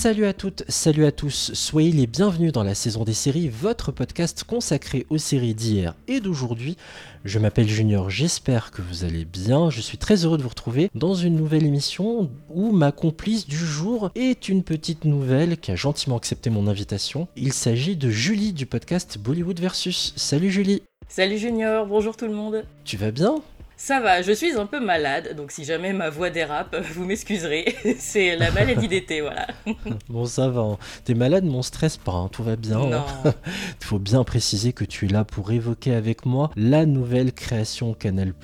Salut 0.00 0.24
à 0.24 0.32
toutes, 0.32 0.64
salut 0.66 1.04
à 1.04 1.12
tous, 1.12 1.52
soyez 1.52 1.92
les 1.92 2.06
bienvenus 2.06 2.52
dans 2.52 2.62
la 2.62 2.74
saison 2.74 3.04
des 3.04 3.12
séries, 3.12 3.50
votre 3.50 3.92
podcast 3.92 4.44
consacré 4.44 5.04
aux 5.10 5.18
séries 5.18 5.52
d'hier 5.52 5.94
et 6.08 6.20
d'aujourd'hui. 6.20 6.78
Je 7.26 7.38
m'appelle 7.38 7.68
Junior, 7.68 8.08
j'espère 8.08 8.70
que 8.70 8.80
vous 8.80 9.04
allez 9.04 9.26
bien, 9.26 9.68
je 9.68 9.82
suis 9.82 9.98
très 9.98 10.24
heureux 10.24 10.38
de 10.38 10.42
vous 10.42 10.48
retrouver 10.48 10.90
dans 10.94 11.14
une 11.14 11.36
nouvelle 11.36 11.66
émission 11.66 12.30
où 12.48 12.72
ma 12.72 12.92
complice 12.92 13.46
du 13.46 13.58
jour 13.58 14.10
est 14.14 14.48
une 14.48 14.62
petite 14.62 15.04
nouvelle 15.04 15.58
qui 15.58 15.70
a 15.70 15.76
gentiment 15.76 16.16
accepté 16.16 16.48
mon 16.48 16.66
invitation. 16.66 17.28
Il 17.36 17.52
s'agit 17.52 17.94
de 17.94 18.08
Julie 18.08 18.54
du 18.54 18.64
podcast 18.64 19.18
Bollywood 19.18 19.60
Versus. 19.60 20.14
Salut 20.16 20.50
Julie 20.50 20.82
Salut 21.08 21.36
Junior, 21.36 21.84
bonjour 21.84 22.16
tout 22.16 22.26
le 22.26 22.32
monde 22.32 22.64
Tu 22.86 22.96
vas 22.96 23.10
bien? 23.10 23.42
Ça 23.82 23.98
va, 23.98 24.20
je 24.20 24.32
suis 24.32 24.52
un 24.58 24.66
peu 24.66 24.78
malade, 24.78 25.34
donc 25.34 25.52
si 25.52 25.64
jamais 25.64 25.94
ma 25.94 26.10
voix 26.10 26.28
dérape, 26.28 26.76
vous 26.94 27.06
m'excuserez. 27.06 27.74
C'est 27.98 28.36
la 28.36 28.50
maladie 28.50 28.88
d'été, 28.88 29.22
voilà. 29.22 29.46
bon, 30.10 30.26
ça 30.26 30.50
va. 30.50 30.60
Hein. 30.60 30.78
T'es 31.06 31.14
malade, 31.14 31.44
mon 31.44 31.62
stress 31.62 31.96
pas, 31.96 32.12
hein. 32.12 32.28
tout 32.30 32.42
va 32.42 32.56
bien. 32.56 32.78
Hein. 32.78 33.04
Il 33.24 33.86
faut 33.86 33.98
bien 33.98 34.22
préciser 34.22 34.74
que 34.74 34.84
tu 34.84 35.06
es 35.06 35.08
là 35.08 35.24
pour 35.24 35.50
évoquer 35.50 35.94
avec 35.94 36.26
moi 36.26 36.50
la 36.56 36.84
nouvelle 36.84 37.32
création 37.32 37.94
Canal+, 37.94 38.34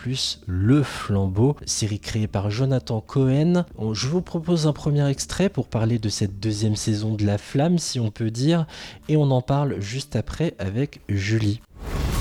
Le 0.47 0.83
Flambeau, 0.83 1.55
série 1.67 2.01
créée 2.01 2.29
par 2.29 2.51
Jonathan 2.51 3.03
Cohen. 3.03 3.67
Je 3.93 4.09
vous 4.09 4.23
propose 4.23 4.67
un 4.67 4.73
premier 4.73 5.07
extrait 5.07 5.51
pour 5.51 5.69
parler 5.69 5.99
de 5.99 6.09
cette 6.09 6.41
deuxième 6.41 6.77
saison 6.77 7.13
de 7.13 7.27
La 7.27 7.37
Flamme, 7.37 7.77
si 7.77 8.01
on 8.01 8.11
peut 8.11 8.31
dire, 8.31 8.67
et 9.11 9.19
on 9.19 9.31
en 9.31 9.43
parle 9.43 9.83
juste 9.83 10.17
après 10.17 10.55
avec 10.59 11.01
Julie. 11.11 11.61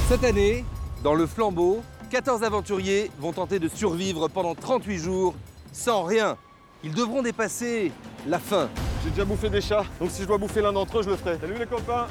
Cette 0.09 0.25
année, 0.25 0.65
dans 1.01 1.13
Le 1.13 1.25
Flambeau, 1.25 1.81
14 2.09 2.43
aventuriers 2.43 3.11
vont 3.19 3.33
tenter 3.33 3.59
de 3.59 3.67
survivre 3.67 4.27
pendant 4.27 4.55
38 4.55 4.97
jours 4.97 5.35
sans 5.71 6.03
rien. 6.03 6.37
Ils 6.83 6.93
devront 6.93 7.21
dépasser 7.21 7.91
la 8.27 8.39
faim. 8.39 8.69
J'ai 9.03 9.09
déjà 9.09 9.25
bouffé 9.25 9.49
des 9.49 9.61
chats, 9.61 9.85
donc 9.99 10.11
si 10.11 10.21
je 10.21 10.27
dois 10.27 10.37
bouffer 10.37 10.61
l'un 10.61 10.73
d'entre 10.73 10.99
eux, 10.99 11.03
je 11.03 11.09
le 11.09 11.15
ferai. 11.15 11.37
Salut 11.39 11.55
les 11.57 11.65
copains 11.65 12.07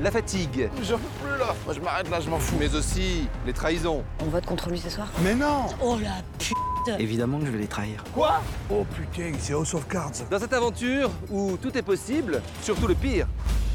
La 0.00 0.10
fatigue. 0.10 0.68
J'en 0.82 0.98
peux 0.98 1.08
plus 1.22 1.38
là 1.38 1.54
Moi 1.64 1.74
je 1.74 1.80
m'arrête 1.80 2.10
là, 2.10 2.20
je 2.20 2.28
m'en 2.30 2.38
fous. 2.38 2.56
Mais 2.58 2.74
aussi 2.74 3.28
les 3.46 3.52
trahisons. 3.52 4.02
On 4.24 4.26
vote 4.28 4.46
contre 4.46 4.68
lui 4.70 4.78
ce 4.78 4.90
soir 4.90 5.08
Mais 5.22 5.34
non 5.34 5.66
Oh 5.82 5.96
la 6.02 6.16
putain 6.38 6.98
Évidemment 6.98 7.38
que 7.38 7.46
je 7.46 7.50
vais 7.50 7.58
les 7.58 7.66
trahir. 7.66 8.02
Quoi? 8.14 8.40
Oh 8.70 8.84
putain, 8.94 9.32
c'est 9.38 9.52
House 9.52 9.74
of 9.74 9.86
Cards. 9.88 10.12
Dans 10.30 10.38
cette 10.38 10.52
aventure 10.52 11.10
où 11.30 11.56
tout 11.60 11.76
est 11.76 11.82
possible, 11.82 12.42
surtout 12.62 12.86
le 12.86 12.94
pire, 12.94 13.26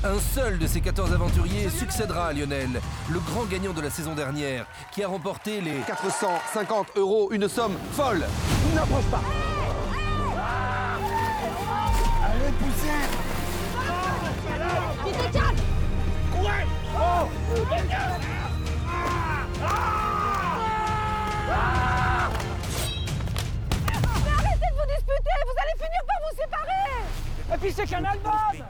un 0.05 0.19
seul 0.19 0.59
de 0.59 0.67
ces 0.67 0.81
14 0.81 1.13
aventuriers 1.13 1.69
succédera 1.69 2.27
à 2.27 2.33
Lionel, 2.33 2.69
le 3.09 3.19
grand 3.19 3.45
gagnant 3.45 3.73
de 3.73 3.81
la 3.81 3.89
saison 3.89 4.13
dernière, 4.13 4.67
qui 4.91 5.03
a 5.03 5.07
remporté 5.07 5.61
les 5.61 5.79
450 5.87 6.89
euros, 6.97 7.29
une 7.31 7.47
somme 7.47 7.75
folle. 7.91 8.23
N'approche 8.75 9.05
pas. 9.05 9.21
Allez, 12.23 12.51
poussez. 12.59 12.87
Tu 15.05 15.11
te 15.11 15.33
calmes 15.33 15.55
Ouais 16.43 16.65
Oh. 16.97 17.27
Mais 17.67 17.75
arrêtez 24.31 24.69
de 24.69 24.75
vous 24.75 24.87
disputer 24.87 25.35
Vous 25.45 25.57
allez 25.61 25.75
finir 25.77 26.01
par 26.05 26.19
vous 26.21 26.35
séparer. 26.37 27.53
Et 27.53 27.57
puis 27.57 27.73
c'est 27.75 27.85
qu'un 27.85 28.05
album 28.05 28.65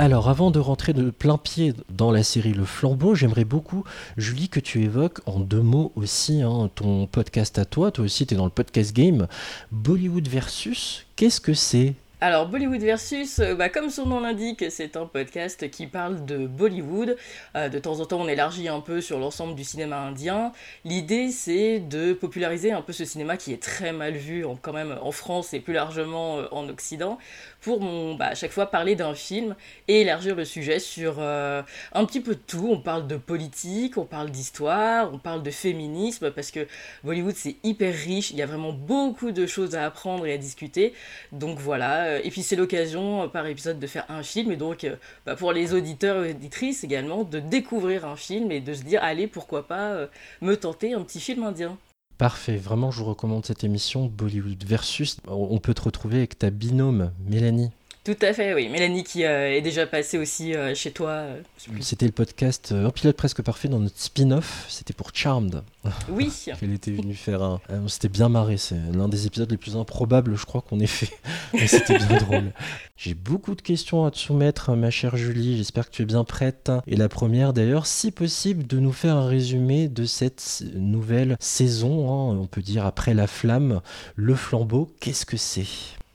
Alors 0.00 0.30
avant 0.30 0.50
de 0.50 0.58
rentrer 0.58 0.94
de 0.94 1.10
plein 1.10 1.36
pied 1.36 1.74
dans 1.90 2.10
la 2.10 2.22
série 2.22 2.54
Le 2.54 2.64
Flambeau, 2.64 3.14
j'aimerais 3.14 3.44
beaucoup, 3.44 3.84
Julie, 4.16 4.48
que 4.48 4.58
tu 4.58 4.82
évoques 4.82 5.20
en 5.26 5.40
deux 5.40 5.60
mots 5.60 5.92
aussi 5.94 6.40
hein, 6.40 6.70
ton 6.74 7.06
podcast 7.06 7.58
à 7.58 7.66
toi. 7.66 7.90
Toi 7.90 8.06
aussi, 8.06 8.26
tu 8.26 8.32
es 8.32 8.36
dans 8.38 8.46
le 8.46 8.50
podcast 8.50 8.96
game. 8.96 9.28
Bollywood 9.72 10.26
versus, 10.26 11.04
qu'est-ce 11.16 11.38
que 11.38 11.52
c'est? 11.52 11.96
Alors 12.22 12.48
Bollywood 12.48 12.82
versus, 12.82 13.38
euh, 13.38 13.54
bah, 13.54 13.70
comme 13.70 13.88
son 13.88 14.04
nom 14.04 14.20
l'indique, 14.20 14.66
c'est 14.68 14.98
un 14.98 15.06
podcast 15.06 15.70
qui 15.70 15.86
parle 15.86 16.26
de 16.26 16.46
Bollywood. 16.46 17.16
Euh, 17.56 17.70
de 17.70 17.78
temps 17.78 18.00
en 18.00 18.04
temps, 18.04 18.20
on 18.20 18.28
élargit 18.28 18.68
un 18.68 18.80
peu 18.80 19.00
sur 19.00 19.18
l'ensemble 19.18 19.54
du 19.54 19.64
cinéma 19.64 19.96
indien. 20.00 20.52
L'idée, 20.84 21.30
c'est 21.30 21.80
de 21.80 22.12
populariser 22.12 22.72
un 22.72 22.82
peu 22.82 22.92
ce 22.92 23.06
cinéma 23.06 23.38
qui 23.38 23.54
est 23.54 23.62
très 23.62 23.92
mal 23.92 24.12
vu, 24.12 24.44
quand 24.60 24.74
même 24.74 24.98
en 25.00 25.12
France 25.12 25.54
et 25.54 25.60
plus 25.60 25.72
largement 25.72 26.40
euh, 26.40 26.46
en 26.50 26.68
Occident, 26.68 27.16
pour 27.60 27.80
bah, 28.16 28.26
à 28.26 28.34
chaque 28.34 28.50
fois 28.50 28.66
parler 28.66 28.96
d'un 28.96 29.14
film 29.14 29.54
et 29.88 30.02
élargir 30.02 30.34
le 30.34 30.44
sujet 30.44 30.78
sur 30.78 31.20
un 31.20 32.04
petit 32.04 32.20
peu 32.20 32.34
de 32.34 32.40
tout. 32.40 32.68
On 32.70 32.80
parle 32.80 33.06
de 33.06 33.16
politique, 33.16 33.96
on 33.98 34.04
parle 34.04 34.30
d'histoire, 34.30 35.12
on 35.12 35.18
parle 35.18 35.42
de 35.42 35.50
féminisme, 35.50 36.30
parce 36.30 36.50
que 36.50 36.66
Bollywood 37.04 37.34
c'est 37.36 37.56
hyper 37.62 37.94
riche, 37.94 38.30
il 38.30 38.36
y 38.36 38.42
a 38.42 38.46
vraiment 38.46 38.72
beaucoup 38.72 39.32
de 39.32 39.46
choses 39.46 39.74
à 39.74 39.84
apprendre 39.84 40.26
et 40.26 40.32
à 40.32 40.38
discuter. 40.38 40.94
Donc 41.32 41.58
voilà 41.58 41.90
euh, 42.04 42.20
et 42.22 42.30
puis 42.30 42.42
c'est 42.42 42.56
l'occasion 42.56 43.22
euh, 43.24 43.26
par 43.28 43.46
épisode 43.46 43.78
de 43.78 43.86
faire 43.86 44.04
un 44.08 44.22
film 44.22 44.52
et 44.52 44.56
donc 44.56 44.84
euh, 44.84 44.96
bah, 45.26 45.36
pour 45.36 45.52
les 45.52 45.74
auditeurs 45.74 46.24
et 46.24 46.30
auditrices 46.30 46.84
également 46.84 47.24
de 47.24 47.40
découvrir 47.40 48.04
un 48.06 48.16
film 48.16 48.50
et 48.50 48.60
de 48.60 48.74
se 48.74 48.82
dire 48.82 49.02
allez 49.02 49.26
pourquoi 49.26 49.66
pas 49.66 50.08
me 50.40 50.56
tenter 50.56 50.94
un 50.94 51.02
petit 51.02 51.20
film 51.20 51.44
indien. 51.44 51.76
Parfait, 52.20 52.58
vraiment 52.58 52.90
je 52.90 52.98
vous 52.98 53.06
recommande 53.06 53.46
cette 53.46 53.64
émission 53.64 54.04
Bollywood 54.04 54.62
versus. 54.66 55.16
On 55.26 55.56
peut 55.56 55.72
te 55.72 55.80
retrouver 55.80 56.18
avec 56.18 56.38
ta 56.38 56.50
binôme 56.50 57.12
Mélanie. 57.26 57.70
Tout 58.02 58.16
à 58.22 58.32
fait, 58.32 58.54
oui. 58.54 58.70
Mélanie 58.70 59.04
qui 59.04 59.24
euh, 59.24 59.54
est 59.54 59.60
déjà 59.60 59.86
passée 59.86 60.16
aussi 60.16 60.54
euh, 60.54 60.74
chez 60.74 60.90
toi. 60.90 61.10
Euh, 61.10 61.42
c'était 61.80 62.06
le 62.06 62.12
podcast 62.12 62.72
Un 62.72 62.88
pilote 62.88 63.14
presque 63.14 63.42
parfait 63.42 63.68
dans 63.68 63.78
notre 63.78 64.00
spin-off. 64.00 64.64
C'était 64.70 64.94
pour 64.94 65.10
Charmed. 65.12 65.62
Oui. 66.08 66.32
Elle 66.62 66.72
était 66.72 66.92
venue 66.92 67.14
faire 67.14 67.42
un. 67.42 67.60
on 67.68 67.88
s'était 67.88 68.08
bien 68.08 68.30
marré. 68.30 68.56
C'est 68.56 68.76
l'un 68.94 69.08
des 69.08 69.26
épisodes 69.26 69.50
les 69.50 69.58
plus 69.58 69.76
improbables, 69.76 70.34
je 70.34 70.46
crois, 70.46 70.62
qu'on 70.62 70.80
ait 70.80 70.86
fait. 70.86 71.10
Mais 71.52 71.66
c'était 71.66 71.98
bien 71.98 72.16
drôle. 72.16 72.52
J'ai 72.96 73.14
beaucoup 73.14 73.54
de 73.54 73.60
questions 73.60 74.06
à 74.06 74.10
te 74.10 74.16
soumettre, 74.16 74.74
ma 74.74 74.90
chère 74.90 75.16
Julie. 75.18 75.58
J'espère 75.58 75.90
que 75.90 75.94
tu 75.94 76.02
es 76.02 76.06
bien 76.06 76.24
prête. 76.24 76.72
Et 76.86 76.96
la 76.96 77.10
première, 77.10 77.52
d'ailleurs, 77.52 77.86
si 77.86 78.12
possible, 78.12 78.66
de 78.66 78.78
nous 78.78 78.92
faire 78.92 79.16
un 79.16 79.26
résumé 79.26 79.88
de 79.88 80.06
cette 80.06 80.62
nouvelle 80.74 81.36
saison. 81.38 82.08
Hein, 82.08 82.38
on 82.40 82.46
peut 82.46 82.62
dire 82.62 82.86
après 82.86 83.12
la 83.12 83.26
flamme, 83.26 83.82
le 84.16 84.34
flambeau. 84.34 84.90
Qu'est-ce 85.00 85.26
que 85.26 85.36
c'est? 85.36 85.66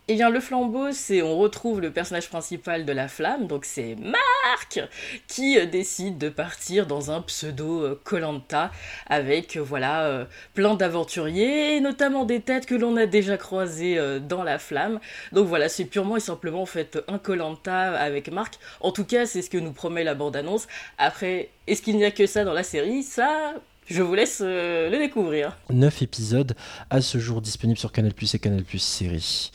Eh 0.07 0.13
bien, 0.13 0.29
le 0.29 0.39
flambeau, 0.39 0.91
c'est 0.91 1.23
on 1.23 1.35
retrouve 1.35 1.81
le 1.81 1.91
personnage 1.91 2.29
principal 2.29 2.85
de 2.85 2.91
la 2.91 3.07
flamme, 3.07 3.47
donc 3.47 3.65
c'est 3.65 3.95
Marc 3.95 4.79
qui 5.27 5.57
euh, 5.57 5.65
décide 5.65 6.19
de 6.19 6.29
partir 6.29 6.85
dans 6.85 7.09
un 7.09 7.21
pseudo 7.21 7.99
Colanta 8.03 8.71
avec 9.07 9.57
euh, 9.57 9.61
voilà 9.61 10.05
euh, 10.05 10.25
plein 10.53 10.75
d'aventuriers, 10.75 11.81
notamment 11.81 12.23
des 12.25 12.39
têtes 12.39 12.67
que 12.67 12.75
l'on 12.75 12.95
a 12.97 13.07
déjà 13.07 13.37
croisées 13.37 13.99
dans 14.21 14.43
la 14.43 14.59
flamme. 14.59 14.99
Donc 15.31 15.47
voilà, 15.47 15.69
c'est 15.69 15.85
purement 15.85 16.17
et 16.17 16.19
simplement 16.19 16.61
en 16.61 16.67
fait 16.67 16.99
un 17.07 17.17
Colanta 17.17 17.93
avec 17.93 18.31
Marc. 18.31 18.59
En 18.81 18.91
tout 18.91 19.05
cas, 19.05 19.25
c'est 19.25 19.41
ce 19.41 19.49
que 19.49 19.57
nous 19.57 19.71
promet 19.73 20.03
la 20.03 20.13
bande-annonce. 20.13 20.67
Après, 20.99 21.49
est-ce 21.65 21.81
qu'il 21.81 21.97
n'y 21.97 22.05
a 22.05 22.11
que 22.11 22.27
ça 22.27 22.43
dans 22.43 22.53
la 22.53 22.63
série? 22.63 23.01
Ça, 23.01 23.55
je 23.89 24.03
vous 24.03 24.13
laisse 24.13 24.41
le 24.41 24.97
découvrir. 24.97 25.57
9 25.71 26.01
épisodes 26.03 26.55
à 26.89 27.01
ce 27.01 27.17
jour 27.17 27.41
disponibles 27.41 27.79
sur 27.79 27.91
Canal 27.91 28.11
et 28.11 28.39
Canal 28.39 28.63
série. 28.77 29.51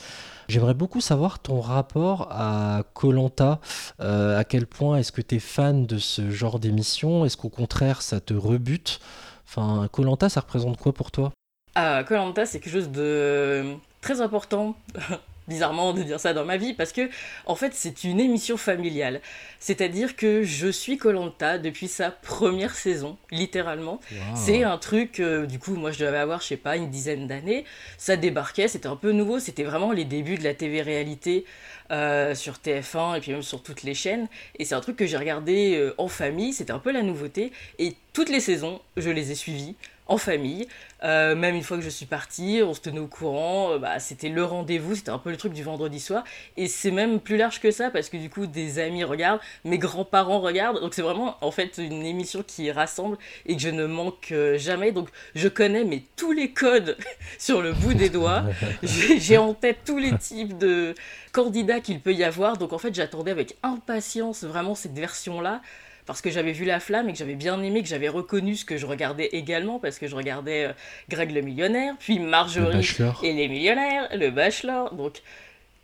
J'aimerais 0.50 0.75
beaucoup 0.75 1.00
savoir 1.00 1.38
ton 1.38 1.61
rapport 1.61 2.27
à 2.33 2.83
Colanta. 2.93 3.61
Euh, 4.00 4.37
à 4.37 4.43
quel 4.43 4.66
point 4.66 4.97
est-ce 4.97 5.12
que 5.12 5.22
tu 5.22 5.37
es 5.37 5.38
fan 5.38 5.87
de 5.87 5.97
ce 5.99 6.33
genre 6.33 6.59
d'émission? 6.59 7.25
Est-ce 7.25 7.37
qu'au 7.37 7.50
contraire 7.50 8.03
ça 8.03 8.19
te 8.19 8.34
rebute? 8.34 8.99
Enfin, 9.47 9.87
Colanta, 9.93 10.28
ça 10.28 10.41
représente 10.41 10.76
quoi 10.76 10.93
pour 10.93 11.12
toi? 11.12 11.31
Ah, 11.76 12.02
Colanta, 12.02 12.47
c'est 12.47 12.58
quelque 12.58 12.73
chose 12.73 12.91
de 12.91 13.76
très 14.00 14.20
important 14.20 14.75
bizarrement 15.50 15.93
de 15.93 16.02
dire 16.02 16.19
ça 16.19 16.32
dans 16.32 16.47
ma 16.47 16.56
vie 16.56 16.73
parce 16.73 16.93
que 16.93 17.11
en 17.44 17.55
fait 17.55 17.73
c'est 17.75 18.05
une 18.05 18.20
émission 18.20 18.56
familiale. 18.56 19.20
C'est-à-dire 19.58 20.17
que 20.17 20.43
je 20.43 20.69
suis 20.69 20.97
Colanta 20.97 21.58
depuis 21.58 21.88
sa 21.88 22.11
première 22.11 22.75
saison, 22.75 23.19
littéralement. 23.31 24.00
C'est 24.35 24.62
un 24.64 24.79
truc 24.79 25.20
euh, 25.20 25.44
du 25.44 25.58
coup 25.58 25.75
moi 25.75 25.91
je 25.91 25.99
devais 25.99 26.17
avoir 26.17 26.41
je 26.41 26.47
sais 26.47 26.56
pas 26.56 26.76
une 26.76 26.88
dizaine 26.88 27.26
d'années, 27.26 27.64
ça 27.99 28.17
débarquait, 28.17 28.69
c'était 28.69 28.87
un 28.87 28.97
peu 28.97 29.12
nouveau, 29.12 29.38
c'était 29.38 29.64
vraiment 29.64 29.93
les 29.93 30.05
débuts 30.05 30.37
de 30.37 30.44
la 30.44 30.55
TV 30.55 30.81
réalité 30.81 31.44
euh, 31.91 32.35
sur 32.35 32.55
TF1 32.55 33.19
et 33.19 33.20
puis 33.20 33.32
même 33.32 33.43
sur 33.43 33.62
toutes 33.62 33.82
les 33.82 33.94
chaînes 33.94 34.29
et 34.58 34.64
c'est 34.64 34.76
un 34.76 34.81
truc 34.81 34.97
que 34.97 35.06
j'ai 35.06 35.17
regardé 35.17 35.76
euh, 35.76 35.94
en 35.99 36.08
famille, 36.08 36.52
c'était 36.52 36.73
un 36.73 36.79
peu 36.79 36.93
la 36.93 37.02
nouveauté 37.02 37.52
et 37.79 37.97
toutes 38.12 38.31
les 38.31 38.41
saisons, 38.41 38.81
je 38.97 39.11
les 39.11 39.32
ai 39.32 39.35
suivies 39.35 39.75
en 40.11 40.19
famille. 40.19 40.67
Euh, 41.03 41.35
même 41.35 41.55
une 41.55 41.62
fois 41.62 41.79
que 41.79 41.83
je 41.83 41.89
suis 41.89 42.05
partie, 42.05 42.61
on 42.62 42.75
se 42.75 42.81
tenait 42.81 42.99
au 42.99 43.07
courant, 43.07 43.73
euh, 43.73 43.79
bah, 43.79 43.99
c'était 44.01 44.29
le 44.29 44.45
rendez-vous, 44.45 44.97
c'était 44.97 45.11
un 45.11 45.19
peu 45.19 45.31
le 45.31 45.37
truc 45.37 45.55
du 45.55 45.62
vendredi 45.62 46.01
soir. 46.01 46.25
Et 46.59 46.67
c'est 46.67 46.91
même 46.91 47.21
plus 47.21 47.39
large 47.39 47.61
que 47.61 47.71
ça, 47.71 47.91
parce 47.91 48.11
que 48.11 48.19
du 48.19 48.29
coup, 48.29 48.47
des 48.47 48.81
amis 48.81 49.05
regardent, 49.05 49.41
mes 49.65 49.79
grands-parents 49.79 50.41
regardent. 50.41 50.81
Donc 50.81 50.93
c'est 50.95 51.03
vraiment, 51.03 51.37
en 51.41 51.51
fait, 51.53 51.79
une 51.79 52.05
émission 52.05 52.43
qui 52.43 52.71
rassemble 52.71 53.17
et 53.47 53.55
que 53.57 53.62
je 53.62 53.71
ne 53.71 53.87
manque 53.87 54.33
euh, 54.33 54.59
jamais. 54.59 54.93
Donc 54.93 55.09
je 55.35 55.49
connais 55.49 55.85
mais 55.85 56.03
tous 56.17 56.33
les 56.33 56.51
codes 56.51 56.97
sur 57.39 57.62
le 57.62 57.73
bout 57.73 57.95
des 57.95 58.11
doigts. 58.11 58.43
J'ai 58.83 59.39
en 59.39 59.55
tête 59.55 59.79
tous 59.87 59.99
les 59.99 60.19
types 60.19 60.59
de 60.59 60.95
candidats 61.33 61.81
qu'il 61.81 62.01
peut 62.01 62.12
y 62.12 62.25
avoir. 62.25 62.57
Donc 62.59 62.73
en 62.73 62.79
fait, 62.79 62.95
j'attendais 62.95 63.31
avec 63.31 63.57
impatience 63.62 64.43
vraiment 64.43 64.75
cette 64.75 64.99
version-là 64.99 65.62
parce 66.11 66.23
que 66.23 66.31
j'avais 66.31 66.51
vu 66.51 66.65
La 66.65 66.81
Flamme 66.81 67.09
et 67.09 67.12
que 67.12 67.19
j'avais 67.19 67.37
bien 67.37 67.62
aimé, 67.62 67.83
que 67.83 67.89
j'avais 67.89 68.09
reconnu 68.09 68.57
ce 68.57 68.65
que 68.65 68.77
je 68.77 68.85
regardais 68.85 69.27
également, 69.27 69.79
parce 69.79 70.01
que 70.01 70.09
je 70.09 70.17
regardais 70.17 70.65
euh, 70.65 70.73
Greg 71.09 71.31
le 71.31 71.41
millionnaire, 71.41 71.95
puis 72.01 72.19
Marjorie 72.19 72.85
et 73.23 73.33
les 73.33 73.47
millionnaires, 73.47 74.09
le 74.12 74.31
Bachelor. 74.31 74.93
Donc, 74.93 75.23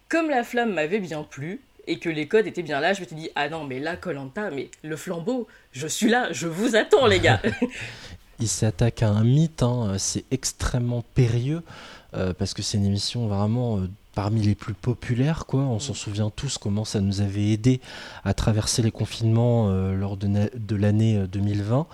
comme 0.08 0.28
La 0.28 0.43
Flamme 0.43 0.73
m'avait 0.73 0.99
bien 0.99 1.23
plu, 1.23 1.61
et 1.87 2.00
que 2.00 2.08
les 2.08 2.26
codes 2.26 2.49
étaient 2.49 2.64
bien 2.64 2.81
là, 2.81 2.93
je 2.93 3.02
me 3.02 3.06
suis 3.06 3.14
dit, 3.14 3.31
ah 3.37 3.49
non, 3.49 3.62
mais 3.62 3.78
là, 3.78 3.96
Colanta, 3.96 4.50
mais 4.50 4.69
le 4.82 4.96
flambeau, 4.96 5.46
je 5.70 5.87
suis 5.87 6.08
là, 6.08 6.32
je 6.32 6.49
vous 6.49 6.75
attends, 6.75 7.06
les 7.06 7.20
gars. 7.20 7.40
Il 8.40 8.49
s'attaque 8.49 9.05
à 9.05 9.08
un 9.08 9.23
mythe, 9.23 9.62
hein, 9.62 9.94
c'est 9.96 10.25
extrêmement 10.32 11.05
périlleux, 11.14 11.62
euh, 12.14 12.34
parce 12.34 12.52
que 12.52 12.62
c'est 12.62 12.78
une 12.78 12.87
émission 12.87 13.28
vraiment... 13.28 13.78
Euh, 13.78 13.88
parmi 14.16 14.40
les 14.40 14.54
plus 14.56 14.74
populaires. 14.74 15.44
Quoi. 15.46 15.60
On 15.60 15.78
s'en 15.78 15.92
mm. 15.92 15.96
souvient 15.96 16.30
tous 16.30 16.58
comment 16.58 16.84
ça 16.84 17.00
nous 17.00 17.20
avait 17.20 17.50
aidé 17.50 17.80
à 18.24 18.34
traverser 18.34 18.82
les 18.82 18.90
confinements 18.90 19.68
euh, 19.68 19.94
lors 19.94 20.16
de, 20.16 20.74
l'année 20.74 21.22
2020. 21.30 21.86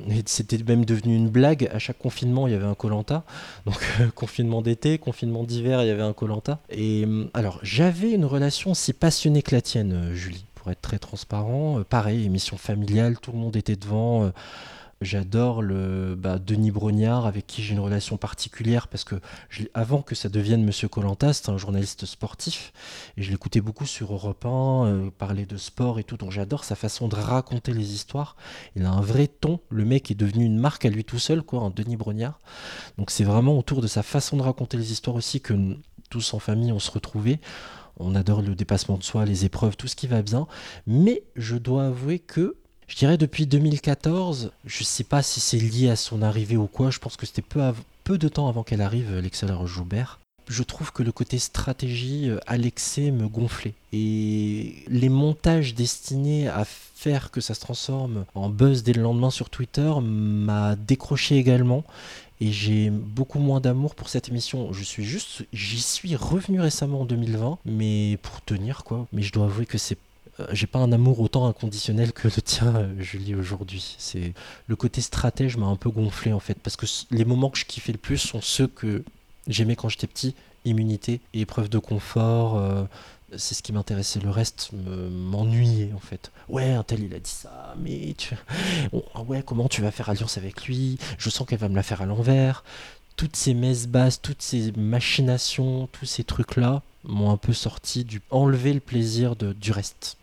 Euh, 0.00 0.14
c'était 0.26 0.58
même 0.62 0.84
devenu 0.84 1.16
une 1.16 1.30
blague. 1.30 1.70
À 1.72 1.78
chaque 1.78 1.98
confinement, 1.98 2.46
il 2.46 2.52
y 2.52 2.56
avait 2.56 2.66
un 2.66 2.74
Colanta. 2.74 3.24
Donc 3.64 3.78
euh, 4.00 4.08
confinement 4.14 4.60
d'été, 4.60 4.98
confinement 4.98 5.44
d'hiver, 5.44 5.82
il 5.82 5.88
y 5.88 5.90
avait 5.90 6.02
un 6.02 6.12
Colanta. 6.12 6.60
Et 6.70 7.08
alors, 7.32 7.58
j'avais 7.62 8.12
une 8.12 8.26
relation 8.26 8.74
si 8.74 8.92
passionnée 8.92 9.42
que 9.42 9.54
la 9.54 9.62
tienne, 9.62 10.12
Julie, 10.12 10.44
pour 10.54 10.70
être 10.70 10.82
très 10.82 10.98
transparent. 10.98 11.82
pareil, 11.88 12.26
émission 12.26 12.58
familiale, 12.58 13.18
tout 13.18 13.32
le 13.32 13.38
monde 13.38 13.56
était 13.56 13.76
devant. 13.76 14.30
J'adore 15.02 15.62
le 15.62 16.14
bah, 16.14 16.38
Denis 16.38 16.70
Brognard 16.70 17.26
avec 17.26 17.46
qui 17.46 17.62
j'ai 17.62 17.72
une 17.74 17.80
relation 17.80 18.16
particulière 18.16 18.86
parce 18.88 19.04
que 19.04 19.16
avant 19.74 20.00
que 20.00 20.14
ça 20.14 20.28
devienne 20.28 20.64
Monsieur 20.64 20.88
Colanta, 20.88 21.32
c'est 21.32 21.48
un 21.48 21.58
journaliste 21.58 22.06
sportif 22.06 22.72
et 23.16 23.22
je 23.22 23.30
l'écoutais 23.30 23.60
beaucoup 23.60 23.86
sur 23.86 24.12
Europe 24.12 24.44
1, 24.44 24.48
euh, 24.48 25.10
parler 25.10 25.44
de 25.44 25.56
sport 25.56 25.98
et 25.98 26.04
tout. 26.04 26.16
Donc 26.16 26.30
j'adore 26.30 26.64
sa 26.64 26.76
façon 26.76 27.08
de 27.08 27.16
raconter 27.16 27.72
les 27.72 27.94
histoires. 27.94 28.36
Il 28.76 28.84
a 28.84 28.90
un 28.90 29.00
vrai 29.00 29.26
ton. 29.26 29.60
Le 29.70 29.84
mec 29.84 30.10
est 30.10 30.14
devenu 30.14 30.44
une 30.44 30.58
marque 30.58 30.84
à 30.84 30.90
lui 30.90 31.04
tout 31.04 31.18
seul, 31.18 31.42
quoi, 31.42 31.72
Denis 31.74 31.96
Brognard. 31.96 32.38
Donc 32.96 33.10
c'est 33.10 33.24
vraiment 33.24 33.58
autour 33.58 33.80
de 33.80 33.86
sa 33.88 34.02
façon 34.02 34.36
de 34.36 34.42
raconter 34.42 34.76
les 34.76 34.92
histoires 34.92 35.16
aussi 35.16 35.40
que 35.40 35.54
tous 36.10 36.34
en 36.34 36.38
famille 36.38 36.72
on 36.72 36.78
se 36.78 36.90
retrouvait. 36.90 37.40
On 37.98 38.14
adore 38.14 38.42
le 38.42 38.54
dépassement 38.54 38.96
de 38.96 39.04
soi, 39.04 39.24
les 39.24 39.44
épreuves, 39.44 39.76
tout 39.76 39.88
ce 39.88 39.96
qui 39.96 40.06
va 40.06 40.22
bien. 40.22 40.46
Mais 40.86 41.24
je 41.36 41.56
dois 41.56 41.86
avouer 41.86 42.18
que 42.18 42.56
je 42.92 42.98
dirais 42.98 43.16
depuis 43.16 43.46
2014, 43.46 44.52
je 44.66 44.84
sais 44.84 45.02
pas 45.02 45.22
si 45.22 45.40
c'est 45.40 45.56
lié 45.56 45.88
à 45.88 45.96
son 45.96 46.20
arrivée 46.20 46.58
ou 46.58 46.66
quoi, 46.66 46.90
je 46.90 46.98
pense 46.98 47.16
que 47.16 47.24
c'était 47.24 47.40
peu, 47.40 48.18
de 48.18 48.28
temps 48.28 48.48
avant 48.50 48.64
qu'elle 48.64 48.82
arrive, 48.82 49.16
l'excellent 49.16 49.64
Joubert. 49.64 50.20
Je 50.46 50.62
trouve 50.62 50.92
que 50.92 51.02
le 51.02 51.10
côté 51.10 51.38
stratégie 51.38 52.30
à 52.46 52.52
euh, 52.52 52.56
l'excès 52.58 53.10
me 53.10 53.28
gonflait. 53.28 53.72
Et 53.94 54.84
les 54.88 55.08
montages 55.08 55.74
destinés 55.74 56.48
à 56.48 56.66
faire 56.66 57.30
que 57.30 57.40
ça 57.40 57.54
se 57.54 57.60
transforme 57.60 58.26
en 58.34 58.50
buzz 58.50 58.82
dès 58.82 58.92
le 58.92 59.00
lendemain 59.00 59.30
sur 59.30 59.48
Twitter 59.48 59.90
m'a 60.02 60.76
décroché 60.76 61.38
également 61.38 61.84
et 62.42 62.52
j'ai 62.52 62.90
beaucoup 62.90 63.38
moins 63.38 63.60
d'amour 63.60 63.94
pour 63.94 64.10
cette 64.10 64.28
émission. 64.28 64.70
Je 64.74 64.82
suis 64.82 65.04
juste, 65.04 65.46
j'y 65.54 65.80
suis 65.80 66.14
revenu 66.14 66.60
récemment 66.60 67.02
en 67.02 67.04
2020, 67.06 67.58
mais 67.64 68.18
pour 68.20 68.42
tenir 68.42 68.84
quoi. 68.84 69.06
Mais 69.12 69.22
je 69.22 69.32
dois 69.32 69.46
avouer 69.46 69.64
que 69.64 69.78
c'est 69.78 69.96
j'ai 70.50 70.66
pas 70.66 70.78
un 70.78 70.92
amour 70.92 71.20
autant 71.20 71.46
inconditionnel 71.46 72.12
que 72.12 72.28
le 72.28 72.42
tien, 72.42 72.74
euh, 72.74 72.94
Julie, 73.00 73.34
aujourd'hui. 73.34 73.96
C'est 73.98 74.32
le 74.66 74.76
côté 74.76 75.00
stratège 75.00 75.56
m'a 75.56 75.66
un 75.66 75.76
peu 75.76 75.90
gonflé 75.90 76.32
en 76.32 76.40
fait, 76.40 76.58
parce 76.58 76.76
que 76.76 76.86
les 77.10 77.24
moments 77.24 77.50
que 77.50 77.58
je 77.58 77.66
kiffais 77.66 77.92
le 77.92 77.98
plus 77.98 78.18
sont 78.18 78.40
ceux 78.40 78.66
que 78.66 79.04
j'aimais 79.46 79.76
quand 79.76 79.88
j'étais 79.88 80.06
petit, 80.06 80.34
immunité 80.64 81.20
épreuve 81.34 81.68
de 81.68 81.78
confort. 81.78 82.56
Euh, 82.56 82.84
c'est 83.36 83.54
ce 83.54 83.62
qui 83.62 83.72
m'intéressait. 83.72 84.20
Le 84.20 84.30
reste 84.30 84.70
m'ennuyait 84.72 85.92
en 85.94 86.00
fait. 86.00 86.32
Ouais, 86.48 86.72
un 86.72 86.82
tel 86.82 87.02
il 87.02 87.14
a 87.14 87.18
dit 87.18 87.30
ça, 87.30 87.74
mais 87.78 88.14
tu... 88.16 88.34
ouais, 89.26 89.42
comment 89.42 89.68
tu 89.68 89.80
vas 89.80 89.90
faire 89.90 90.10
alliance 90.10 90.36
avec 90.36 90.66
lui? 90.66 90.98
Je 91.18 91.30
sens 91.30 91.46
qu'elle 91.46 91.58
va 91.58 91.68
me 91.68 91.76
la 91.76 91.82
faire 91.82 92.02
à 92.02 92.06
l'envers. 92.06 92.62
Toutes 93.16 93.36
ces 93.36 93.54
messes 93.54 93.86
basses, 93.86 94.20
toutes 94.20 94.42
ces 94.42 94.72
machinations, 94.72 95.88
tous 95.92 96.06
ces 96.06 96.24
trucs 96.24 96.56
là 96.56 96.82
m'ont 97.04 97.30
un 97.30 97.36
peu 97.36 97.52
sorti 97.52 98.04
du 98.04 98.20
enlever 98.30 98.72
le 98.72 98.80
plaisir 98.80 99.34
de, 99.36 99.52
du 99.52 99.72
reste. 99.72 100.16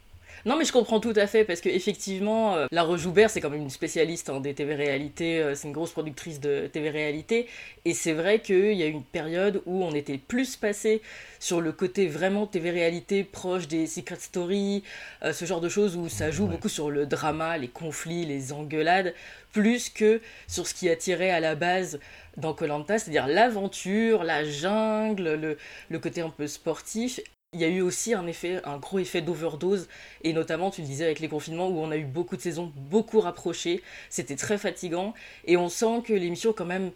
Non, 0.45 0.57
mais 0.57 0.63
je 0.63 0.71
comprends 0.71 0.99
tout 0.99 1.13
à 1.15 1.27
fait 1.27 1.43
parce 1.43 1.59
que 1.59 1.67
effectivement, 1.67 2.55
euh, 2.55 2.67
la 2.71 2.83
Rejoubert, 2.83 3.29
c'est 3.29 3.41
quand 3.41 3.49
même 3.49 3.61
une 3.61 3.69
spécialiste 3.69 4.29
hein, 4.29 4.39
des 4.39 4.53
TV 4.53 4.73
réalités. 4.73 5.41
Euh, 5.41 5.53
c'est 5.53 5.67
une 5.67 5.73
grosse 5.73 5.91
productrice 5.91 6.39
de 6.39 6.67
TV 6.71 6.89
réalité, 6.89 7.47
et 7.83 7.93
c'est 7.93 8.13
vrai 8.13 8.39
qu'il 8.39 8.73
y 8.73 8.83
a 8.83 8.87
eu 8.87 8.91
une 8.91 9.03
période 9.03 9.61
où 9.65 9.83
on 9.83 9.93
était 9.93 10.17
plus 10.17 10.55
passé 10.55 11.01
sur 11.39 11.59
le 11.59 11.71
côté 11.71 12.07
vraiment 12.07 12.47
TV 12.47 12.69
réalité 12.69 13.23
proche 13.23 13.67
des 13.67 13.85
Secret 13.87 14.17
Stories, 14.19 14.83
euh, 15.23 15.33
ce 15.33 15.45
genre 15.45 15.61
de 15.61 15.69
choses 15.69 15.97
où 15.97 16.07
ça 16.07 16.31
joue 16.31 16.47
beaucoup 16.47 16.69
sur 16.69 16.89
le 16.89 17.05
drama, 17.05 17.57
les 17.57 17.67
conflits, 17.67 18.25
les 18.25 18.53
engueulades, 18.53 19.13
plus 19.51 19.89
que 19.89 20.21
sur 20.47 20.67
ce 20.67 20.73
qui 20.73 20.89
attirait 20.89 21.31
à 21.31 21.39
la 21.39 21.55
base 21.55 21.99
dans 22.37 22.53
Colanta, 22.53 22.97
c'est-à-dire 22.97 23.27
l'aventure, 23.27 24.23
la 24.23 24.45
jungle, 24.45 25.35
le, 25.35 25.57
le, 25.89 25.99
côté 25.99 26.21
un 26.21 26.29
peu 26.29 26.47
sportif 26.47 27.19
il 27.53 27.59
y 27.59 27.63
a 27.63 27.67
eu 27.67 27.81
aussi 27.81 28.13
un 28.13 28.27
effet, 28.27 28.61
un 28.63 28.77
gros 28.77 28.99
effet 28.99 29.21
d'overdose, 29.21 29.87
et 30.23 30.33
notamment, 30.33 30.69
tu 30.69 30.81
le 30.81 30.87
disais, 30.87 31.05
avec 31.05 31.19
les 31.19 31.27
confinements, 31.27 31.67
où 31.67 31.79
on 31.79 31.89
a 31.89 31.97
eu 31.97 32.05
beaucoup 32.05 32.37
de 32.37 32.41
saisons 32.41 32.71
beaucoup 32.75 33.19
rapprochées, 33.19 33.81
c'était 34.09 34.35
très 34.35 34.59
fatigant, 34.59 35.15
et 35.45 35.57
on 35.57 35.67
sent 35.67 36.03
que 36.05 36.13
l'émission, 36.13 36.53
quand 36.53 36.65
même, 36.65 36.91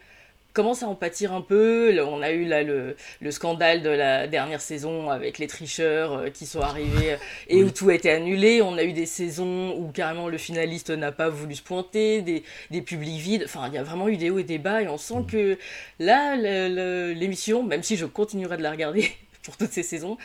commence 0.54 0.84
à 0.84 0.88
en 0.88 0.94
pâtir 0.94 1.34
un 1.34 1.42
peu. 1.42 2.00
On 2.02 2.22
a 2.22 2.32
eu 2.32 2.46
là 2.46 2.62
le, 2.62 2.96
scandale 3.32 3.82
de 3.82 3.90
la 3.90 4.28
dernière 4.28 4.62
saison 4.62 5.10
avec 5.10 5.40
les 5.40 5.48
tricheurs 5.48 6.14
euh, 6.14 6.30
qui 6.30 6.46
sont 6.46 6.62
arrivés 6.62 7.18
et 7.48 7.64
où 7.64 7.72
tout 7.72 7.90
a 7.90 7.96
été 7.96 8.12
annulé. 8.12 8.62
On 8.62 8.78
a 8.78 8.84
eu 8.84 8.94
des 8.94 9.08
saisons 9.08 9.76
où 9.76 9.92
carrément 9.92 10.30
le 10.30 10.38
finaliste 10.38 10.92
n'a 10.92 11.12
pas 11.12 11.30
voulu 11.30 11.56
se 11.56 11.64
pointer, 11.64 12.22
des, 12.22 12.44
des 12.70 12.84
publics 12.84 13.20
vides. 13.20 13.44
Enfin, 13.46 13.68
il 13.68 13.74
y 13.74 13.80
a 13.80 13.84
vraiment 13.84 14.08
eu 14.08 14.18
des 14.18 14.30
hauts 14.30 14.38
et 14.38 14.44
des 14.44 14.60
bas 14.60 14.84
et 14.84 14.88
on 14.88 15.00
sent 15.00 15.26
que 15.28 15.58
là, 15.98 16.36
l'émission, 16.36 17.64
même 17.64 17.82
si 17.82 17.98
je 17.98 18.06
continuerai 18.06 18.58
de 18.58 18.62
la 18.62 18.70
regarder, 18.70 19.12
pour 19.44 19.58
toutes 19.58 19.72
ces 19.72 19.84
saisons, 19.84 20.18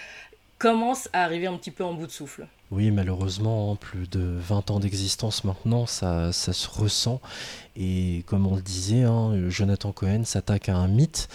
commence 0.58 1.08
à 1.12 1.22
arriver 1.22 1.46
un 1.46 1.56
petit 1.56 1.70
peu 1.70 1.84
en 1.84 1.94
bout 1.94 2.06
de 2.06 2.12
souffle. 2.12 2.46
Oui, 2.70 2.90
malheureusement, 2.90 3.76
plus 3.76 4.08
de 4.08 4.20
20 4.20 4.70
ans 4.70 4.80
d'existence 4.80 5.44
maintenant, 5.44 5.86
ça, 5.86 6.32
ça, 6.32 6.52
se 6.52 6.68
ressent. 6.68 7.20
Et 7.76 8.24
comme 8.26 8.46
on 8.46 8.56
le 8.56 8.62
disait, 8.62 9.04
hein, 9.04 9.48
Jonathan 9.48 9.92
Cohen 9.92 10.24
s'attaque 10.24 10.68
à 10.68 10.76
un 10.76 10.88
mythe 10.88 11.28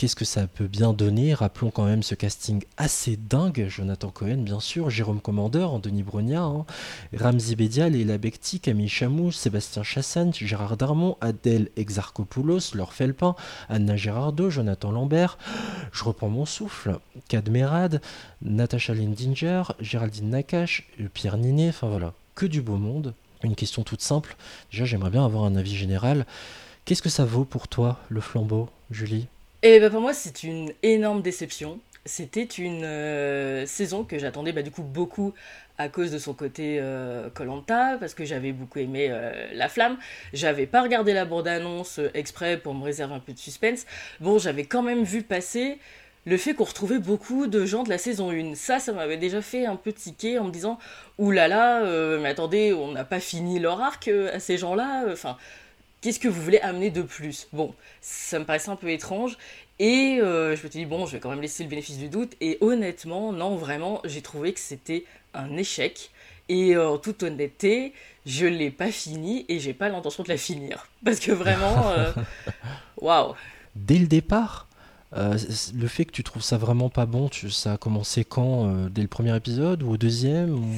qu'est-ce 0.00 0.16
que 0.16 0.24
ça 0.24 0.46
peut 0.46 0.66
bien 0.66 0.94
donner 0.94 1.34
Rappelons 1.34 1.70
quand 1.70 1.84
même 1.84 2.02
ce 2.02 2.14
casting 2.14 2.64
assez 2.78 3.18
dingue. 3.18 3.66
Jonathan 3.68 4.08
Cohen, 4.08 4.38
bien 4.38 4.58
sûr, 4.58 4.88
Jérôme 4.88 5.20
Commandeur, 5.20 5.78
Denis 5.78 6.02
Brognard, 6.02 6.46
hein, 6.46 6.66
Ramzi 7.14 7.54
Bedial, 7.54 7.92
Léla 7.92 8.16
Bekti, 8.16 8.60
Camille 8.60 8.88
Chamou, 8.88 9.30
Sébastien 9.30 9.82
Chassagne, 9.82 10.32
Gérard 10.32 10.78
Darmon, 10.78 11.18
Adèle 11.20 11.68
Exarchopoulos, 11.76 12.72
Laure 12.72 12.94
Felpin, 12.94 13.34
Anna 13.68 13.94
Gérardot, 13.94 14.48
Jonathan 14.48 14.90
Lambert. 14.90 15.36
Je 15.92 16.02
reprends 16.02 16.30
mon 16.30 16.46
souffle. 16.46 16.98
Cadmerade, 17.28 18.00
Natacha 18.40 18.94
Lindinger, 18.94 19.64
Géraldine 19.80 20.30
Nakache, 20.30 20.88
Pierre 21.12 21.36
Ninet, 21.36 21.68
enfin 21.68 21.90
voilà, 21.90 22.14
que 22.36 22.46
du 22.46 22.62
beau 22.62 22.78
monde. 22.78 23.12
Une 23.42 23.54
question 23.54 23.82
toute 23.82 24.00
simple. 24.00 24.34
Déjà, 24.72 24.86
j'aimerais 24.86 25.10
bien 25.10 25.26
avoir 25.26 25.44
un 25.44 25.56
avis 25.56 25.76
général. 25.76 26.24
Qu'est-ce 26.86 27.02
que 27.02 27.10
ça 27.10 27.26
vaut 27.26 27.44
pour 27.44 27.68
toi, 27.68 27.98
le 28.08 28.22
flambeau, 28.22 28.70
Julie? 28.90 29.26
Et 29.62 29.80
bah 29.80 29.90
pour 29.90 30.00
moi, 30.00 30.14
c'est 30.14 30.42
une 30.42 30.72
énorme 30.82 31.22
déception. 31.22 31.80
C'était 32.06 32.44
une 32.44 32.84
euh, 32.84 33.66
saison 33.66 34.04
que 34.04 34.18
j'attendais 34.18 34.52
bah, 34.52 34.62
du 34.62 34.70
coup 34.70 34.82
beaucoup 34.82 35.34
à 35.76 35.88
cause 35.88 36.10
de 36.10 36.18
son 36.18 36.34
côté 36.34 36.82
Colanta, 37.34 37.94
euh, 37.94 37.98
parce 37.98 38.14
que 38.14 38.24
j'avais 38.24 38.52
beaucoup 38.52 38.78
aimé 38.78 39.08
euh, 39.10 39.48
La 39.52 39.68
Flamme. 39.68 39.98
J'avais 40.32 40.66
pas 40.66 40.82
regardé 40.82 41.12
la 41.12 41.24
bande-annonce 41.24 42.00
exprès 42.14 42.56
pour 42.56 42.74
me 42.74 42.84
réserver 42.84 43.14
un 43.14 43.18
peu 43.18 43.32
de 43.32 43.38
suspense. 43.38 43.86
Bon, 44.20 44.38
j'avais 44.38 44.64
quand 44.64 44.82
même 44.82 45.04
vu 45.04 45.22
passer 45.22 45.78
le 46.26 46.36
fait 46.36 46.54
qu'on 46.54 46.64
retrouvait 46.64 46.98
beaucoup 46.98 47.46
de 47.46 47.64
gens 47.64 47.82
de 47.82 47.88
la 47.90 47.98
saison 47.98 48.30
1. 48.30 48.54
Ça, 48.54 48.78
ça 48.78 48.92
m'avait 48.92 49.16
déjà 49.16 49.40
fait 49.42 49.66
un 49.66 49.76
peu 49.76 49.92
tiquer 49.92 50.38
en 50.38 50.44
me 50.44 50.50
disant 50.50 50.78
oulala, 51.18 51.80
là 51.80 51.84
là, 51.84 52.18
mais 52.18 52.28
attendez, 52.28 52.74
on 52.74 52.92
n'a 52.92 53.04
pas 53.04 53.20
fini 53.20 53.58
leur 53.58 53.80
arc 53.80 54.08
à 54.08 54.38
ces 54.38 54.58
gens-là. 54.58 55.04
Enfin, 55.10 55.36
qu'est-ce 56.00 56.18
que 56.18 56.28
vous 56.28 56.40
voulez 56.42 56.60
amener 56.60 56.90
de 56.90 57.02
plus? 57.02 57.46
Bon, 57.52 57.74
ça 58.00 58.38
me 58.38 58.44
paraissait 58.44 58.70
un 58.70 58.76
peu 58.76 58.90
étrange. 58.90 59.36
Et 59.78 60.18
euh, 60.20 60.48
je 60.56 60.62
me 60.64 60.68
suis 60.70 60.80
dit, 60.80 60.84
bon, 60.86 61.06
je 61.06 61.12
vais 61.12 61.20
quand 61.20 61.30
même 61.30 61.40
laisser 61.40 61.62
le 61.64 61.70
bénéfice 61.70 61.96
du 61.98 62.08
doute. 62.08 62.32
Et 62.40 62.58
honnêtement, 62.60 63.32
non, 63.32 63.56
vraiment, 63.56 64.00
j'ai 64.04 64.20
trouvé 64.20 64.52
que 64.52 64.60
c'était 64.60 65.04
un 65.34 65.56
échec. 65.56 66.10
Et 66.48 66.76
en 66.76 66.98
toute 66.98 67.22
honnêteté, 67.22 67.92
je 68.26 68.44
l'ai 68.46 68.70
pas 68.70 68.90
fini 68.90 69.46
et 69.48 69.58
j'ai 69.60 69.72
pas 69.72 69.88
l'intention 69.88 70.22
de 70.22 70.28
la 70.28 70.36
finir. 70.36 70.88
Parce 71.04 71.20
que 71.20 71.32
vraiment, 71.32 71.90
euh, 71.90 72.12
waouh! 73.00 73.34
Dès 73.76 73.98
le 73.98 74.06
départ, 74.06 74.66
euh, 75.16 75.38
le 75.74 75.86
fait 75.88 76.04
que 76.04 76.10
tu 76.12 76.22
trouves 76.24 76.42
ça 76.42 76.56
vraiment 76.58 76.88
pas 76.90 77.06
bon, 77.06 77.28
tu- 77.28 77.50
ça 77.50 77.74
a 77.74 77.76
commencé 77.78 78.24
quand 78.24 78.66
euh, 78.68 78.88
Dès 78.88 79.02
le 79.02 79.08
premier 79.08 79.34
épisode 79.36 79.82
ou 79.82 79.92
au 79.92 79.96
deuxième 79.96 80.50
ou- 80.54 80.74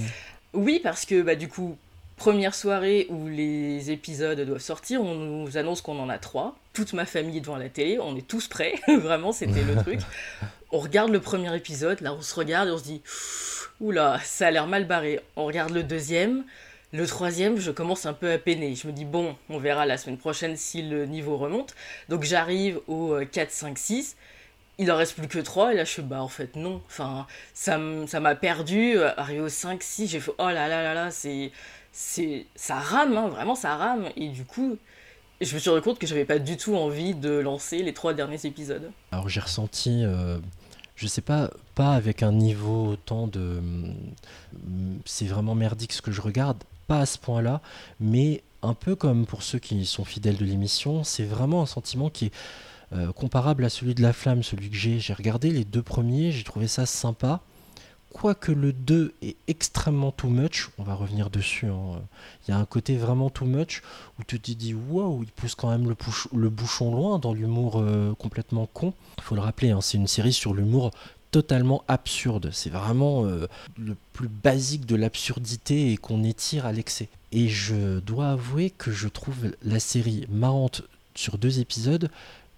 Oui, 0.52 0.78
parce 0.82 1.04
que 1.06 1.22
bah, 1.22 1.34
du 1.34 1.48
coup, 1.48 1.76
première 2.22 2.54
soirée 2.54 3.08
où 3.10 3.26
les 3.26 3.90
épisodes 3.90 4.40
doivent 4.42 4.60
sortir, 4.60 5.02
on 5.02 5.16
nous 5.16 5.56
annonce 5.56 5.80
qu'on 5.80 5.98
en 5.98 6.08
a 6.08 6.18
trois. 6.18 6.54
Toute 6.72 6.92
ma 6.92 7.04
famille 7.04 7.38
est 7.38 7.40
devant 7.40 7.56
la 7.56 7.68
télé, 7.68 7.98
on 7.98 8.14
est 8.14 8.24
tous 8.24 8.46
prêts. 8.46 8.74
Vraiment, 8.86 9.32
c'était 9.32 9.64
le 9.64 9.74
truc. 9.74 9.98
On 10.70 10.78
regarde 10.78 11.10
le 11.10 11.18
premier 11.18 11.52
épisode, 11.56 12.00
là, 12.00 12.14
on 12.14 12.22
se 12.22 12.32
regarde 12.36 12.68
et 12.68 12.70
on 12.70 12.78
se 12.78 12.84
dit 12.84 13.02
Oula, 13.80 14.20
ça 14.22 14.46
a 14.46 14.50
l'air 14.52 14.68
mal 14.68 14.86
barré. 14.86 15.18
On 15.34 15.46
regarde 15.46 15.72
le 15.72 15.82
deuxième. 15.82 16.44
Le 16.92 17.08
troisième, 17.08 17.58
je 17.58 17.72
commence 17.72 18.06
un 18.06 18.12
peu 18.12 18.30
à 18.30 18.38
peiner. 18.38 18.76
Je 18.76 18.86
me 18.86 18.92
dis, 18.92 19.04
bon, 19.04 19.34
on 19.50 19.58
verra 19.58 19.84
la 19.84 19.98
semaine 19.98 20.18
prochaine 20.18 20.56
si 20.56 20.80
le 20.80 21.06
niveau 21.06 21.36
remonte. 21.36 21.74
Donc 22.08 22.22
j'arrive 22.22 22.78
au 22.86 23.14
euh, 23.14 23.24
4, 23.24 23.50
5, 23.50 23.76
6. 23.76 24.16
Il 24.78 24.92
en 24.92 24.96
reste 24.96 25.16
plus 25.16 25.26
que 25.26 25.40
3. 25.40 25.72
Et 25.72 25.76
là, 25.76 25.82
je 25.82 25.90
suis, 25.90 26.02
bah, 26.02 26.22
en 26.22 26.28
fait, 26.28 26.54
non. 26.54 26.82
Enfin, 26.86 27.26
ça 27.52 27.78
m'a 27.78 28.34
perdu. 28.36 28.96
Euh, 28.96 29.10
Arrivé 29.16 29.40
au 29.40 29.48
5, 29.48 29.82
6, 29.82 30.06
j'ai 30.06 30.20
fait, 30.20 30.30
oh 30.38 30.46
là 30.46 30.68
là 30.68 30.84
là 30.84 30.94
là, 30.94 31.10
c'est. 31.10 31.50
C'est 31.92 32.46
Ça 32.54 32.76
rame, 32.76 33.16
hein, 33.16 33.28
vraiment, 33.28 33.54
ça 33.54 33.76
rame. 33.76 34.08
Et 34.16 34.28
du 34.28 34.44
coup, 34.44 34.78
je 35.40 35.54
me 35.54 35.60
suis 35.60 35.70
rendu 35.70 35.82
compte 35.82 35.98
que 35.98 36.06
j'avais 36.06 36.24
pas 36.24 36.38
du 36.38 36.56
tout 36.56 36.74
envie 36.76 37.14
de 37.14 37.30
lancer 37.30 37.82
les 37.82 37.92
trois 37.92 38.14
derniers 38.14 38.44
épisodes. 38.44 38.90
Alors 39.10 39.28
j'ai 39.28 39.40
ressenti, 39.40 40.02
euh, 40.04 40.38
je 40.96 41.06
sais 41.06 41.20
pas, 41.20 41.50
pas 41.74 41.92
avec 41.92 42.22
un 42.22 42.32
niveau 42.32 42.92
autant 42.92 43.26
de, 43.26 43.58
hum, 43.58 43.94
c'est 45.04 45.26
vraiment 45.26 45.54
merdique 45.54 45.92
ce 45.92 46.02
que 46.02 46.12
je 46.12 46.20
regarde, 46.20 46.58
pas 46.86 47.00
à 47.00 47.06
ce 47.06 47.18
point-là, 47.18 47.60
mais 48.00 48.42
un 48.62 48.74
peu 48.74 48.94
comme 48.94 49.26
pour 49.26 49.42
ceux 49.42 49.58
qui 49.58 49.84
sont 49.84 50.04
fidèles 50.04 50.36
de 50.36 50.44
l'émission, 50.44 51.04
c'est 51.04 51.24
vraiment 51.24 51.62
un 51.62 51.66
sentiment 51.66 52.10
qui 52.10 52.26
est 52.26 52.32
euh, 52.92 53.12
comparable 53.12 53.64
à 53.64 53.68
celui 53.68 53.94
de 53.94 54.02
la 54.02 54.12
flamme, 54.12 54.42
celui 54.42 54.70
que 54.70 54.76
j'ai. 54.76 55.00
J'ai 55.00 55.14
regardé 55.14 55.50
les 55.50 55.64
deux 55.64 55.82
premiers, 55.82 56.30
j'ai 56.30 56.44
trouvé 56.44 56.68
ça 56.68 56.86
sympa. 56.86 57.40
Quoique 58.12 58.52
le 58.52 58.72
2 58.72 59.14
est 59.22 59.36
extrêmement 59.48 60.12
too 60.12 60.28
much, 60.28 60.68
on 60.78 60.82
va 60.82 60.94
revenir 60.94 61.30
dessus. 61.30 61.66
hein. 61.66 62.00
Il 62.46 62.50
y 62.50 62.54
a 62.54 62.58
un 62.58 62.64
côté 62.66 62.96
vraiment 62.96 63.30
too 63.30 63.46
much 63.46 63.82
où 64.18 64.22
tu 64.24 64.38
te 64.38 64.52
dis 64.52 64.74
waouh, 64.74 65.22
il 65.22 65.30
pousse 65.30 65.54
quand 65.54 65.70
même 65.70 65.88
le 65.88 66.48
bouchon 66.50 66.94
loin 66.94 67.18
dans 67.18 67.32
l'humour 67.32 67.78
euh, 67.80 68.14
complètement 68.14 68.68
con. 68.72 68.92
Il 69.18 69.22
faut 69.24 69.34
le 69.34 69.40
rappeler, 69.40 69.70
hein, 69.70 69.80
c'est 69.80 69.96
une 69.96 70.06
série 70.06 70.32
sur 70.32 70.52
l'humour 70.54 70.90
totalement 71.30 71.82
absurde. 71.88 72.50
C'est 72.52 72.70
vraiment 72.70 73.24
euh, 73.24 73.48
le 73.78 73.96
plus 74.12 74.28
basique 74.28 74.84
de 74.86 74.96
l'absurdité 74.96 75.92
et 75.92 75.96
qu'on 75.96 76.22
étire 76.22 76.66
à 76.66 76.72
l'excès. 76.72 77.08
Et 77.32 77.48
je 77.48 77.98
dois 78.00 78.32
avouer 78.32 78.70
que 78.70 78.92
je 78.92 79.08
trouve 79.08 79.52
la 79.62 79.80
série 79.80 80.26
marrante 80.30 80.82
sur 81.14 81.38
deux 81.38 81.60
épisodes. 81.60 82.10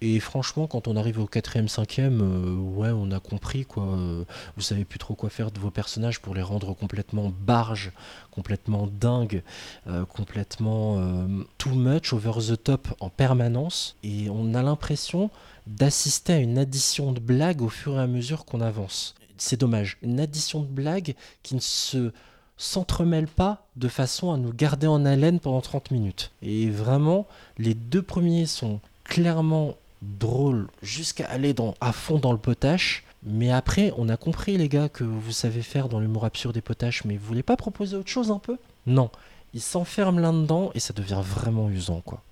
Et 0.06 0.20
franchement, 0.20 0.66
quand 0.66 0.86
on 0.86 0.96
arrive 0.96 1.18
au 1.18 1.26
quatrième, 1.26 1.66
cinquième, 1.66 2.20
euh, 2.20 2.56
ouais, 2.56 2.90
on 2.90 3.10
a 3.10 3.20
compris 3.20 3.64
quoi. 3.64 3.84
Euh, 3.84 4.24
vous 4.54 4.62
savez 4.62 4.84
plus 4.84 4.98
trop 4.98 5.14
quoi 5.14 5.30
faire 5.30 5.50
de 5.50 5.58
vos 5.58 5.70
personnages 5.70 6.20
pour 6.20 6.34
les 6.34 6.42
rendre 6.42 6.74
complètement 6.74 7.32
barges, 7.40 7.90
complètement 8.30 8.86
dingues, 8.86 9.42
euh, 9.86 10.04
complètement 10.04 10.98
euh, 10.98 11.26
too 11.56 11.70
much, 11.70 12.12
over 12.12 12.32
the 12.32 12.62
top 12.62 12.88
en 13.00 13.08
permanence. 13.08 13.96
Et 14.02 14.28
on 14.28 14.52
a 14.52 14.62
l'impression 14.62 15.30
d'assister 15.66 16.34
à 16.34 16.38
une 16.38 16.58
addition 16.58 17.12
de 17.12 17.20
blagues 17.20 17.62
au 17.62 17.70
fur 17.70 17.94
et 17.94 18.02
à 18.02 18.06
mesure 18.06 18.44
qu'on 18.44 18.60
avance. 18.60 19.14
C'est 19.38 19.58
dommage. 19.58 19.96
Une 20.02 20.20
addition 20.20 20.60
de 20.60 20.66
blagues 20.66 21.14
qui 21.42 21.54
ne 21.54 21.60
se 21.60 22.12
s'entremêle 22.58 23.26
pas 23.26 23.66
de 23.76 23.88
façon 23.88 24.34
à 24.34 24.36
nous 24.36 24.52
garder 24.52 24.86
en 24.86 25.06
haleine 25.06 25.40
pendant 25.40 25.62
30 25.62 25.92
minutes. 25.92 26.30
Et 26.42 26.68
vraiment, 26.68 27.26
les 27.56 27.72
deux 27.72 28.02
premiers 28.02 28.44
sont 28.44 28.80
clairement 29.04 29.76
drôles 30.18 30.68
jusqu'à 30.82 31.26
aller 31.26 31.54
dans, 31.54 31.74
à 31.80 31.92
fond 31.92 32.18
dans 32.18 32.32
le 32.32 32.38
potache. 32.38 33.04
Mais 33.22 33.50
après, 33.50 33.92
on 33.96 34.08
a 34.08 34.16
compris, 34.16 34.58
les 34.58 34.68
gars, 34.68 34.88
que 34.88 35.04
vous 35.04 35.32
savez 35.32 35.62
faire 35.62 35.88
dans 35.88 35.98
l'humour 35.98 36.24
absurde 36.24 36.56
et 36.56 36.60
potache, 36.60 37.04
mais 37.04 37.16
vous 37.16 37.26
voulez 37.26 37.42
pas 37.42 37.56
proposer 37.56 37.96
autre 37.96 38.10
chose 38.10 38.30
un 38.30 38.38
peu? 38.38 38.58
Non. 38.86 39.10
Ils 39.54 39.62
s'enferment 39.62 40.18
là-dedans 40.20 40.70
et 40.74 40.80
ça 40.80 40.92
devient 40.92 41.22
vraiment 41.24 41.70
usant, 41.70 42.02
quoi. 42.04 42.22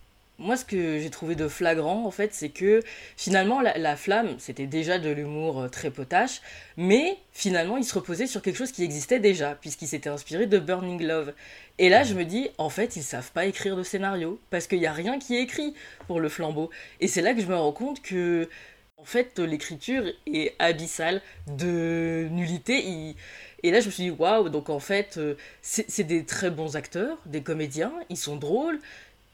Moi, 0.42 0.56
ce 0.56 0.64
que 0.64 0.98
j'ai 0.98 1.08
trouvé 1.08 1.36
de 1.36 1.46
flagrant, 1.46 2.04
en 2.04 2.10
fait, 2.10 2.34
c'est 2.34 2.48
que 2.48 2.80
finalement, 3.16 3.60
la, 3.60 3.78
la 3.78 3.94
flamme, 3.94 4.34
c'était 4.38 4.66
déjà 4.66 4.98
de 4.98 5.08
l'humour 5.08 5.60
euh, 5.60 5.68
très 5.68 5.92
potache, 5.92 6.42
mais 6.76 7.16
finalement, 7.32 7.76
il 7.76 7.84
se 7.84 7.94
reposait 7.94 8.26
sur 8.26 8.42
quelque 8.42 8.56
chose 8.56 8.72
qui 8.72 8.82
existait 8.82 9.20
déjà, 9.20 9.54
puisqu'il 9.54 9.86
s'était 9.86 10.10
inspiré 10.10 10.46
de 10.46 10.58
Burning 10.58 11.00
Love. 11.00 11.32
Et 11.78 11.88
là, 11.88 12.02
je 12.02 12.14
me 12.14 12.24
dis, 12.24 12.50
en 12.58 12.70
fait, 12.70 12.96
ils 12.96 13.04
savent 13.04 13.30
pas 13.30 13.46
écrire 13.46 13.76
de 13.76 13.84
scénario, 13.84 14.40
parce 14.50 14.66
qu'il 14.66 14.80
n'y 14.80 14.86
a 14.86 14.92
rien 14.92 15.20
qui 15.20 15.36
est 15.36 15.42
écrit 15.42 15.74
pour 16.08 16.18
le 16.18 16.28
flambeau. 16.28 16.70
Et 16.98 17.06
c'est 17.06 17.22
là 17.22 17.34
que 17.34 17.40
je 17.40 17.46
me 17.46 17.54
rends 17.54 17.70
compte 17.70 18.02
que, 18.02 18.48
en 18.96 19.04
fait, 19.04 19.38
l'écriture 19.38 20.04
est 20.26 20.56
abyssale 20.58 21.22
de 21.56 22.26
nullité. 22.32 23.14
Et 23.62 23.70
là, 23.70 23.78
je 23.78 23.86
me 23.86 23.92
suis 23.92 24.02
dit, 24.02 24.10
waouh, 24.10 24.48
donc 24.48 24.70
en 24.70 24.80
fait, 24.80 25.18
euh, 25.18 25.36
c'est 25.60 26.02
des 26.02 26.24
très 26.24 26.50
bons 26.50 26.74
acteurs, 26.74 27.18
des 27.26 27.42
comédiens, 27.42 27.92
ils 28.10 28.16
sont 28.16 28.34
drôles, 28.34 28.80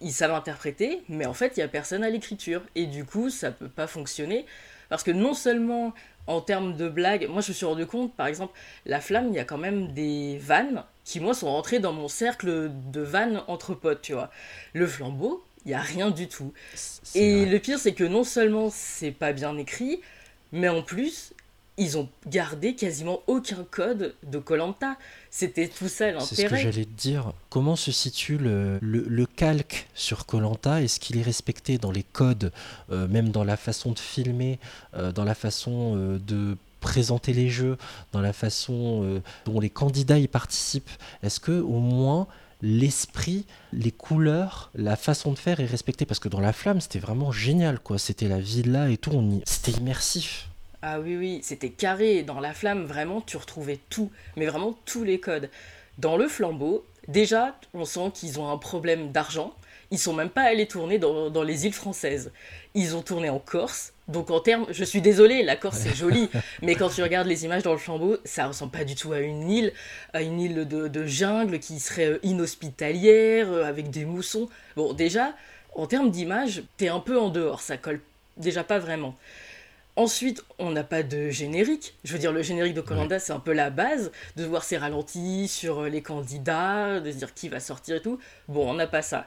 ils 0.00 0.12
savent 0.12 0.32
interpréter, 0.32 1.02
mais 1.08 1.26
en 1.26 1.34
fait, 1.34 1.56
il 1.56 1.60
n'y 1.60 1.64
a 1.64 1.68
personne 1.68 2.04
à 2.04 2.10
l'écriture. 2.10 2.62
Et 2.74 2.86
du 2.86 3.04
coup, 3.04 3.30
ça 3.30 3.50
peut 3.50 3.68
pas 3.68 3.86
fonctionner. 3.86 4.46
Parce 4.88 5.02
que 5.02 5.10
non 5.10 5.34
seulement 5.34 5.92
en 6.26 6.40
termes 6.40 6.76
de 6.76 6.88
blagues, 6.88 7.26
moi 7.28 7.40
je 7.40 7.48
me 7.48 7.54
suis 7.54 7.66
rendu 7.66 7.86
compte, 7.86 8.14
par 8.14 8.26
exemple, 8.26 8.52
La 8.86 9.00
Flamme, 9.00 9.28
il 9.28 9.34
y 9.34 9.38
a 9.38 9.44
quand 9.44 9.58
même 9.58 9.92
des 9.92 10.38
vannes 10.38 10.84
qui, 11.04 11.20
moi, 11.20 11.34
sont 11.34 11.50
rentrées 11.50 11.78
dans 11.78 11.92
mon 11.92 12.08
cercle 12.08 12.70
de 12.92 13.00
vannes 13.00 13.42
entre 13.48 13.74
potes, 13.74 14.02
tu 14.02 14.12
vois. 14.12 14.30
Le 14.74 14.86
flambeau, 14.86 15.42
il 15.64 15.68
n'y 15.68 15.74
a 15.74 15.80
rien 15.80 16.10
du 16.10 16.28
tout. 16.28 16.52
Et 17.14 17.44
vrai. 17.44 17.50
le 17.50 17.58
pire, 17.58 17.78
c'est 17.78 17.94
que 17.94 18.04
non 18.04 18.24
seulement 18.24 18.68
c'est 18.70 19.10
pas 19.10 19.32
bien 19.32 19.56
écrit, 19.56 20.00
mais 20.52 20.68
en 20.68 20.82
plus, 20.82 21.32
ils 21.78 21.96
ont 21.96 22.08
gardé 22.26 22.74
quasiment 22.74 23.20
aucun 23.26 23.64
code 23.70 24.14
de 24.26 24.38
Colanta. 24.38 24.96
C'était 25.30 25.68
tout 25.68 25.88
ça 25.88 26.18
C'est 26.20 26.34
ce 26.34 26.34
que 26.36 26.42
l'intérêt. 26.42 26.62
j'allais 26.62 26.84
te 26.84 27.00
dire. 27.00 27.32
Comment 27.50 27.76
se 27.76 27.92
situe 27.92 28.36
le, 28.36 28.78
le- 28.82 29.06
le 29.08 29.26
calque 29.26 29.86
sur 29.94 30.26
Colanta? 30.26 30.82
Est-ce 30.82 30.98
qu'il 31.00 31.16
est 31.18 31.22
respecté 31.22 31.78
dans 31.78 31.92
les 31.92 32.02
codes, 32.02 32.52
euh, 32.90 33.06
même 33.08 33.30
dans 33.30 33.44
la 33.44 33.56
façon 33.56 33.92
de 33.92 33.98
filmer, 33.98 34.58
euh, 34.94 35.12
dans 35.12 35.24
la 35.24 35.34
façon 35.34 35.94
euh, 35.96 36.18
de 36.18 36.56
présenter 36.80 37.32
les 37.32 37.48
jeux, 37.48 37.76
dans 38.12 38.20
la 38.20 38.32
façon 38.32 39.20
dont 39.46 39.58
les 39.60 39.70
candidats 39.70 40.18
y 40.18 40.28
participent? 40.28 40.90
Est-ce 41.22 41.40
que 41.40 41.60
au 41.60 41.78
moins 41.80 42.26
l'esprit, 42.62 43.44
les 43.72 43.90
couleurs, 43.92 44.70
la 44.74 44.96
façon 44.96 45.32
de 45.32 45.38
faire 45.38 45.60
est 45.60 45.66
respectée? 45.66 46.06
Parce 46.06 46.20
que 46.20 46.28
dans 46.28 46.40
La 46.40 46.52
Flamme, 46.52 46.80
c'était 46.80 46.98
vraiment 46.98 47.32
génial, 47.32 47.78
quoi. 47.80 47.98
C'était 47.98 48.28
la 48.28 48.38
villa 48.40 48.90
et 48.90 48.96
tout. 48.96 49.10
On 49.12 49.28
y... 49.30 49.42
C'était 49.44 49.72
immersif. 49.72 50.48
Ah 50.82 51.00
oui, 51.00 51.16
oui, 51.16 51.40
c'était 51.42 51.70
carré. 51.70 52.22
Dans 52.22 52.40
la 52.40 52.54
flamme, 52.54 52.84
vraiment, 52.84 53.20
tu 53.20 53.36
retrouvais 53.36 53.80
tout, 53.90 54.10
mais 54.36 54.46
vraiment 54.46 54.78
tous 54.84 55.02
les 55.02 55.18
codes. 55.18 55.50
Dans 55.98 56.16
le 56.16 56.28
flambeau, 56.28 56.84
déjà, 57.08 57.58
on 57.74 57.84
sent 57.84 58.12
qu'ils 58.14 58.38
ont 58.38 58.48
un 58.48 58.58
problème 58.58 59.10
d'argent. 59.10 59.54
Ils 59.90 59.98
sont 59.98 60.12
même 60.12 60.28
pas 60.28 60.42
allés 60.42 60.68
tourner 60.68 60.98
dans, 60.98 61.30
dans 61.30 61.42
les 61.42 61.66
îles 61.66 61.72
françaises. 61.72 62.30
Ils 62.74 62.94
ont 62.94 63.02
tourné 63.02 63.28
en 63.28 63.40
Corse. 63.40 63.92
Donc 64.06 64.30
en 64.30 64.38
termes, 64.40 64.66
je 64.70 64.84
suis 64.84 65.00
désolée, 65.00 65.42
la 65.42 65.56
Corse 65.56 65.78
c'est 65.78 65.94
joli, 65.94 66.30
mais 66.62 66.76
quand 66.76 66.88
tu 66.88 67.02
regardes 67.02 67.26
les 67.26 67.44
images 67.44 67.62
dans 67.62 67.72
le 67.72 67.78
flambeau, 67.78 68.16
ça 68.24 68.46
ressemble 68.46 68.72
pas 68.72 68.84
du 68.84 68.94
tout 68.94 69.12
à 69.12 69.20
une 69.20 69.50
île, 69.50 69.72
à 70.14 70.22
une 70.22 70.40
île 70.40 70.66
de, 70.66 70.88
de 70.88 71.06
jungle 71.06 71.58
qui 71.58 71.78
serait 71.78 72.06
euh, 72.06 72.18
inhospitalière, 72.22 73.50
euh, 73.50 73.64
avec 73.64 73.90
des 73.90 74.04
moussons. 74.06 74.48
Bon, 74.76 74.94
déjà, 74.94 75.34
en 75.74 75.86
termes 75.86 76.10
d'image, 76.10 76.62
t'es 76.78 76.88
un 76.88 77.00
peu 77.00 77.18
en 77.18 77.28
dehors, 77.28 77.60
ça 77.60 77.76
colle 77.76 78.00
déjà 78.38 78.64
pas 78.64 78.78
vraiment. 78.78 79.14
Ensuite, 79.98 80.44
on 80.60 80.70
n'a 80.70 80.84
pas 80.84 81.02
de 81.02 81.28
générique. 81.28 81.94
Je 82.04 82.12
veux 82.12 82.20
dire, 82.20 82.30
le 82.30 82.40
générique 82.40 82.74
de 82.74 82.80
Colanda, 82.80 83.18
c'est 83.18 83.32
un 83.32 83.40
peu 83.40 83.52
la 83.52 83.68
base, 83.68 84.12
de 84.36 84.44
voir 84.44 84.62
ses 84.62 84.76
ralentis 84.76 85.48
sur 85.48 85.80
euh, 85.80 85.88
les 85.88 86.02
candidats, 86.02 87.00
de 87.00 87.10
se 87.10 87.16
dire 87.16 87.34
qui 87.34 87.48
va 87.48 87.58
sortir 87.58 87.96
et 87.96 88.00
tout. 88.00 88.20
Bon, 88.46 88.70
on 88.70 88.74
n'a 88.74 88.86
pas 88.86 89.02
ça. 89.02 89.26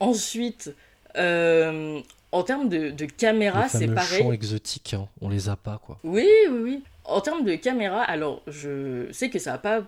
Ensuite, 0.00 0.74
euh, 1.18 2.00
en 2.32 2.42
termes 2.44 2.70
de, 2.70 2.88
de 2.92 3.04
caméra, 3.04 3.64
les 3.64 3.68
c'est 3.68 3.88
pareil. 3.88 4.22
chants 4.22 4.32
exotiques, 4.32 4.94
hein, 4.94 5.06
on 5.20 5.28
les 5.28 5.50
a 5.50 5.56
pas, 5.56 5.82
quoi. 5.84 5.98
Oui, 6.02 6.26
oui, 6.50 6.60
oui. 6.62 6.82
En 7.04 7.20
termes 7.20 7.44
de 7.44 7.54
caméra, 7.56 8.02
alors 8.02 8.40
je 8.46 9.12
sais 9.12 9.28
que 9.28 9.38
ça 9.38 9.52
va 9.52 9.58
pas 9.58 9.82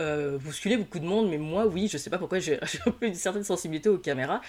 euh, 0.00 0.38
bousculer 0.38 0.76
beaucoup 0.76 0.98
de 0.98 1.04
monde, 1.04 1.28
mais 1.28 1.38
moi, 1.38 1.66
oui, 1.66 1.88
je 1.90 1.98
sais 1.98 2.10
pas 2.10 2.18
pourquoi 2.18 2.38
j'ai 2.40 2.58
un 2.86 2.90
peu 2.90 3.06
une 3.06 3.14
certaine 3.14 3.44
sensibilité 3.44 3.88
aux 3.88 3.98
caméras. 3.98 4.40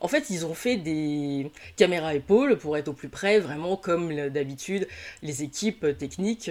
En 0.00 0.08
fait, 0.08 0.30
ils 0.30 0.46
ont 0.46 0.54
fait 0.54 0.76
des 0.76 1.50
caméras 1.76 2.14
épaules 2.14 2.56
pour 2.56 2.76
être 2.76 2.88
au 2.88 2.92
plus 2.92 3.08
près, 3.08 3.38
vraiment 3.38 3.76
comme 3.76 4.28
d'habitude, 4.30 4.88
les 5.22 5.42
équipes 5.42 5.98
techniques. 5.98 6.50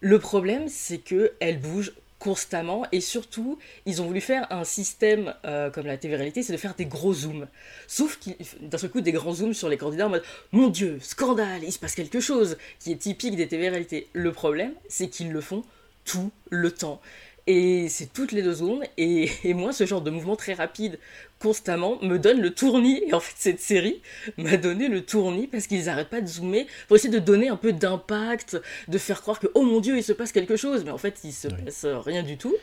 Le 0.00 0.18
problème, 0.18 0.68
c'est 0.68 0.98
que 0.98 1.32
elles 1.40 1.60
bougent 1.60 1.92
constamment 2.20 2.86
et 2.92 3.00
surtout, 3.00 3.58
ils 3.86 4.00
ont 4.00 4.06
voulu 4.06 4.20
faire 4.20 4.46
un 4.50 4.62
système 4.62 5.34
euh, 5.44 5.70
comme 5.70 5.86
la 5.86 5.96
TV-réalité, 5.96 6.44
c'est 6.44 6.52
de 6.52 6.58
faire 6.58 6.74
des 6.74 6.84
gros 6.84 7.12
zooms. 7.12 7.48
Sauf 7.88 8.20
d'un 8.60 8.78
seul 8.78 8.90
coup, 8.90 9.00
des 9.00 9.10
grands 9.10 9.32
zooms 9.32 9.54
sur 9.54 9.68
les 9.68 9.78
candidats 9.78 10.06
en 10.06 10.10
mode 10.10 10.22
Mon 10.52 10.68
Dieu, 10.68 10.98
scandale, 11.02 11.64
il 11.64 11.72
se 11.72 11.78
passe 11.78 11.94
quelque 11.94 12.20
chose 12.20 12.58
qui 12.78 12.92
est 12.92 12.96
typique 12.96 13.34
des 13.36 13.48
TV-réalités. 13.48 14.06
Le 14.12 14.30
problème, 14.30 14.72
c'est 14.88 15.08
qu'ils 15.08 15.32
le 15.32 15.40
font 15.40 15.64
tout 16.04 16.30
le 16.50 16.70
temps. 16.70 17.00
Et 17.52 17.88
c'est 17.88 18.12
toutes 18.12 18.30
les 18.30 18.42
deux 18.42 18.54
secondes. 18.54 18.82
Et, 18.96 19.28
et 19.42 19.54
moi, 19.54 19.72
ce 19.72 19.84
genre 19.84 20.02
de 20.02 20.10
mouvement 20.12 20.36
très 20.36 20.54
rapide, 20.54 21.00
constamment, 21.40 21.98
me 22.00 22.16
donne 22.16 22.40
le 22.40 22.54
tournis. 22.54 23.02
Et 23.08 23.12
en 23.12 23.18
fait, 23.18 23.34
cette 23.36 23.58
série 23.58 24.02
m'a 24.38 24.56
donné 24.56 24.86
le 24.86 25.04
tournis 25.04 25.48
parce 25.48 25.66
qu'ils 25.66 25.86
n'arrêtent 25.86 26.10
pas 26.10 26.20
de 26.20 26.28
zoomer 26.28 26.68
pour 26.86 26.96
essayer 26.96 27.12
de 27.12 27.18
donner 27.18 27.48
un 27.48 27.56
peu 27.56 27.72
d'impact, 27.72 28.60
de 28.86 28.98
faire 28.98 29.20
croire 29.20 29.40
que, 29.40 29.48
oh 29.54 29.62
mon 29.62 29.80
dieu, 29.80 29.96
il 29.98 30.04
se 30.04 30.12
passe 30.12 30.30
quelque 30.30 30.56
chose. 30.56 30.84
Mais 30.84 30.92
en 30.92 30.98
fait, 30.98 31.18
il 31.24 31.32
se 31.32 31.48
Oui. 31.48 31.54
passe 31.64 31.86
rien 32.06 32.22
du 32.22 32.36
tout. 32.36 32.54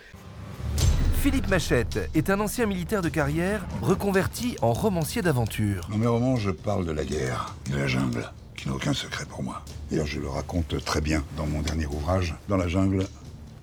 Philippe 1.22 1.50
Machette 1.50 2.00
est 2.16 2.30
un 2.30 2.40
ancien 2.40 2.66
militaire 2.66 3.02
de 3.02 3.10
carrière 3.10 3.66
reconverti 3.82 4.56
en 4.62 4.72
romancier 4.72 5.22
d'aventure. 5.22 5.86
Dans 5.92 5.98
mes 5.98 6.08
romans, 6.08 6.38
je 6.38 6.52
parle 6.52 6.86
de 6.86 6.94
la 6.94 7.04
guerre, 7.04 7.56
de 7.70 7.76
la 7.76 7.88
jungle, 7.88 8.32
qui 8.56 8.70
n'a 8.70 8.76
aucun 8.76 8.94
secret 8.94 9.26
pour 9.26 9.44
moi. 9.44 9.66
D'ailleurs, 9.92 10.06
je 10.08 10.20
le 10.22 10.30
raconte 10.30 10.82
très 10.86 11.02
bien 11.02 11.26
dans 11.36 11.46
mon 11.46 11.62
dernier 11.62 11.88
ouvrage. 11.88 12.36
Dans 12.48 12.56
la 12.56 12.68
jungle, 12.70 13.06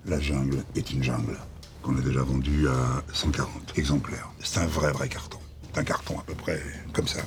la 0.07 0.19
jungle 0.19 0.63
est 0.75 0.91
une 0.91 1.03
jungle, 1.03 1.37
qu'on 1.81 1.97
a 1.97 2.01
déjà 2.01 2.21
vendue 2.21 2.67
à 2.67 3.03
140 3.13 3.77
exemplaires. 3.77 4.29
C'est 4.39 4.59
un 4.59 4.67
vrai, 4.67 4.91
vrai 4.91 5.09
carton. 5.09 5.39
C'est 5.73 5.79
un 5.79 5.83
carton 5.83 6.19
à 6.19 6.23
peu 6.23 6.35
près 6.35 6.61
comme 6.93 7.07
ça. 7.07 7.19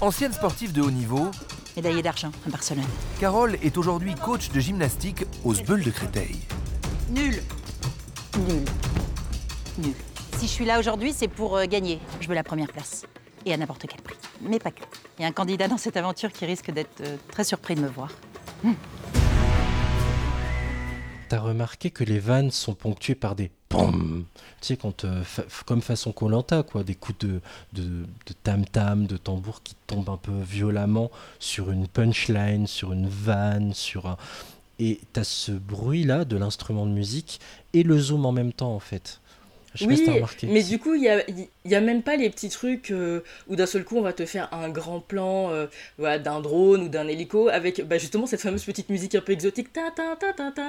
Ancienne 0.00 0.32
sportive 0.32 0.72
de 0.72 0.82
haut 0.82 0.90
niveau, 0.90 1.30
Médaillé 1.76 2.02
d'argent 2.02 2.30
à 2.46 2.50
Barcelone. 2.50 2.84
Carole 3.18 3.56
est 3.62 3.76
aujourd'hui 3.76 4.14
coach 4.14 4.50
de 4.50 4.60
gymnastique 4.60 5.24
aux 5.44 5.54
Sbeules 5.54 5.82
de 5.82 5.90
Créteil. 5.90 6.36
Nul. 7.10 7.42
Nul. 8.38 8.64
Nul. 9.78 9.94
Si 10.38 10.46
je 10.46 10.52
suis 10.52 10.64
là 10.64 10.78
aujourd'hui, 10.78 11.12
c'est 11.12 11.26
pour 11.26 11.56
euh, 11.56 11.64
gagner. 11.66 11.98
Je 12.20 12.28
veux 12.28 12.34
la 12.34 12.44
première 12.44 12.68
place. 12.68 13.04
Et 13.44 13.52
à 13.52 13.56
n'importe 13.56 13.86
quel 13.88 14.00
prix. 14.02 14.16
Mais 14.40 14.60
pas 14.60 14.70
que. 14.70 14.84
Il 15.18 15.22
y 15.22 15.24
a 15.24 15.28
un 15.28 15.32
candidat 15.32 15.66
dans 15.66 15.76
cette 15.76 15.96
aventure 15.96 16.32
qui 16.32 16.46
risque 16.46 16.70
d'être 16.70 17.00
euh, 17.00 17.16
très 17.28 17.42
surpris 17.42 17.74
de 17.74 17.80
me 17.80 17.88
voir. 17.88 18.10
T'as 21.34 21.40
remarqué 21.40 21.90
que 21.90 22.04
les 22.04 22.20
vannes 22.20 22.52
sont 22.52 22.74
ponctuées 22.74 23.16
par 23.16 23.34
des 23.34 23.50
POM 23.68 24.24
Tu 24.60 24.68
sais, 24.68 24.76
quand, 24.76 25.04
euh, 25.04 25.24
comme 25.66 25.82
façon 25.82 26.12
Colanta, 26.12 26.62
quoi, 26.62 26.84
des 26.84 26.94
coups 26.94 27.26
de, 27.26 27.40
de, 27.72 27.82
de 27.82 28.32
tam-tam, 28.44 29.08
de 29.08 29.16
tambour 29.16 29.60
qui 29.64 29.74
tombent 29.88 30.10
un 30.10 30.16
peu 30.16 30.30
violemment 30.48 31.10
sur 31.40 31.72
une 31.72 31.88
punchline, 31.88 32.68
sur 32.68 32.92
une 32.92 33.08
vanne, 33.08 33.74
sur 33.74 34.06
un. 34.06 34.16
Et 34.78 35.00
t'as 35.12 35.24
ce 35.24 35.50
bruit-là 35.50 36.24
de 36.24 36.36
l'instrument 36.36 36.86
de 36.86 36.92
musique 36.92 37.40
et 37.72 37.82
le 37.82 37.98
zoom 37.98 38.26
en 38.26 38.32
même 38.32 38.52
temps, 38.52 38.72
en 38.72 38.78
fait. 38.78 39.20
Je 39.74 39.84
si 39.84 39.86
Oui, 39.88 40.22
mais 40.44 40.62
du 40.62 40.78
coup, 40.78 40.94
il 40.94 41.02
y 41.02 41.08
a, 41.08 41.24
y 41.64 41.74
a 41.74 41.80
même 41.80 42.02
pas 42.02 42.16
les 42.16 42.30
petits 42.30 42.48
trucs 42.48 42.92
euh, 42.92 43.20
où 43.48 43.56
d'un 43.56 43.66
seul 43.66 43.84
coup 43.84 43.96
on 43.96 44.02
va 44.02 44.12
te 44.12 44.24
faire 44.24 44.48
un 44.52 44.68
grand 44.68 45.00
plan 45.00 45.50
euh, 45.50 45.66
voilà, 45.98 46.20
d'un 46.20 46.40
drone 46.40 46.82
ou 46.82 46.88
d'un 46.88 47.08
hélico 47.08 47.48
avec 47.48 47.84
bah, 47.84 47.98
justement 47.98 48.26
cette 48.26 48.40
fameuse 48.40 48.64
petite 48.64 48.88
musique 48.88 49.16
un 49.16 49.20
peu 49.20 49.32
exotique. 49.32 49.72
Ta 49.72 49.90
ta 49.90 50.14
ta 50.14 50.32
ta 50.32 50.52
ta. 50.52 50.62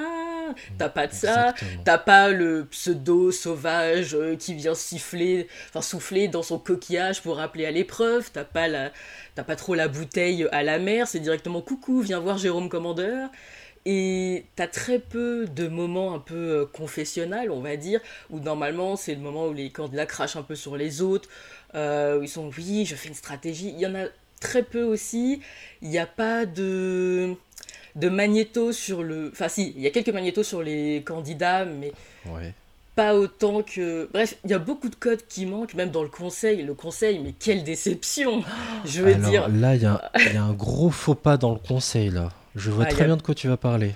T'as 0.77 0.89
pas 0.89 1.05
de 1.07 1.13
ça. 1.13 1.53
T'as 1.83 1.99
pas 1.99 2.29
le 2.29 2.65
pseudo 2.71 3.31
sauvage 3.31 4.15
euh, 4.15 4.35
qui 4.35 4.55
vient 4.55 4.75
siffler, 4.75 5.47
enfin 5.69 5.81
souffler 5.81 6.27
dans 6.27 6.43
son 6.43 6.57
coquillage 6.57 7.21
pour 7.21 7.37
rappeler 7.37 7.65
à 7.65 7.71
l'épreuve. 7.71 8.29
T'as 8.33 8.43
pas 8.43 8.67
la, 8.67 8.91
t'as 9.35 9.43
pas 9.43 9.55
trop 9.55 9.75
la 9.75 9.87
bouteille 9.87 10.47
à 10.51 10.63
la 10.63 10.79
mer. 10.79 11.07
C'est 11.07 11.19
directement 11.19 11.61
coucou, 11.61 12.01
viens 12.01 12.19
voir 12.19 12.39
Jérôme 12.39 12.69
Commandeur. 12.69 13.29
Et 13.87 14.45
t'as 14.55 14.67
très 14.67 14.97
peu 14.99 15.45
de 15.47 15.67
moments 15.67 16.13
un 16.15 16.19
peu 16.19 16.35
euh, 16.35 16.65
confessionnels, 16.65 17.51
on 17.51 17.61
va 17.61 17.75
dire, 17.77 17.99
où 18.31 18.39
normalement 18.39 18.95
c'est 18.95 19.13
le 19.13 19.21
moment 19.21 19.45
où 19.47 19.53
les 19.53 19.69
candidats 19.69 20.05
crachent 20.07 20.35
un 20.37 20.41
peu 20.43 20.55
sur 20.55 20.75
les 20.75 21.01
autres, 21.03 21.29
euh, 21.75 22.19
où 22.19 22.23
ils 22.23 22.29
sont 22.29 22.49
oui, 22.57 22.85
je 22.85 22.95
fais 22.95 23.09
une 23.09 23.13
stratégie. 23.13 23.69
Il 23.75 23.79
y 23.79 23.85
en 23.85 23.93
a 23.95 24.05
très 24.39 24.63
peu 24.63 24.81
aussi. 24.83 25.39
Il 25.83 25.89
n'y 25.89 25.99
a 25.99 26.07
pas 26.07 26.45
de 26.47 27.35
de 27.95 28.09
magnéto 28.09 28.71
sur 28.71 29.03
le. 29.03 29.29
Enfin 29.31 29.49
si, 29.49 29.73
il 29.75 29.81
y 29.83 29.87
a 29.87 29.91
quelques 29.91 30.09
magnétos 30.09 30.43
sur 30.43 30.63
les 30.63 31.03
candidats, 31.05 31.63
mais 31.65 31.91
Ouais. 32.25 32.53
pas 32.95 33.13
autant 33.15 33.61
que. 33.61 34.09
Bref, 34.11 34.35
il 34.45 34.49
y 34.49 34.53
a 34.55 34.59
beaucoup 34.59 34.89
de 34.89 34.95
codes 34.95 35.27
qui 35.29 35.45
manquent, 35.45 35.75
même 35.75 35.91
dans 35.91 36.01
le 36.03 36.09
conseil. 36.09 36.63
Le 36.63 36.73
conseil, 36.73 37.19
mais 37.19 37.33
quelle 37.39 37.63
déception 37.63 38.43
Je 38.83 39.03
veux 39.03 39.13
Alors 39.13 39.29
dire. 39.29 39.47
là, 39.49 39.75
il 39.75 39.83
y, 39.83 39.85
a 39.85 40.11
il 40.27 40.33
y 40.33 40.37
a 40.37 40.43
un 40.43 40.53
gros 40.53 40.89
faux 40.89 41.13
pas 41.13 41.37
dans 41.37 41.51
le 41.53 41.59
conseil, 41.59 42.09
là. 42.09 42.31
Je 42.55 42.71
vois 42.71 42.85
Ah, 42.87 42.91
très 42.91 43.03
a- 43.03 43.05
bien 43.07 43.17
de 43.17 43.21
quoi 43.21 43.35
tu 43.35 43.47
vas 43.47 43.57
parler. 43.57 43.93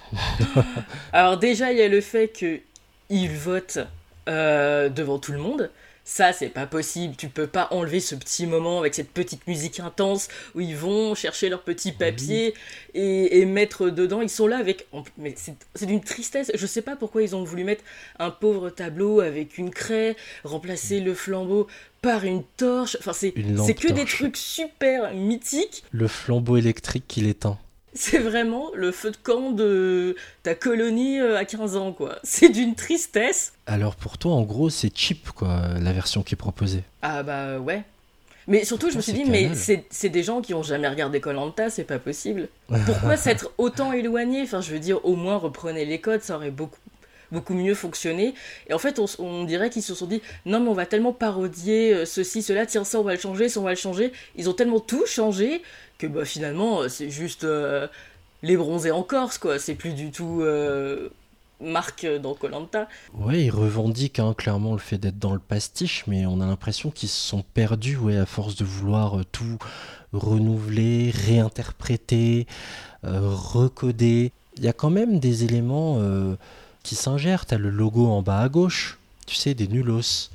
Alors 1.13 1.37
déjà, 1.37 1.71
il 1.71 1.77
y 1.77 1.81
a 1.81 1.87
le 1.87 2.01
fait 2.01 2.27
qu'ils 2.29 3.31
votent 3.31 3.79
euh, 4.27 4.89
devant 4.89 5.17
tout 5.19 5.31
le 5.31 5.39
monde. 5.39 5.69
Ça, 6.05 6.33
c'est 6.33 6.49
pas 6.49 6.65
possible. 6.65 7.15
Tu 7.15 7.29
peux 7.29 7.45
pas 7.45 7.67
enlever 7.69 7.99
ce 7.99 8.15
petit 8.15 8.47
moment 8.47 8.79
avec 8.79 8.95
cette 8.95 9.11
petite 9.11 9.45
musique 9.45 9.79
intense 9.79 10.27
où 10.55 10.59
ils 10.59 10.75
vont 10.75 11.13
chercher 11.13 11.49
leur 11.49 11.61
petit 11.61 11.91
papier 11.91 12.55
et, 12.95 13.39
et 13.39 13.45
mettre 13.45 13.91
dedans. 13.91 14.19
Ils 14.21 14.29
sont 14.29 14.47
là 14.47 14.57
avec. 14.57 14.87
Mais 15.19 15.35
c'est 15.37 15.85
d'une 15.85 16.01
tristesse. 16.01 16.51
Je 16.55 16.65
sais 16.65 16.81
pas 16.81 16.95
pourquoi 16.95 17.21
ils 17.21 17.35
ont 17.35 17.43
voulu 17.43 17.63
mettre 17.63 17.83
un 18.17 18.31
pauvre 18.31 18.71
tableau 18.71 19.19
avec 19.19 19.59
une 19.59 19.69
craie, 19.69 20.15
remplacer 20.43 20.99
le 20.99 21.13
flambeau 21.13 21.67
par 22.01 22.23
une 22.23 22.43
torche. 22.57 22.97
Enfin, 22.99 23.13
c'est 23.13 23.31
que 23.31 23.91
des 23.93 24.05
trucs 24.05 24.35
super 24.37 25.13
mythiques. 25.13 25.83
Le 25.91 26.07
flambeau 26.07 26.57
électrique 26.57 27.05
qui 27.07 27.21
l'éteint. 27.21 27.59
C'est 27.93 28.19
vraiment 28.19 28.67
le 28.75 28.91
feu 28.91 29.11
de 29.11 29.17
camp 29.17 29.51
de 29.51 30.15
ta 30.43 30.55
colonie 30.55 31.19
euh, 31.19 31.37
à 31.37 31.45
15 31.45 31.75
ans, 31.75 31.91
quoi. 31.91 32.17
C'est 32.23 32.49
d'une 32.49 32.75
tristesse. 32.75 33.53
Alors 33.65 33.95
pour 33.95 34.17
toi, 34.17 34.33
en 34.33 34.43
gros, 34.43 34.69
c'est 34.69 34.95
cheap, 34.95 35.29
quoi, 35.31 35.61
la 35.79 35.91
version 35.93 36.23
qui 36.23 36.35
est 36.35 36.37
proposée. 36.37 36.83
Ah 37.01 37.23
bah 37.23 37.59
ouais. 37.59 37.83
Mais 38.47 38.65
surtout, 38.65 38.89
je 38.89 38.97
me 38.97 39.01
suis 39.01 39.13
dit, 39.13 39.25
mais 39.25 39.51
c'est 39.53 40.09
des 40.09 40.23
gens 40.23 40.41
qui 40.41 40.55
ont 40.55 40.63
jamais 40.63 40.87
regardé 40.87 41.19
Colanta, 41.21 41.69
c'est 41.69 41.83
pas 41.83 41.99
possible. 41.99 42.49
Pourquoi 42.85 43.15
s'être 43.15 43.51
autant 43.59 43.93
éloigné? 43.93 44.41
Enfin, 44.41 44.59
je 44.59 44.71
veux 44.71 44.79
dire, 44.79 45.05
au 45.05 45.15
moins 45.15 45.37
reprenez 45.37 45.85
les 45.85 46.01
codes, 46.01 46.21
ça 46.23 46.35
aurait 46.35 46.49
beaucoup 46.49 46.79
beaucoup 47.31 47.53
mieux 47.53 47.75
fonctionné. 47.75 48.33
Et 48.67 48.73
en 48.73 48.79
fait, 48.79 48.99
on, 49.19 49.43
dirait 49.43 49.69
qu'ils 49.69 49.83
se 49.83 49.95
sont 49.95 50.07
dit, 50.07 50.21
non 50.45 50.59
mais 50.59 50.69
on 50.69 50.73
va 50.73 50.85
tellement 50.85 51.13
parodier 51.13 51.93
euh, 51.93 52.05
ceci, 52.05 52.41
cela, 52.41 52.65
tiens 52.65 52.83
ça 52.83 52.99
on 52.99 53.03
va 53.03 53.13
le 53.13 53.19
changer, 53.19 53.49
ça 53.49 53.59
on 53.59 53.63
va 53.63 53.71
le 53.71 53.75
changer. 53.75 54.11
Ils 54.35 54.49
ont 54.49 54.53
tellement 54.53 54.79
tout 54.79 55.05
changé 55.05 55.61
que 55.99 56.07
bah 56.07 56.25
finalement, 56.25 56.81
euh, 56.81 56.87
c'est 56.87 57.11
juste 57.11 57.43
euh, 57.43 57.87
les 58.41 58.57
bronzés 58.57 58.91
en 58.91 59.03
Corse, 59.03 59.37
quoi. 59.37 59.59
C'est 59.59 59.75
plus 59.75 59.93
du 59.93 60.11
tout 60.11 60.39
euh, 60.41 61.09
Marc 61.61 62.05
euh, 62.05 62.17
dans 62.17 62.33
Colanta. 62.33 62.87
Ouais, 63.13 63.43
ils 63.43 63.51
revendiquent 63.51 64.19
hein, 64.19 64.33
clairement 64.35 64.71
le 64.71 64.79
fait 64.79 64.97
d'être 64.97 65.19
dans 65.19 65.33
le 65.33 65.39
pastiche, 65.39 66.05
mais 66.07 66.25
on 66.25 66.41
a 66.41 66.47
l'impression 66.47 66.89
qu'ils 66.89 67.09
se 67.09 67.19
sont 67.19 67.43
perdus, 67.53 67.97
ouais, 67.97 68.17
à 68.17 68.25
force 68.25 68.55
de 68.55 68.63
vouloir 68.63 69.17
tout 69.31 69.59
renouveler, 70.13 71.11
réinterpréter, 71.11 72.47
recoder. 73.03 74.31
Il 74.57 74.63
y 74.63 74.67
a 74.67 74.73
quand 74.73 74.89
même 74.89 75.19
des 75.19 75.43
éléments 75.43 75.99
qui 76.89 76.95
s'ingèrent. 76.95 77.45
T'as 77.45 77.59
le 77.59 77.69
logo 77.69 78.07
en 78.07 78.23
bas 78.23 78.39
à 78.41 78.49
gauche, 78.49 78.97
tu 79.27 79.35
sais, 79.35 79.53
des 79.53 79.67
nulos, 79.67 80.29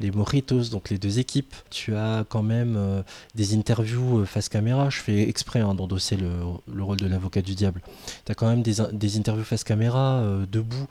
les 0.00 0.10
Moritos, 0.10 0.64
donc 0.70 0.90
les 0.90 0.98
deux 0.98 1.20
équipes. 1.20 1.54
Tu 1.70 1.94
as 1.94 2.24
quand 2.28 2.42
même 2.42 2.74
euh, 2.76 3.02
des 3.36 3.54
interviews 3.54 4.18
euh, 4.18 4.24
face 4.24 4.48
caméra. 4.48 4.90
Je 4.90 4.98
fais 4.98 5.28
exprès 5.28 5.60
hein, 5.60 5.74
d'endosser 5.74 6.16
le, 6.16 6.30
le 6.72 6.82
rôle 6.82 6.96
de 6.96 7.06
l'avocat 7.06 7.42
du 7.42 7.54
diable. 7.54 7.80
T'as 8.24 8.34
quand 8.34 8.48
même 8.48 8.62
des, 8.62 8.80
in- 8.80 8.90
des 8.92 9.18
interviews 9.18 9.44
face 9.44 9.62
caméra, 9.62 10.16
euh, 10.16 10.46
debout. 10.50 10.88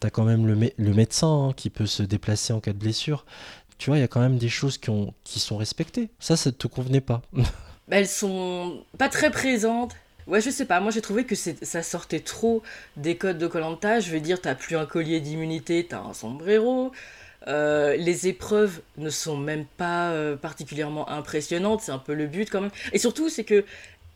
T'as 0.00 0.08
quand 0.08 0.24
même 0.24 0.46
le, 0.46 0.56
mé- 0.56 0.72
le 0.78 0.94
médecin 0.94 1.48
hein, 1.48 1.52
qui 1.54 1.68
peut 1.68 1.86
se 1.86 2.02
déplacer 2.02 2.54
en 2.54 2.60
cas 2.60 2.72
de 2.72 2.78
blessure. 2.78 3.26
Tu 3.76 3.90
vois, 3.90 3.98
il 3.98 4.00
y 4.00 4.04
a 4.04 4.08
quand 4.08 4.20
même 4.20 4.38
des 4.38 4.48
choses 4.48 4.78
qui, 4.78 4.90
qui 5.24 5.38
sont 5.38 5.58
respectées. 5.58 6.08
Ça, 6.18 6.36
ça 6.36 6.50
te 6.50 6.66
convenait 6.66 7.00
pas. 7.02 7.20
Bah, 7.32 7.42
elles 7.98 8.08
sont 8.08 8.80
pas 8.96 9.10
très 9.10 9.30
présentes. 9.30 9.92
Ouais, 10.26 10.40
je 10.40 10.50
sais 10.50 10.64
pas, 10.66 10.80
moi 10.80 10.90
j'ai 10.92 11.00
trouvé 11.00 11.24
que 11.24 11.34
ça 11.34 11.82
sortait 11.82 12.20
trop 12.20 12.62
des 12.96 13.16
codes 13.16 13.38
de 13.38 13.46
Colanta. 13.46 14.00
Je 14.00 14.10
veux 14.10 14.20
dire, 14.20 14.40
t'as 14.40 14.54
plus 14.54 14.76
un 14.76 14.86
collier 14.86 15.20
d'immunité, 15.20 15.86
t'as 15.88 16.00
un 16.00 16.14
sombrero. 16.14 16.92
Euh, 17.48 17.96
les 17.96 18.28
épreuves 18.28 18.82
ne 18.98 19.10
sont 19.10 19.36
même 19.36 19.64
pas 19.64 20.10
euh, 20.12 20.36
particulièrement 20.36 21.08
impressionnantes, 21.10 21.80
c'est 21.80 21.90
un 21.92 21.98
peu 21.98 22.14
le 22.14 22.26
but 22.26 22.48
quand 22.50 22.60
même. 22.60 22.70
Et 22.92 22.98
surtout, 22.98 23.28
c'est 23.28 23.44
que 23.44 23.64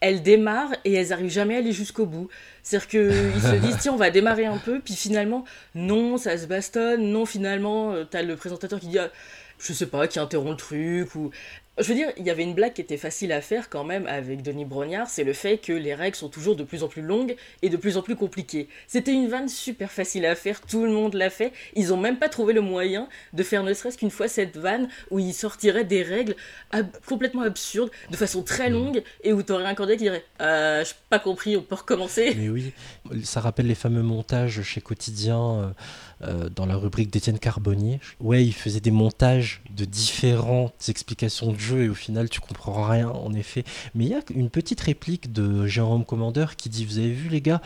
elles 0.01 0.23
démarrent 0.23 0.75
et 0.85 0.93
elles 0.93 1.13
arrivent 1.13 1.31
jamais 1.31 1.57
à 1.57 1.59
aller 1.59 1.73
jusqu'au 1.73 2.07
bout. 2.07 2.29
C'est-à-dire 2.69 2.89
qu'ils 2.89 3.43
se 3.43 3.55
disent, 3.65 3.77
tiens, 3.81 3.93
on 3.93 3.97
va 3.97 4.11
démarrer 4.11 4.45
un 4.47 4.59
peu, 4.59 4.81
puis 4.81 4.95
finalement, 4.95 5.45
non, 5.77 6.17
ça 6.17 6.37
se 6.37 6.47
bastonne, 6.47 7.13
non, 7.13 7.25
finalement, 7.25 7.93
euh, 7.93 8.03
t'as 8.03 8.23
le 8.23 8.35
présentateur 8.35 8.81
qui 8.81 8.89
dit, 8.89 8.99
ah, 8.99 9.09
je 9.61 9.73
sais 9.73 9.87
pas, 9.87 10.09
qui 10.09 10.19
interrompt 10.19 10.51
le 10.51 10.57
truc, 11.05 11.15
ou 11.15 11.31
je 11.79 11.89
veux 11.89 11.95
dire, 11.95 12.09
il 12.17 12.25
y 12.25 12.31
avait 12.31 12.43
une 12.43 12.55
blague 12.55 12.73
qui 12.73 12.81
était 12.81 12.97
facile 12.97 13.33
à 13.33 13.43
faire 13.43 13.69
quand 13.69 13.85
même 13.85 14.07
avec 14.07 14.41
Denis 14.43 14.65
Brognard, 14.65 15.11
c'est 15.11 15.25
le 15.25 15.35
fait 15.35 15.59
que 15.59 15.75
les 15.75 15.95
règles 15.95 16.17
sont 16.17 16.31
toujours 16.31 16.57
de 16.57 16.65
plus 16.65 16.83
en 16.83 16.89
plus 16.89 17.03
longues 17.03 17.37
et 17.61 17.69
de 17.69 17.77
plus 17.77 17.99
en 17.99 18.03
plus 18.03 18.17
compliquées. 18.17 18.69
C'était 18.87 19.13
une 19.13 19.29
vanne 19.29 19.51
super 19.51 19.93
facile 19.93 20.25
à 20.25 20.35
faire, 20.35 20.63
tout 20.63 20.85
le 20.87 20.91
monde 20.91 21.13
l'a 21.13 21.29
fait. 21.29 21.53
Ils 21.75 21.93
ont 21.93 21.99
même 21.99 22.19
pas 22.19 22.31
trouvé 22.31 22.55
le 22.55 22.63
moyen 22.63 23.11
de 23.35 23.43
faire 23.43 23.63
ne 23.63 23.75
serait-ce 23.75 23.99
qu'une 23.99 24.11
fois 24.11 24.27
cette 24.27 24.57
vanne 24.57 24.89
où 25.11 25.19
ils 25.19 25.35
sortiraient 25.35 25.85
des 25.85 26.03
règles 26.03 26.35
ab- 26.71 26.89
complètement 27.07 27.43
absurdes, 27.43 27.91
de 28.11 28.17
façon 28.17 28.43
très 28.43 28.71
longue, 28.71 29.03
et 29.23 29.35
où 29.35 29.43
t'aurais 29.43 29.65
un 29.67 29.75
candidat 29.75 29.97
qui 29.99 30.05
dirait 30.05 30.25
euh, 30.41 30.83
J'ai 30.83 30.95
pas 31.11 31.19
compris, 31.19 31.59
on 31.59 31.63
peut 31.63 31.75
recommencer. 31.75 32.33
Oui, 32.57 32.73
ça 33.23 33.43
rappelle 33.43 33.67
les 33.67 33.75
fameux 33.75 34.03
montages 34.03 34.63
chez 34.63 34.81
Quotidien 34.81 35.75
euh, 36.23 36.49
dans 36.49 36.65
la 36.65 36.77
rubrique 36.77 37.11
d'Étienne 37.11 37.39
Carbonnier. 37.39 38.01
Ouais, 38.21 38.43
il 38.43 38.55
faisait 38.55 38.81
des 38.81 38.91
montages 38.91 39.63
de 39.71 39.85
différentes 39.85 40.89
explications 40.89 41.53
du 41.53 41.61
jeu 41.63 41.85
et 41.85 41.89
au 41.91 41.95
final 41.95 42.31
tu 42.31 42.41
comprends 42.41 42.89
rien 42.89 43.11
en 43.11 43.35
effet. 43.35 43.65
Mais 43.95 44.05
il 44.05 44.11
y 44.11 44.15
a 44.15 44.21
une 44.35 44.49
petite 44.49 44.81
réplique 44.81 45.33
de 45.33 45.67
Jérôme 45.67 46.07
Commander 46.07 46.47
qui 46.57 46.71
dit 46.71 46.87
Vous 46.87 46.97
avez 46.97 47.13
vu 47.13 47.29
les 47.29 47.43
gars, 47.43 47.61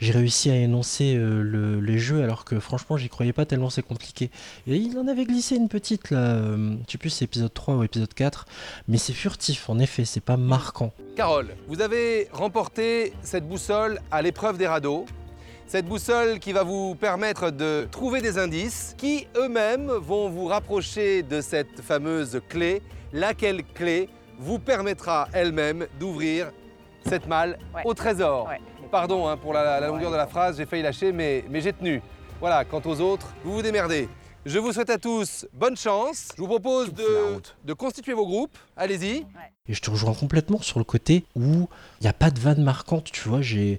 j'ai 0.00 0.12
réussi 0.12 0.50
à 0.50 0.56
énoncer 0.56 1.14
euh, 1.16 1.80
les 1.80 1.98
jeux 1.98 2.22
alors 2.22 2.44
que 2.44 2.58
franchement 2.58 2.96
j'y 2.96 3.08
croyais 3.08 3.32
pas 3.32 3.46
tellement 3.46 3.70
c'est 3.70 3.82
compliqué. 3.82 4.30
Et 4.66 4.76
il 4.76 4.98
en 4.98 5.06
avait 5.06 5.24
glissé 5.24 5.54
une 5.54 5.68
petite 5.68 6.10
là, 6.10 6.34
euh, 6.34 6.74
sais 6.88 6.98
plus 6.98 7.10
c'est 7.10 7.26
épisode 7.26 7.54
3 7.54 7.76
ou 7.76 7.84
épisode 7.84 8.12
4, 8.12 8.46
mais 8.88 8.98
c'est 8.98 9.12
furtif 9.12 9.70
en 9.70 9.78
effet, 9.78 10.04
c'est 10.04 10.20
pas 10.20 10.36
marquant. 10.36 10.92
Carole, 11.14 11.54
vous 11.68 11.80
avez 11.80 12.28
remporté 12.32 13.12
cette 13.22 13.48
boussole 13.48 14.00
à 14.10 14.20
l'épreuve 14.22 14.58
des 14.58 14.66
radeaux. 14.66 15.06
Cette 15.68 15.84
boussole 15.84 16.38
qui 16.38 16.52
va 16.52 16.62
vous 16.62 16.94
permettre 16.94 17.50
de 17.50 17.86
trouver 17.90 18.22
des 18.22 18.38
indices 18.38 18.94
qui 18.96 19.26
eux-mêmes 19.36 19.90
vont 19.90 20.30
vous 20.30 20.46
rapprocher 20.46 21.22
de 21.22 21.42
cette 21.42 21.82
fameuse 21.82 22.40
clé, 22.48 22.80
laquelle 23.12 23.62
clé 23.74 24.08
vous 24.38 24.58
permettra 24.58 25.28
elle-même 25.34 25.86
d'ouvrir 26.00 26.52
cette 27.06 27.26
malle 27.26 27.58
au 27.84 27.92
trésor. 27.92 28.48
Pardon 28.90 29.28
hein, 29.28 29.36
pour 29.36 29.52
la, 29.52 29.86
longueur 29.86 30.10
de 30.10 30.16
la 30.16 30.26
phrase, 30.26 30.56
j'ai 30.56 30.64
failli 30.64 30.82
lâcher, 30.82 31.12
mais, 31.12 31.44
mais 31.50 31.60
j'ai 31.60 31.74
tenu. 31.74 32.00
Voilà, 32.40 32.64
quant 32.64 32.80
aux 32.86 33.00
autres, 33.02 33.34
vous 33.44 33.52
vous 33.52 33.62
démerdez. 33.62 34.08
Je 34.46 34.58
vous 34.58 34.72
souhaite 34.72 34.88
à 34.88 34.96
tous 34.96 35.46
bonne 35.52 35.76
chance. 35.76 36.28
Je 36.34 36.40
vous 36.40 36.48
propose 36.48 36.94
de, 36.94 37.42
de 37.64 37.72
constituer 37.74 38.14
vos 38.14 38.24
groupes. 38.24 38.56
Allez-y. 38.74 39.26
Et 39.66 39.74
je 39.74 39.82
te 39.82 39.90
rejoins 39.90 40.14
complètement 40.14 40.62
sur 40.62 40.78
le 40.78 40.84
côté 40.84 41.26
où 41.34 41.68
il 42.00 42.04
n'y 42.04 42.08
a 42.08 42.14
pas 42.14 42.30
de 42.30 42.40
vanne 42.40 42.62
marquante, 42.62 43.12
tu 43.12 43.28
vois. 43.28 43.42
J'ai 43.42 43.78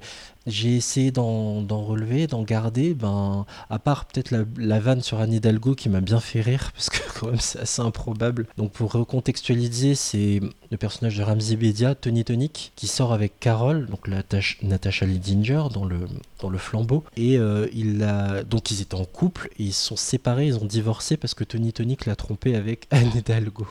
j'ai 0.50 0.76
essayé 0.76 1.12
d'en 1.12 1.64
relever, 1.64 2.28
d'en 2.28 2.44
garder, 2.44 2.94
ben, 2.94 3.46
à 3.70 3.80
part 3.80 4.06
peut-être 4.06 4.32
la, 4.32 4.80
vanne 4.80 5.02
sur 5.02 5.20
Anne 5.20 5.34
Hidalgo 5.34 5.76
qui 5.76 5.90
m'a 5.90 6.02
bien 6.02 6.20
fait 6.20 6.42
rire, 6.42 6.72
parce 6.76 6.90
que 6.90 7.20
quand 7.20 7.28
même 7.28 7.40
c'est 7.40 7.60
assez 7.60 7.82
improbable. 7.82 8.48
Donc 8.58 8.72
pour 8.72 8.92
recontextualiser, 8.92 9.96
c'est 9.96 10.42
le 10.72 10.78
personnage 10.78 11.18
de 11.18 11.24
Ramsey 11.24 11.56
Bedia, 11.56 11.96
Tony 11.96 12.24
Tonic, 12.24 12.72
qui 12.76 12.88
sort 12.88 13.14
avec 13.14 13.40
Carole, 13.40 13.88
donc 13.88 14.08
la 14.08 14.24
Natasha 14.64 15.06
Lidinger 15.06 15.64
dans 15.74 15.86
le, 15.86 16.00
dans 16.42 16.50
le 16.50 16.58
flambeau. 16.58 17.04
Et 17.18 17.38
euh, 17.38 17.68
il 17.74 18.04
a, 18.04 18.44
donc 18.44 18.72
ils 18.72 18.82
étaient 18.82 18.96
en 18.96 19.06
couple, 19.06 19.50
et 19.60 19.64
ils 19.64 19.74
sont 19.74 19.96
séparés, 19.96 20.48
ils 20.48 20.58
ont 20.58 20.66
divorcé 20.66 21.18
parce 21.18 21.34
que 21.34 21.44
Tony 21.44 21.74
Tonic 21.74 22.06
l'a 22.06 22.16
trompé 22.16 22.56
avec 22.56 22.88
Anne 22.92 23.12
Hidalgo. 23.16 23.68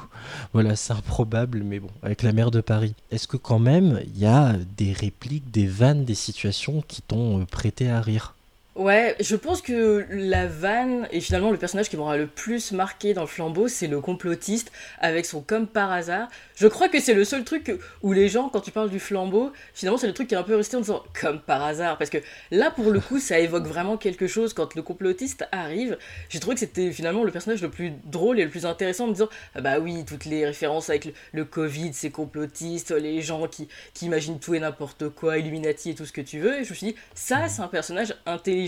Voilà, 0.52 0.76
c'est 0.76 0.92
improbable, 0.92 1.62
mais 1.64 1.80
bon, 1.80 1.90
avec 2.02 2.22
la 2.22 2.32
mère 2.32 2.50
de 2.50 2.60
Paris. 2.60 2.94
Est-ce 3.10 3.28
que 3.28 3.36
quand 3.36 3.58
même, 3.58 4.00
il 4.14 4.20
y 4.20 4.26
a 4.26 4.56
des 4.76 4.92
répliques, 4.92 5.50
des 5.50 5.66
vannes, 5.66 6.04
des 6.04 6.14
situations 6.14 6.67
qui 6.86 7.02
t'ont 7.02 7.40
euh, 7.40 7.44
prêté 7.44 7.90
à 7.90 8.00
rire 8.00 8.34
Ouais, 8.78 9.16
je 9.18 9.34
pense 9.34 9.60
que 9.60 10.06
la 10.08 10.46
vanne 10.46 11.08
et 11.10 11.20
finalement 11.20 11.50
le 11.50 11.56
personnage 11.56 11.90
qui 11.90 11.96
m'aura 11.96 12.16
le 12.16 12.28
plus 12.28 12.70
marqué 12.70 13.12
dans 13.12 13.22
le 13.22 13.26
flambeau, 13.26 13.66
c'est 13.66 13.88
le 13.88 14.00
complotiste 14.00 14.70
avec 15.00 15.26
son 15.26 15.40
comme 15.40 15.66
par 15.66 15.90
hasard. 15.90 16.28
Je 16.54 16.68
crois 16.68 16.88
que 16.88 17.00
c'est 17.00 17.14
le 17.14 17.24
seul 17.24 17.42
truc 17.42 17.72
où 18.02 18.12
les 18.12 18.28
gens, 18.28 18.48
quand 18.48 18.60
tu 18.60 18.70
parles 18.70 18.88
du 18.88 19.00
flambeau, 19.00 19.50
finalement 19.74 19.98
c'est 19.98 20.06
le 20.06 20.12
truc 20.12 20.28
qui 20.28 20.36
est 20.36 20.38
un 20.38 20.44
peu 20.44 20.54
resté 20.54 20.76
en 20.76 20.80
disant 20.80 21.02
comme 21.20 21.40
par 21.40 21.64
hasard. 21.64 21.98
Parce 21.98 22.08
que 22.08 22.18
là, 22.52 22.70
pour 22.70 22.92
le 22.92 23.00
coup, 23.00 23.18
ça 23.18 23.40
évoque 23.40 23.66
vraiment 23.66 23.96
quelque 23.96 24.28
chose 24.28 24.54
quand 24.54 24.76
le 24.76 24.82
complotiste 24.82 25.48
arrive. 25.50 25.98
J'ai 26.28 26.38
trouvé 26.38 26.54
que 26.54 26.60
c'était 26.60 26.92
finalement 26.92 27.24
le 27.24 27.32
personnage 27.32 27.60
le 27.60 27.70
plus 27.70 27.90
drôle 28.04 28.38
et 28.38 28.44
le 28.44 28.50
plus 28.50 28.64
intéressant 28.64 29.06
en 29.06 29.08
me 29.08 29.12
disant 29.14 29.28
ah 29.56 29.60
bah 29.60 29.80
oui, 29.80 30.04
toutes 30.06 30.24
les 30.24 30.46
références 30.46 30.88
avec 30.88 31.12
le, 31.32 31.44
Covid, 31.44 31.94
c'est 31.94 32.10
complotiste, 32.10 32.92
les 32.92 33.22
gens 33.22 33.48
qui, 33.48 33.66
qui 33.92 34.06
imaginent 34.06 34.38
tout 34.38 34.54
et 34.54 34.60
n'importe 34.60 35.08
quoi, 35.08 35.38
Illuminati 35.38 35.90
et 35.90 35.94
tout 35.96 36.06
ce 36.06 36.12
que 36.12 36.20
tu 36.20 36.38
veux. 36.38 36.60
Et 36.60 36.64
je 36.64 36.70
me 36.70 36.74
suis 36.76 36.86
dit, 36.86 36.96
ça, 37.14 37.48
c'est 37.48 37.62
un 37.62 37.66
personnage 37.66 38.14
intelligent 38.24 38.67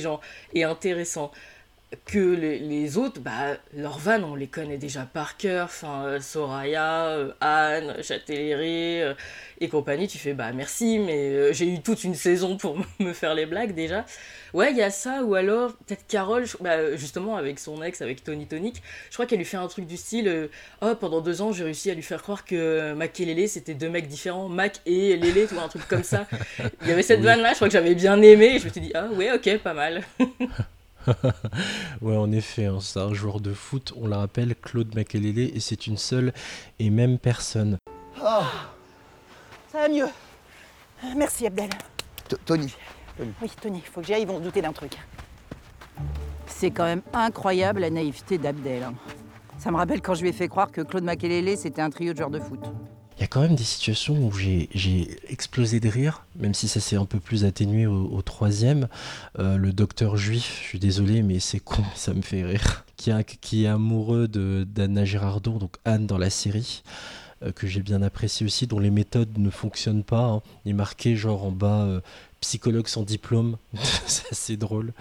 et 0.54 0.64
intéressant 0.64 1.30
que 2.06 2.18
les, 2.18 2.96
autres, 2.96 3.20
bah, 3.20 3.56
leurs 3.74 3.98
vannes, 3.98 4.24
on 4.24 4.34
les 4.34 4.46
connaît 4.46 4.78
déjà 4.78 5.02
par 5.02 5.36
cœur. 5.36 5.64
Enfin, 5.66 6.04
euh, 6.04 6.20
Soraya, 6.20 7.06
euh, 7.06 7.32
Anne, 7.40 7.96
Châtellerault 8.02 9.10
euh, 9.10 9.14
et 9.60 9.68
compagnie. 9.68 10.06
Tu 10.06 10.18
fais, 10.18 10.32
bah 10.32 10.52
merci, 10.52 10.98
mais 11.00 11.52
j'ai 11.52 11.66
eu 11.66 11.80
toute 11.80 12.04
une 12.04 12.14
saison 12.14 12.56
pour 12.56 12.78
me 13.00 13.12
faire 13.12 13.34
les 13.34 13.46
blagues 13.46 13.74
déjà. 13.74 14.04
Ouais, 14.54 14.70
il 14.70 14.76
y 14.76 14.82
a 14.82 14.90
ça, 14.90 15.22
ou 15.24 15.34
alors 15.34 15.72
peut-être 15.86 16.06
Carole, 16.08 16.44
bah, 16.60 16.96
justement 16.96 17.36
avec 17.36 17.58
son 17.58 17.82
ex, 17.82 18.02
avec 18.02 18.24
Tony 18.24 18.46
Tonic, 18.46 18.82
je 19.08 19.14
crois 19.14 19.26
qu'elle 19.26 19.38
lui 19.38 19.44
fait 19.44 19.56
un 19.56 19.68
truc 19.68 19.86
du 19.86 19.96
style 19.96 20.48
Oh, 20.82 20.94
pendant 20.98 21.20
deux 21.20 21.40
ans, 21.42 21.52
j'ai 21.52 21.64
réussi 21.64 21.90
à 21.90 21.94
lui 21.94 22.02
faire 22.02 22.22
croire 22.22 22.44
que 22.44 22.92
Mac 22.94 23.18
et 23.20 23.24
Lélé, 23.24 23.46
c'était 23.46 23.74
deux 23.74 23.88
mecs 23.88 24.08
différents, 24.08 24.48
Mac 24.48 24.80
et 24.86 25.16
Lélé, 25.16 25.46
ou 25.52 25.60
un 25.60 25.68
truc 25.68 25.86
comme 25.86 26.02
ça. 26.02 26.26
Il 26.82 26.88
y 26.88 26.92
avait 26.92 27.02
cette 27.02 27.20
vanne-là, 27.20 27.50
je 27.50 27.56
crois 27.56 27.68
que 27.68 27.72
j'avais 27.72 27.94
bien 27.94 28.20
aimé, 28.22 28.56
et 28.56 28.58
je 28.58 28.64
me 28.64 28.70
suis 28.70 28.80
dit 28.80 28.92
Ah, 28.94 29.06
ouais, 29.06 29.32
ok, 29.32 29.58
pas 29.58 29.74
mal. 29.74 30.02
ouais, 32.02 32.16
en 32.16 32.32
effet, 32.32 32.66
hein, 32.66 32.78
c'est 32.80 33.00
un 33.00 33.14
joueur 33.14 33.40
de 33.40 33.52
foot, 33.52 33.92
on 33.96 34.06
le 34.06 34.16
rappelle, 34.16 34.54
Claude 34.54 34.94
Makelele, 34.94 35.56
et 35.56 35.60
c'est 35.60 35.86
une 35.86 35.96
seule 35.96 36.32
et 36.78 36.90
même 36.90 37.18
personne. 37.18 37.78
Oh, 38.22 38.42
ça 39.72 39.78
va 39.78 39.88
mieux. 39.88 40.08
Merci 41.16 41.46
Abdel. 41.46 41.70
Tony. 42.44 42.74
Oui, 43.18 43.50
Tony, 43.60 43.82
il 43.84 43.90
faut 43.90 44.00
que 44.00 44.06
j'y 44.06 44.14
aille, 44.14 44.22
ils 44.22 44.28
vont 44.28 44.40
douter 44.40 44.62
d'un 44.62 44.72
truc. 44.72 44.92
C'est 46.46 46.70
quand 46.70 46.84
même 46.84 47.02
incroyable 47.12 47.80
la 47.80 47.90
naïveté 47.90 48.38
d'Abdel. 48.38 48.82
Hein. 48.82 48.94
Ça 49.58 49.70
me 49.70 49.76
rappelle 49.76 50.00
quand 50.00 50.14
je 50.14 50.22
lui 50.22 50.30
ai 50.30 50.32
fait 50.32 50.48
croire 50.48 50.70
que 50.70 50.80
Claude 50.80 51.04
Makelele, 51.04 51.56
c'était 51.56 51.82
un 51.82 51.90
trio 51.90 52.12
de 52.12 52.18
joueurs 52.18 52.30
de 52.30 52.40
foot 52.40 52.60
il 53.20 53.24
y 53.24 53.26
a 53.26 53.28
quand 53.28 53.42
même 53.42 53.54
des 53.54 53.64
situations 53.64 54.16
où 54.16 54.32
j'ai 54.32 55.18
explosé 55.28 55.78
de 55.78 55.90
rire, 55.90 56.24
même 56.36 56.54
si 56.54 56.68
ça 56.68 56.80
s'est 56.80 56.96
un 56.96 57.04
peu 57.04 57.20
plus 57.20 57.44
atténué 57.44 57.86
au, 57.86 58.22
troisième. 58.22 58.88
Euh, 59.38 59.58
le 59.58 59.74
docteur 59.74 60.16
juif, 60.16 60.60
je 60.62 60.68
suis 60.68 60.78
désolé, 60.78 61.20
mais 61.20 61.38
c'est 61.38 61.60
con, 61.60 61.84
ça 61.94 62.14
me 62.14 62.22
fait 62.22 62.42
rire. 62.44 62.86
Qui, 62.96 63.64
est 63.64 63.66
amoureux 63.66 64.26
d'Anna 64.26 65.04
Girardot, 65.04 65.58
donc 65.58 65.76
Anne 65.84 66.06
dans 66.06 66.16
la 66.16 66.30
série, 66.30 66.82
euh, 67.42 67.52
que 67.52 67.66
j'ai 67.66 67.82
bien 67.82 68.00
apprécié 68.00 68.46
aussi, 68.46 68.66
dont 68.66 68.78
les 68.78 68.90
méthodes 68.90 69.36
ne 69.36 69.50
fonctionnent 69.50 70.04
pas. 70.04 70.24
Hein. 70.24 70.42
Il 70.64 70.70
est 70.70 70.74
marqué 70.74 71.14
genre 71.14 71.44
en 71.44 71.52
bas 71.52 71.82
euh, 71.82 72.00
psychologue 72.40 72.88
sans 72.88 73.02
diplôme, 73.02 73.58
c'est 74.06 74.30
assez 74.30 74.56
drôle. 74.56 74.94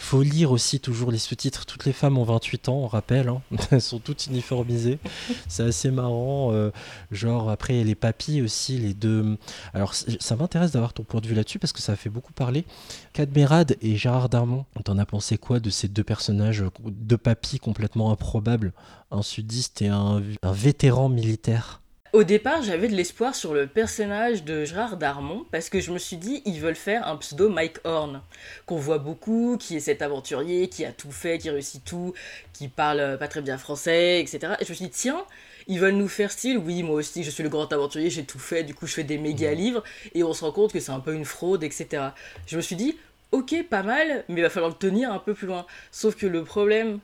Faut 0.00 0.22
lire 0.22 0.50
aussi 0.50 0.80
toujours 0.80 1.12
les 1.12 1.18
sous-titres. 1.18 1.66
Toutes 1.66 1.84
les 1.84 1.92
femmes 1.92 2.16
ont 2.16 2.24
28 2.24 2.70
ans, 2.70 2.78
on 2.78 2.86
rappelle. 2.86 3.28
Hein. 3.28 3.42
Elles 3.70 3.82
sont 3.82 3.98
toutes 3.98 4.26
uniformisées. 4.26 4.98
C'est 5.46 5.62
assez 5.62 5.90
marrant. 5.90 6.52
Euh, 6.52 6.70
genre, 7.12 7.50
après, 7.50 7.84
les 7.84 7.94
papis 7.94 8.40
aussi, 8.40 8.78
les 8.78 8.94
deux. 8.94 9.36
Alors, 9.74 9.94
ça 9.94 10.36
m'intéresse 10.36 10.72
d'avoir 10.72 10.94
ton 10.94 11.04
point 11.04 11.20
de 11.20 11.28
vue 11.28 11.34
là-dessus 11.34 11.58
parce 11.58 11.74
que 11.74 11.82
ça 11.82 11.96
fait 11.96 12.08
beaucoup 12.08 12.32
parler. 12.32 12.64
Cadmerade 13.12 13.76
et 13.82 13.96
Gérard 13.96 14.30
Darmon, 14.30 14.64
t'en 14.84 14.96
as 14.96 15.06
pensé 15.06 15.36
quoi 15.36 15.60
de 15.60 15.68
ces 15.68 15.86
deux 15.86 16.02
personnages, 16.02 16.64
deux 16.82 17.18
papis 17.18 17.58
complètement 17.58 18.10
improbables 18.10 18.72
Un 19.10 19.22
sudiste 19.22 19.82
et 19.82 19.88
un 19.88 20.22
vétéran 20.42 21.10
militaire? 21.10 21.79
Au 22.12 22.24
départ, 22.24 22.62
j'avais 22.62 22.88
de 22.88 22.94
l'espoir 22.94 23.34
sur 23.34 23.54
le 23.54 23.66
personnage 23.66 24.42
de 24.44 24.64
Gérard 24.64 24.96
Darmon 24.96 25.46
parce 25.52 25.68
que 25.68 25.80
je 25.80 25.92
me 25.92 25.98
suis 25.98 26.16
dit, 26.16 26.42
ils 26.44 26.60
veulent 26.60 26.74
faire 26.74 27.06
un 27.06 27.16
pseudo 27.16 27.48
Mike 27.48 27.78
Horn, 27.84 28.22
qu'on 28.66 28.78
voit 28.78 28.98
beaucoup, 28.98 29.56
qui 29.58 29.76
est 29.76 29.80
cet 29.80 30.02
aventurier, 30.02 30.68
qui 30.68 30.84
a 30.84 30.92
tout 30.92 31.12
fait, 31.12 31.38
qui 31.38 31.50
réussit 31.50 31.84
tout, 31.84 32.12
qui 32.52 32.68
parle 32.68 33.16
pas 33.18 33.28
très 33.28 33.42
bien 33.42 33.58
français, 33.58 34.20
etc. 34.20 34.54
Et 34.60 34.64
je 34.64 34.70
me 34.70 34.74
suis 34.74 34.86
dit, 34.86 34.90
tiens, 34.90 35.24
ils 35.68 35.78
veulent 35.78 35.94
nous 35.94 36.08
faire 36.08 36.32
style, 36.32 36.58
oui, 36.58 36.82
moi 36.82 36.96
aussi, 36.96 37.22
je 37.22 37.30
suis 37.30 37.44
le 37.44 37.48
grand 37.48 37.72
aventurier, 37.72 38.10
j'ai 38.10 38.24
tout 38.24 38.40
fait, 38.40 38.64
du 38.64 38.74
coup, 38.74 38.88
je 38.88 38.94
fais 38.94 39.04
des 39.04 39.18
méga 39.18 39.54
livres, 39.54 39.84
et 40.14 40.24
on 40.24 40.32
se 40.32 40.44
rend 40.44 40.52
compte 40.52 40.72
que 40.72 40.80
c'est 40.80 40.92
un 40.92 41.00
peu 41.00 41.14
une 41.14 41.24
fraude, 41.24 41.62
etc. 41.62 42.08
Je 42.46 42.56
me 42.56 42.62
suis 42.62 42.76
dit, 42.76 42.96
ok, 43.30 43.54
pas 43.70 43.84
mal, 43.84 44.24
mais 44.28 44.40
il 44.40 44.42
va 44.42 44.50
falloir 44.50 44.70
le 44.70 44.76
tenir 44.76 45.12
un 45.12 45.20
peu 45.20 45.34
plus 45.34 45.46
loin. 45.46 45.64
Sauf 45.92 46.16
que 46.16 46.26
le 46.26 46.42
problème 46.42 46.98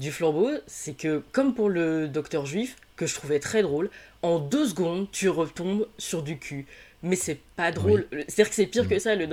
du 0.00 0.10
flambeau, 0.10 0.50
c'est 0.66 0.96
que, 0.96 1.22
comme 1.30 1.54
pour 1.54 1.68
le 1.68 2.08
docteur 2.08 2.46
juif, 2.46 2.76
que 2.96 3.06
je 3.06 3.14
trouvais 3.14 3.38
très 3.38 3.62
drôle, 3.62 3.90
en 4.22 4.38
deux 4.38 4.66
secondes, 4.66 5.06
tu 5.12 5.28
retombes 5.28 5.86
sur 5.98 6.22
du 6.22 6.38
cul. 6.38 6.66
Mais 7.02 7.16
c'est 7.16 7.38
pas 7.56 7.70
drôle. 7.70 8.06
C'est-à-dire 8.10 8.48
que 8.48 8.54
c'est 8.54 8.66
pire 8.66 8.88
que 8.88 8.94
mm. 8.94 8.98
ça. 8.98 9.14
Le 9.14 9.26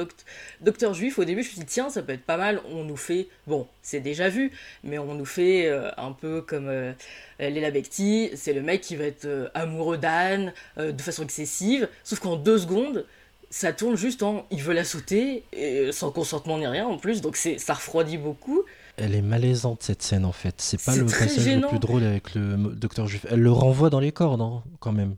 docteur 0.62 0.93
juif, 0.93 1.19
au 1.19 1.25
début, 1.25 1.41
je 1.43 1.47
me 1.47 1.51
suis 1.51 1.60
dit, 1.62 1.65
tiens, 1.65 1.89
ça 1.89 2.01
peut 2.01 2.13
être 2.13 2.23
pas 2.23 2.38
mal. 2.38 2.62
On 2.71 2.84
nous 2.84 2.95
fait, 2.95 3.27
bon, 3.45 3.67
c'est 3.82 3.99
déjà 3.99 4.30
vu, 4.30 4.51
mais 4.84 4.97
on 4.97 5.13
nous 5.15 5.25
fait 5.25 5.67
euh, 5.67 5.89
un 5.97 6.12
peu 6.12 6.41
comme 6.41 6.67
euh, 6.67 6.93
Léla 7.39 7.71
Becti. 7.71 8.32
C'est 8.36 8.53
le 8.53 8.62
mec 8.62 8.82
qui 8.82 8.95
va 8.95 9.06
être 9.06 9.25
euh, 9.25 9.49
amoureux 9.53 9.97
d'Anne 9.97 10.53
de 10.77 11.01
façon 11.01 11.23
excessive. 11.23 11.89
Sauf 12.03 12.19
qu'en 12.19 12.38
deux 12.38 12.58
secondes, 12.58 13.06
ça 13.49 13.73
tourne 13.73 13.97
juste 13.97 14.23
en 14.23 14.45
il 14.51 14.62
veut 14.62 14.73
la 14.73 14.84
sauter, 14.84 15.43
et, 15.53 15.91
sans 15.91 16.12
consentement 16.12 16.58
ni 16.58 16.67
rien 16.67 16.86
en 16.86 16.97
plus. 16.97 17.21
Donc 17.21 17.38
ça 17.38 17.73
refroidit 17.73 18.17
beaucoup 18.17 18.63
elle 18.97 19.15
est 19.15 19.21
malaisante 19.21 19.83
cette 19.83 20.01
scène 20.01 20.25
en 20.25 20.31
fait. 20.31 20.55
C'est 20.57 20.83
pas 20.83 20.95
le 20.95 21.05
passage 21.05 21.47
le 21.47 21.67
plus 21.67 21.79
drôle 21.79 22.03
avec 22.03 22.36
le 22.36 22.57
docteur 22.75 23.07
Juif. 23.07 23.25
Elle 23.29 23.41
le 23.41 23.51
renvoie 23.51 23.89
dans 23.89 23.99
les 23.99 24.12
cordes 24.12 24.41
hein, 24.41 24.63
quand 24.79 24.91
même. 24.91 25.15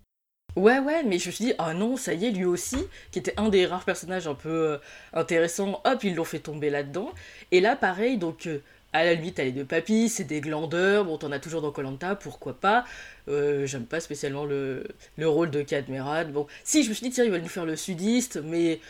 Ouais, 0.55 0.79
ouais, 0.79 1.03
mais 1.03 1.19
je 1.19 1.27
me 1.27 1.31
suis 1.31 1.45
dit, 1.45 1.53
ah 1.59 1.73
non, 1.73 1.95
ça 1.95 2.13
y 2.13 2.25
est, 2.25 2.31
lui 2.31 2.43
aussi, 2.43 2.77
qui 3.11 3.19
était 3.19 3.33
un 3.37 3.49
des 3.49 3.67
rares 3.67 3.85
personnages 3.85 4.27
un 4.27 4.33
peu 4.33 4.49
euh, 4.49 4.77
intéressants, 5.13 5.79
hop, 5.85 6.03
ils 6.03 6.15
l'ont 6.15 6.25
fait 6.25 6.39
tomber 6.39 6.71
là-dedans. 6.71 7.11
Et 7.51 7.61
là, 7.61 7.75
pareil, 7.75 8.17
donc, 8.17 8.47
euh, 8.47 8.61
à 8.91 9.05
la 9.05 9.13
limite, 9.13 9.35
t'as 9.35 9.43
les 9.43 9.51
deux 9.51 9.63
papis, 9.63 10.09
c'est 10.09 10.23
des 10.23 10.41
glandeurs, 10.41 11.05
bon, 11.05 11.19
t'en 11.19 11.31
as 11.31 11.39
toujours 11.39 11.61
dans 11.61 11.71
Colanta, 11.71 12.15
pourquoi 12.15 12.59
pas. 12.59 12.83
Euh, 13.27 13.67
j'aime 13.67 13.85
pas 13.85 13.99
spécialement 13.99 14.45
le, 14.45 14.87
le 15.17 15.29
rôle 15.29 15.51
de 15.51 15.61
Cadmerade. 15.61 16.33
Bon, 16.33 16.47
si, 16.63 16.83
je 16.83 16.89
me 16.89 16.95
suis 16.95 17.07
dit, 17.07 17.13
tiens, 17.13 17.25
ils 17.25 17.31
veulent 17.31 17.43
nous 17.43 17.47
faire 17.47 17.65
le 17.65 17.75
sudiste, 17.75 18.39
mais 18.43 18.81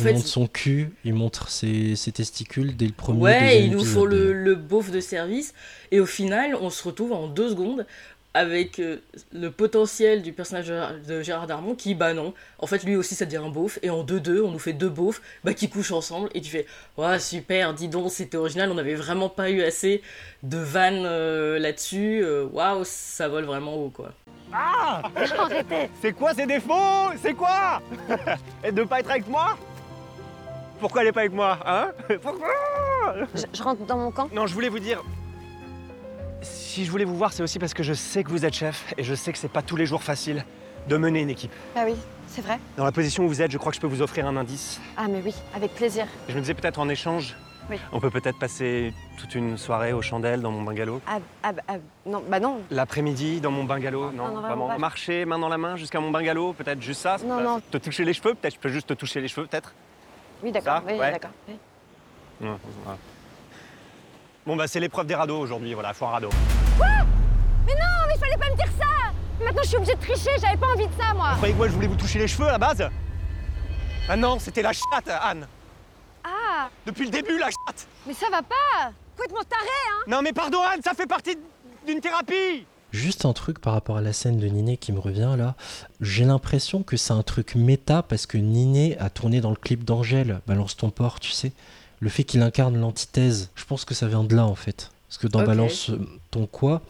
il 0.00 0.12
montre 0.12 0.26
son 0.26 0.46
cul, 0.46 0.92
il 1.04 1.14
montre 1.14 1.48
ses, 1.48 1.96
testicules 2.12 2.76
dès 2.76 2.86
le 2.86 2.92
premier. 2.92 3.20
Ouais, 3.20 3.64
il 3.64 3.70
nous 3.70 3.84
faut 3.84 4.06
le, 4.06 4.32
le 4.32 4.54
beauf 4.54 4.90
de 4.90 5.00
service. 5.00 5.54
Et 5.90 6.00
au 6.00 6.06
final, 6.06 6.56
on 6.60 6.70
se 6.70 6.82
retrouve 6.82 7.12
en 7.12 7.28
deux 7.28 7.50
secondes 7.50 7.86
avec 8.36 8.80
euh, 8.80 8.98
le 9.32 9.50
potentiel 9.50 10.20
du 10.20 10.32
personnage 10.34 10.68
de 10.68 11.22
Gérard 11.22 11.46
Darmon 11.46 11.74
qui, 11.74 11.94
bah 11.94 12.12
non, 12.12 12.34
en 12.58 12.66
fait 12.66 12.84
lui 12.84 12.94
aussi 12.94 13.14
ça 13.14 13.24
devient 13.24 13.38
un 13.38 13.48
beauf, 13.48 13.78
et 13.82 13.88
en 13.88 14.04
2-2, 14.04 14.42
on 14.42 14.50
nous 14.50 14.58
fait 14.58 14.74
deux 14.74 14.90
beaufs 14.90 15.22
bah, 15.42 15.54
qui 15.54 15.70
couchent 15.70 15.92
ensemble, 15.92 16.28
et 16.34 16.42
tu 16.42 16.50
fais, 16.50 16.66
ouais 16.98 17.18
super, 17.18 17.72
dis 17.72 17.88
donc, 17.88 18.12
c'était 18.12 18.36
original, 18.36 18.70
on 18.70 18.74
n'avait 18.74 18.94
vraiment 18.94 19.30
pas 19.30 19.50
eu 19.50 19.62
assez 19.62 20.02
de 20.42 20.58
vannes 20.58 21.04
euh, 21.06 21.58
là-dessus, 21.58 22.20
euh, 22.22 22.44
waouh, 22.52 22.82
ça 22.84 23.26
vole 23.28 23.44
vraiment 23.44 23.74
haut 23.74 23.88
quoi. 23.90 24.12
Ah 24.52 25.02
Arrêtez 25.38 25.90
C'est 26.00 26.12
quoi 26.12 26.34
ces 26.34 26.46
défauts? 26.46 27.10
C'est 27.20 27.34
quoi? 27.34 27.80
Et 28.64 28.72
de 28.72 28.82
pas 28.84 29.00
être 29.00 29.10
avec 29.10 29.28
moi? 29.28 29.56
Pourquoi 30.80 31.02
elle 31.02 31.08
est 31.08 31.12
pas 31.12 31.20
avec 31.20 31.32
moi 31.32 31.58
Hein? 31.66 31.90
Pourquoi? 32.22 32.48
Je, 33.34 33.44
je 33.52 33.62
rentre 33.62 33.84
dans 33.86 33.96
mon 33.96 34.10
camp 34.10 34.28
Non, 34.32 34.46
je 34.46 34.54
voulais 34.54 34.68
vous 34.68 34.78
dire. 34.78 35.02
Si 36.42 36.84
je 36.84 36.90
voulais 36.90 37.04
vous 37.04 37.16
voir, 37.16 37.32
c'est 37.32 37.42
aussi 37.42 37.58
parce 37.58 37.74
que 37.74 37.82
je 37.82 37.94
sais 37.94 38.22
que 38.22 38.30
vous 38.30 38.44
êtes 38.44 38.54
chef 38.54 38.92
et 38.98 39.04
je 39.04 39.14
sais 39.14 39.32
que 39.32 39.38
c'est 39.38 39.48
pas 39.50 39.62
tous 39.62 39.76
les 39.76 39.86
jours 39.86 40.02
facile 40.02 40.44
de 40.88 40.96
mener 40.96 41.20
une 41.20 41.30
équipe. 41.30 41.52
Ah 41.74 41.82
oui, 41.86 41.94
c'est 42.28 42.42
vrai. 42.42 42.58
Dans 42.76 42.84
la 42.84 42.92
position 42.92 43.24
où 43.24 43.28
vous 43.28 43.42
êtes, 43.42 43.50
je 43.50 43.58
crois 43.58 43.72
que 43.72 43.76
je 43.76 43.80
peux 43.80 43.86
vous 43.86 44.02
offrir 44.02 44.26
un 44.26 44.36
indice. 44.36 44.80
Ah 44.96 45.06
mais 45.08 45.20
oui, 45.24 45.34
avec 45.54 45.74
plaisir. 45.74 46.06
Je 46.28 46.34
me 46.34 46.40
disais 46.40 46.54
peut-être 46.54 46.78
en 46.78 46.88
échange, 46.88 47.34
Oui. 47.70 47.78
on 47.92 48.00
peut 48.00 48.10
peut-être 48.10 48.38
passer 48.38 48.92
toute 49.18 49.34
une 49.34 49.58
soirée 49.58 49.92
aux 49.92 50.02
chandelles 50.02 50.40
dans 50.40 50.50
mon 50.50 50.62
bungalow? 50.62 51.00
Ah, 51.06 51.18
ah, 51.42 51.52
ah, 51.66 51.74
non, 52.04 52.22
bah 52.28 52.38
non. 52.38 52.60
L'après-midi 52.70 53.40
dans 53.40 53.50
mon 53.50 53.64
bungalow, 53.64 54.12
non, 54.12 54.28
non, 54.28 54.40
vraiment 54.40 54.68
pas. 54.68 54.78
Marcher 54.78 55.24
main 55.24 55.38
dans 55.38 55.48
la 55.48 55.58
main 55.58 55.76
jusqu'à 55.76 56.00
mon 56.00 56.10
bungalow, 56.10 56.52
peut-être 56.52 56.80
juste 56.80 57.00
ça. 57.00 57.16
Non, 57.24 57.40
non. 57.40 57.60
Te 57.70 57.78
toucher 57.78 58.04
les 58.04 58.12
cheveux, 58.12 58.34
peut-être 58.34 58.54
je 58.54 58.60
peux 58.60 58.68
juste 58.68 58.88
te 58.88 58.94
toucher 58.94 59.20
les 59.20 59.28
cheveux, 59.28 59.46
peut-être? 59.46 59.74
Oui, 60.42 60.52
d'accord. 60.52 60.82
Oui, 60.86 60.94
ouais. 60.94 61.12
d'accord. 61.12 61.30
oui. 61.48 61.54
Ouais, 62.40 62.56
voilà. 62.84 62.98
Bon 64.46 64.54
bah 64.54 64.68
c'est 64.68 64.78
l'épreuve 64.78 65.06
des 65.06 65.14
radeaux 65.14 65.38
aujourd'hui, 65.38 65.74
voilà, 65.74 65.92
faut 65.92 66.06
un 66.06 66.10
radeau. 66.10 66.30
Mais 66.78 67.72
non, 67.74 68.06
mais 68.06 68.14
il 68.14 68.18
fallait 68.20 68.36
pas 68.36 68.50
me 68.50 68.56
dire 68.56 68.70
ça 68.78 69.44
Maintenant, 69.44 69.62
je 69.62 69.68
suis 69.68 69.76
obligée 69.76 69.94
de 69.94 70.00
tricher, 70.00 70.30
j'avais 70.40 70.56
pas 70.56 70.68
envie 70.68 70.86
de 70.86 70.92
ça, 70.92 71.12
moi. 71.14 71.30
Vous 71.30 71.36
croyez 71.36 71.52
que 71.52 71.58
moi 71.58 71.68
je 71.68 71.72
voulais 71.72 71.86
vous 71.88 71.96
toucher 71.96 72.18
les 72.18 72.28
cheveux 72.28 72.46
à 72.46 72.52
la 72.52 72.58
base? 72.58 72.88
Ah 74.08 74.16
non, 74.16 74.38
c'était 74.38 74.62
la 74.62 74.72
chatte, 74.72 75.08
Anne 75.08 75.46
Depuis 76.86 77.04
le 77.04 77.10
début, 77.10 77.38
la 77.38 77.46
chatte 77.46 77.86
mais 78.06 78.14
ça 78.14 78.26
va 78.30 78.42
pas 78.42 78.92
Complètement 79.16 79.42
taré, 79.48 79.62
hein 79.90 80.04
Non 80.08 80.22
mais 80.22 80.32
pardon 80.32 80.58
Anne, 80.62 80.80
ça 80.84 80.94
fait 80.94 81.06
partie 81.06 81.36
d'une 81.86 82.00
thérapie 82.00 82.64
Juste 82.92 83.24
un 83.24 83.32
truc 83.32 83.58
par 83.58 83.72
rapport 83.72 83.96
à 83.96 84.00
la 84.00 84.12
scène 84.12 84.38
de 84.38 84.46
Niné 84.46 84.76
qui 84.76 84.92
me 84.92 85.00
revient 85.00 85.34
là. 85.36 85.54
J'ai 86.00 86.24
l'impression 86.24 86.82
que 86.82 86.96
c'est 86.96 87.12
un 87.12 87.22
truc 87.22 87.54
méta 87.56 88.02
parce 88.02 88.26
que 88.26 88.38
Niné 88.38 88.96
a 88.98 89.10
tourné 89.10 89.40
dans 89.40 89.50
le 89.50 89.56
clip 89.56 89.84
d'Angèle, 89.84 90.40
Balance 90.46 90.76
ton 90.76 90.90
port, 90.90 91.18
tu 91.20 91.30
sais. 91.32 91.52
Le 92.00 92.08
fait 92.08 92.24
qu'il 92.24 92.42
incarne 92.42 92.78
l'antithèse, 92.78 93.50
je 93.54 93.64
pense 93.64 93.84
que 93.84 93.92
ça 93.94 94.06
vient 94.06 94.22
de 94.24 94.34
là 94.36 94.46
en 94.46 94.54
fait. 94.54 94.90
Parce 95.08 95.18
que 95.18 95.26
dans. 95.26 95.42
Balance 95.42 95.90
ton 96.30 96.46
quoi, 96.46 96.82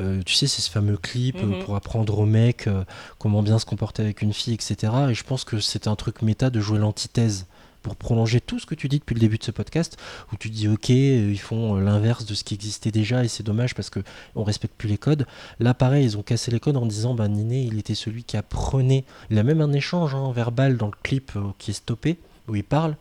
euh, 0.00 0.22
tu 0.24 0.34
sais, 0.34 0.46
c'est 0.46 0.62
ce 0.62 0.70
fameux 0.70 0.96
clip 0.96 1.36
euh, 1.36 1.46
Mhm. 1.46 1.62
pour 1.64 1.76
apprendre 1.76 2.18
au 2.18 2.26
mec 2.26 2.66
euh, 2.66 2.84
comment 3.18 3.42
bien 3.42 3.58
se 3.58 3.66
comporter 3.66 4.02
avec 4.02 4.22
une 4.22 4.32
fille, 4.32 4.54
etc. 4.54 4.92
Et 5.10 5.14
je 5.14 5.24
pense 5.24 5.44
que 5.44 5.60
c'est 5.60 5.86
un 5.88 5.94
truc 5.96 6.22
méta 6.22 6.50
de 6.50 6.60
jouer 6.60 6.78
l'antithèse 6.78 7.46
pour 7.84 7.94
prolonger 7.94 8.40
tout 8.40 8.58
ce 8.58 8.66
que 8.66 8.74
tu 8.74 8.88
dis 8.88 8.98
depuis 8.98 9.14
le 9.14 9.20
début 9.20 9.38
de 9.38 9.44
ce 9.44 9.52
podcast, 9.52 9.96
où 10.32 10.36
tu 10.36 10.48
dis 10.50 10.66
ok, 10.66 10.90
euh, 10.90 11.30
ils 11.30 11.38
font 11.38 11.76
euh, 11.76 11.80
l'inverse 11.80 12.24
de 12.24 12.34
ce 12.34 12.42
qui 12.42 12.54
existait 12.54 12.90
déjà 12.90 13.22
et 13.22 13.28
c'est 13.28 13.42
dommage 13.44 13.74
parce 13.76 13.90
que 13.90 14.00
on 14.34 14.42
respecte 14.42 14.74
plus 14.76 14.88
les 14.88 14.98
codes. 14.98 15.26
Là, 15.60 15.74
pareil, 15.74 16.04
ils 16.04 16.16
ont 16.18 16.22
cassé 16.22 16.50
les 16.50 16.58
codes 16.58 16.76
en 16.78 16.86
disant 16.86 17.14
bah 17.14 17.28
Niné, 17.28 17.62
il 17.62 17.78
était 17.78 17.94
celui 17.94 18.24
qui 18.24 18.36
apprenait. 18.36 19.04
Il 19.30 19.38
a 19.38 19.42
même 19.44 19.60
un 19.60 19.72
échange 19.72 20.14
hein, 20.14 20.32
verbal 20.32 20.76
dans 20.78 20.86
le 20.86 20.96
clip 21.04 21.32
euh, 21.36 21.42
qui 21.58 21.70
est 21.70 21.74
stoppé 21.74 22.18
où 22.48 22.56
il 22.56 22.64
parle 22.64 22.96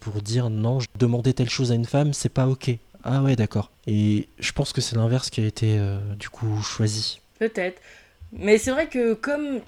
pour 0.00 0.20
dire 0.20 0.50
non, 0.50 0.80
je- 0.80 0.88
demander 0.98 1.32
telle 1.32 1.48
chose 1.48 1.70
à 1.70 1.74
une 1.76 1.84
femme, 1.84 2.12
c'est 2.12 2.28
pas 2.28 2.48
ok. 2.48 2.72
Ah 3.04 3.22
ouais, 3.22 3.36
d'accord. 3.36 3.70
Et 3.86 4.28
je 4.38 4.52
pense 4.52 4.72
que 4.72 4.80
c'est 4.80 4.96
l'inverse 4.96 5.30
qui 5.30 5.40
a 5.40 5.46
été 5.46 5.78
du 6.18 6.28
coup 6.28 6.60
choisi. 6.60 7.20
Peut-être. 7.38 7.80
Mais 8.32 8.58
c'est 8.58 8.70
vrai 8.72 8.88
que 8.88 9.14
comme 9.14 9.60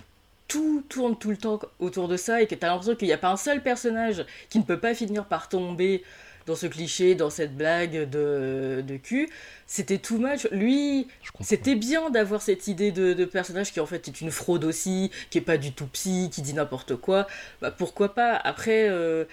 tout 0.49 0.85
tourne 0.89 1.19
tout 1.19 1.31
le 1.31 1.37
temps 1.37 1.61
autour 1.79 2.09
de 2.09 2.17
ça 2.17 2.43
et 2.43 2.47
que 2.47 2.55
t'as 2.55 2.69
l'impression 2.69 2.95
qu'il 2.95 3.09
n'y 3.09 3.15
a 3.15 3.19
pas 3.19 3.31
un 3.31 3.37
seul 3.37 3.63
personnage 3.63 4.25
qui 4.51 4.59
ne 4.59 4.65
peut 4.65 4.79
pas 4.79 4.95
finir 4.95 5.25
par 5.27 5.49
tomber 5.49 6.03
dans 6.47 6.57
ce 6.57 6.67
cliché, 6.67 7.15
dans 7.15 7.31
cette 7.31 7.57
blague 7.57 8.11
de, 8.11 8.83
de 8.87 8.97
cul, 8.97 9.29
c'était 9.67 9.99
too 9.99 10.19
much. 10.19 10.49
Lui, 10.51 11.07
c'était 11.41 11.77
bien 11.77 12.11
d'avoir 12.11 12.43
cette 12.43 12.67
idée 12.67 12.91
de, 12.91 13.13
de 13.13 13.25
personnage 13.25 13.73
qui 13.73 13.81
en 13.81 13.87
fait 13.87 14.09
est 14.09 14.21
une 14.21 14.31
fraude 14.31 14.65
aussi, 14.65 15.11
qui 15.31 15.39
est 15.39 15.43
pas 15.43 15.57
du 15.57 15.73
tout 15.73 15.87
psy, 15.87 16.31
qui 16.33 16.43
dit 16.43 16.55
n'importe 16.55 16.97
quoi. 16.97 17.27
Bah, 17.61 17.71
pourquoi 17.71 18.15
pas? 18.15 18.35
Après, 18.35 18.89
euh, 18.89 19.25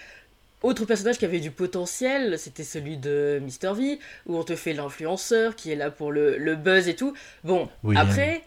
autre 0.62 0.86
personnage 0.86 1.18
qui 1.18 1.26
avait 1.26 1.40
du 1.40 1.52
potentiel, 1.52 2.38
c'était 2.38 2.64
celui 2.64 2.98
de 2.98 3.42
Mr. 3.42 3.74
V, 3.74 4.00
où 4.28 4.38
on 4.38 4.44
te 4.44 4.56
fait 4.56 4.74
l'influenceur 4.74 5.56
qui 5.56 5.72
est 5.72 5.76
là 5.76 5.90
pour 5.90 6.12
le, 6.12 6.38
le 6.38 6.56
buzz 6.56 6.88
et 6.88 6.96
tout. 6.96 7.14
Bon, 7.44 7.70
après, 7.96 8.44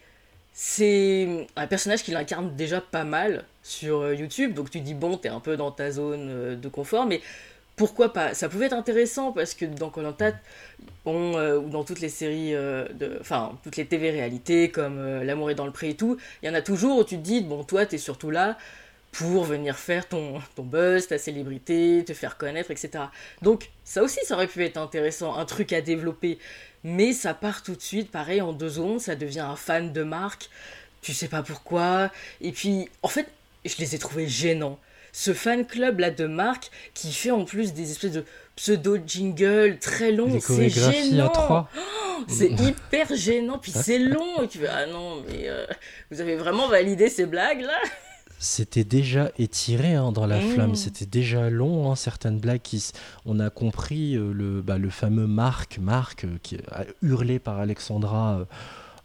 c'est 0.53 1.47
un 1.55 1.67
personnage 1.67 2.03
qui 2.03 2.11
l'incarne 2.11 2.55
déjà 2.55 2.79
pas 2.79 3.03
mal 3.03 3.43
sur 3.63 4.01
euh, 4.01 4.15
YouTube, 4.15 4.53
donc 4.53 4.69
tu 4.69 4.81
dis 4.81 4.93
bon, 4.93 5.17
t'es 5.17 5.29
un 5.29 5.39
peu 5.39 5.57
dans 5.57 5.71
ta 5.71 5.91
zone 5.91 6.27
euh, 6.29 6.55
de 6.55 6.69
confort, 6.69 7.07
mais 7.07 7.21
pourquoi 7.75 8.13
pas? 8.13 8.35
Ça 8.35 8.49
pouvait 8.49 8.67
être 8.67 8.73
intéressant 8.73 9.31
parce 9.31 9.55
que 9.55 9.65
dans 9.65 9.89
Koh-Lanta, 9.89 10.33
on, 11.05 11.35
euh, 11.37 11.57
ou 11.57 11.69
dans 11.69 11.83
toutes 11.83 12.01
les 12.01 12.09
séries, 12.09 12.51
de, 12.51 13.17
enfin 13.19 13.57
toutes 13.63 13.77
les 13.77 13.85
TV 13.87 14.11
réalités 14.11 14.69
comme 14.69 15.23
L'amour 15.23 15.49
est 15.49 15.55
dans 15.55 15.65
le 15.65 15.71
pré 15.71 15.89
et 15.89 15.95
tout, 15.95 16.17
il 16.43 16.45
y 16.47 16.49
en 16.49 16.53
a 16.53 16.61
toujours 16.61 16.99
où 16.99 17.03
tu 17.03 17.17
te 17.17 17.21
dis 17.21 17.41
bon, 17.41 17.63
toi 17.63 17.87
t'es 17.87 17.97
surtout 17.97 18.29
là 18.29 18.57
pour 19.11 19.43
venir 19.43 19.77
faire 19.77 20.07
ton, 20.07 20.41
ton 20.55 20.63
buzz, 20.63 21.07
ta 21.07 21.17
célébrité, 21.17 22.03
te 22.05 22.13
faire 22.13 22.37
connaître, 22.37 22.71
etc. 22.71 23.05
Donc 23.41 23.69
ça 23.83 24.03
aussi, 24.03 24.19
ça 24.25 24.35
aurait 24.35 24.47
pu 24.47 24.63
être 24.65 24.77
intéressant, 24.77 25.35
un 25.35 25.45
truc 25.45 25.71
à 25.71 25.81
développer. 25.81 26.39
Mais 26.83 27.13
ça 27.13 27.33
part 27.33 27.63
tout 27.63 27.75
de 27.75 27.81
suite, 27.81 28.11
pareil, 28.11 28.41
en 28.41 28.53
deux 28.53 28.71
secondes, 28.71 28.99
ça 28.99 29.15
devient 29.15 29.39
un 29.41 29.55
fan 29.55 29.93
de 29.93 30.03
marque, 30.03 30.49
tu 31.01 31.13
sais 31.13 31.27
pas 31.27 31.43
pourquoi. 31.43 32.11
Et 32.41 32.51
puis, 32.51 32.89
en 33.01 33.07
fait, 33.07 33.27
je 33.65 33.75
les 33.77 33.95
ai 33.95 33.99
trouvés 33.99 34.27
gênants. 34.27 34.79
Ce 35.15 35.33
fan 35.33 35.65
club 35.65 35.99
là 35.99 36.09
de 36.09 36.25
marque 36.25 36.71
qui 36.95 37.13
fait 37.13 37.29
en 37.31 37.45
plus 37.45 37.73
des 37.73 37.91
espèces 37.91 38.13
de 38.13 38.25
pseudo 38.55 38.97
jingle 39.05 39.77
très 39.79 40.11
longs, 40.11 40.39
c'est 40.39 40.69
gênant. 40.69 41.67
C'est 42.27 42.51
hyper 42.51 43.13
gênant, 43.15 43.57
puis 43.57 43.73
c'est 43.75 43.97
long. 43.97 44.43
Et 44.43 44.47
tu 44.47 44.59
fais, 44.59 44.67
ah 44.67 44.85
non, 44.85 45.21
mais 45.27 45.49
euh, 45.49 45.65
vous 46.09 46.21
avez 46.21 46.35
vraiment 46.37 46.67
validé 46.69 47.09
ces 47.09 47.25
blagues 47.25 47.61
là? 47.61 47.77
C'était 48.45 48.83
déjà 48.83 49.31
étiré 49.39 49.93
hein, 49.95 50.11
dans 50.11 50.25
la 50.27 50.39
Mmh. 50.39 50.41
flamme, 50.41 50.75
c'était 50.75 51.05
déjà 51.05 51.49
long, 51.49 51.89
hein, 51.89 51.95
certaines 51.95 52.39
blagues 52.39 52.59
qui... 52.61 52.75
s- 52.77 52.91
On 53.25 53.39
a 53.39 53.49
compris 53.49 54.15
euh, 54.17 54.33
le, 54.33 54.61
bah, 54.61 54.77
le 54.77 54.89
fameux 54.89 55.27
Marc, 55.27 55.79
Marc, 55.81 56.25
euh, 56.25 56.35
qui 56.43 56.57
a 56.69 56.83
hurlé 57.01 57.39
par 57.39 57.57
Alexandra 57.59 58.39
euh, 58.39 58.45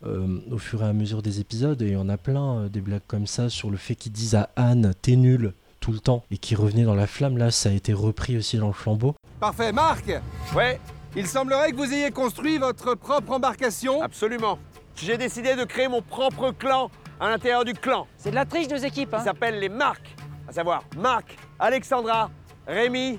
euh, 0.07 0.39
au 0.51 0.59
fur 0.59 0.83
et 0.83 0.87
à 0.87 0.93
mesure 0.93 1.23
des 1.23 1.39
épisodes, 1.39 1.81
et 1.83 1.95
on 1.97 2.09
a 2.09 2.17
plein 2.17 2.63
euh, 2.65 2.69
des 2.69 2.81
blagues 2.81 3.03
comme 3.07 3.29
ça 3.29 3.49
sur 3.49 3.71
le 3.71 3.77
fait 3.77 3.95
qu'ils 3.95 4.11
disent 4.11 4.35
à 4.35 4.51
Anne, 4.57 4.93
t'es 5.03 5.15
nul, 5.15 5.53
tout 5.79 5.93
le 5.93 6.01
temps, 6.01 6.25
et 6.33 6.37
qui 6.39 6.57
revenait 6.57 6.83
dans 6.85 6.97
la 6.97 7.07
flamme, 7.07 7.39
là 7.39 7.53
ça 7.53 7.69
a 7.69 7.73
été 7.73 7.93
repris 7.93 8.37
aussi 8.37 8.57
dans 8.59 8.67
le 8.67 8.73
flambeau. 8.73 9.15
Parfait, 9.39 9.71
Marc 9.71 10.11
Ouais, 10.57 10.81
Il 11.15 11.29
semblerait 11.29 11.71
que 11.71 11.77
vous 11.77 11.93
ayez 11.93 12.11
construit 12.11 12.59
votre 12.59 12.97
propre 12.97 13.31
embarcation. 13.33 14.03
absolument. 14.03 14.59
J'ai 14.97 15.17
décidé 15.17 15.55
de 15.55 15.63
créer 15.63 15.87
mon 15.87 16.03
propre 16.03 16.51
clan 16.51 16.91
à 17.21 17.29
l'intérieur 17.29 17.65
du 17.65 17.75
clan. 17.75 18.07
C'est 18.17 18.31
de 18.31 18.35
la 18.35 18.45
triche, 18.45 18.69
nos 18.69 18.77
équipes. 18.77 19.15
qui 19.17 19.23
s'appelle 19.23 19.59
les 19.59 19.69
Marques, 19.69 20.15
à 20.49 20.53
savoir 20.53 20.83
Marc, 20.97 21.37
Alexandra, 21.59 22.31
Rémi 22.67 23.19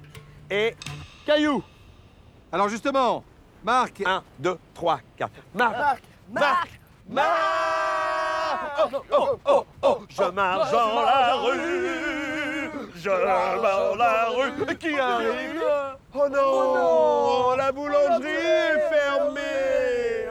et 0.49 0.75
Caillou. 1.25 1.63
Alors 2.51 2.69
justement, 2.69 3.23
Marc, 3.63 4.01
1, 4.05 4.23
2, 4.39 4.57
3, 4.73 4.99
4. 5.17 5.31
Marc, 5.53 6.01
Marc, 6.31 6.69
Marc, 7.09 7.29
Oh, 8.81 9.01
oh, 9.12 9.39
oh, 9.45 9.65
oh, 9.83 9.97
je 10.09 10.23
marche 10.31 10.71
dans 10.71 11.01
la 11.01 11.35
rue, 11.35 12.71
je 12.95 13.09
marche 13.09 13.62
dans 13.62 13.95
la 13.95 14.25
rue. 14.29 14.77
Qui 14.77 14.97
arrive? 14.97 15.63
Oh 16.13 16.27
non, 16.29 17.55
la 17.57 17.71
boulangerie 17.71 18.29
est 18.29 18.79
fermée. 18.89 20.27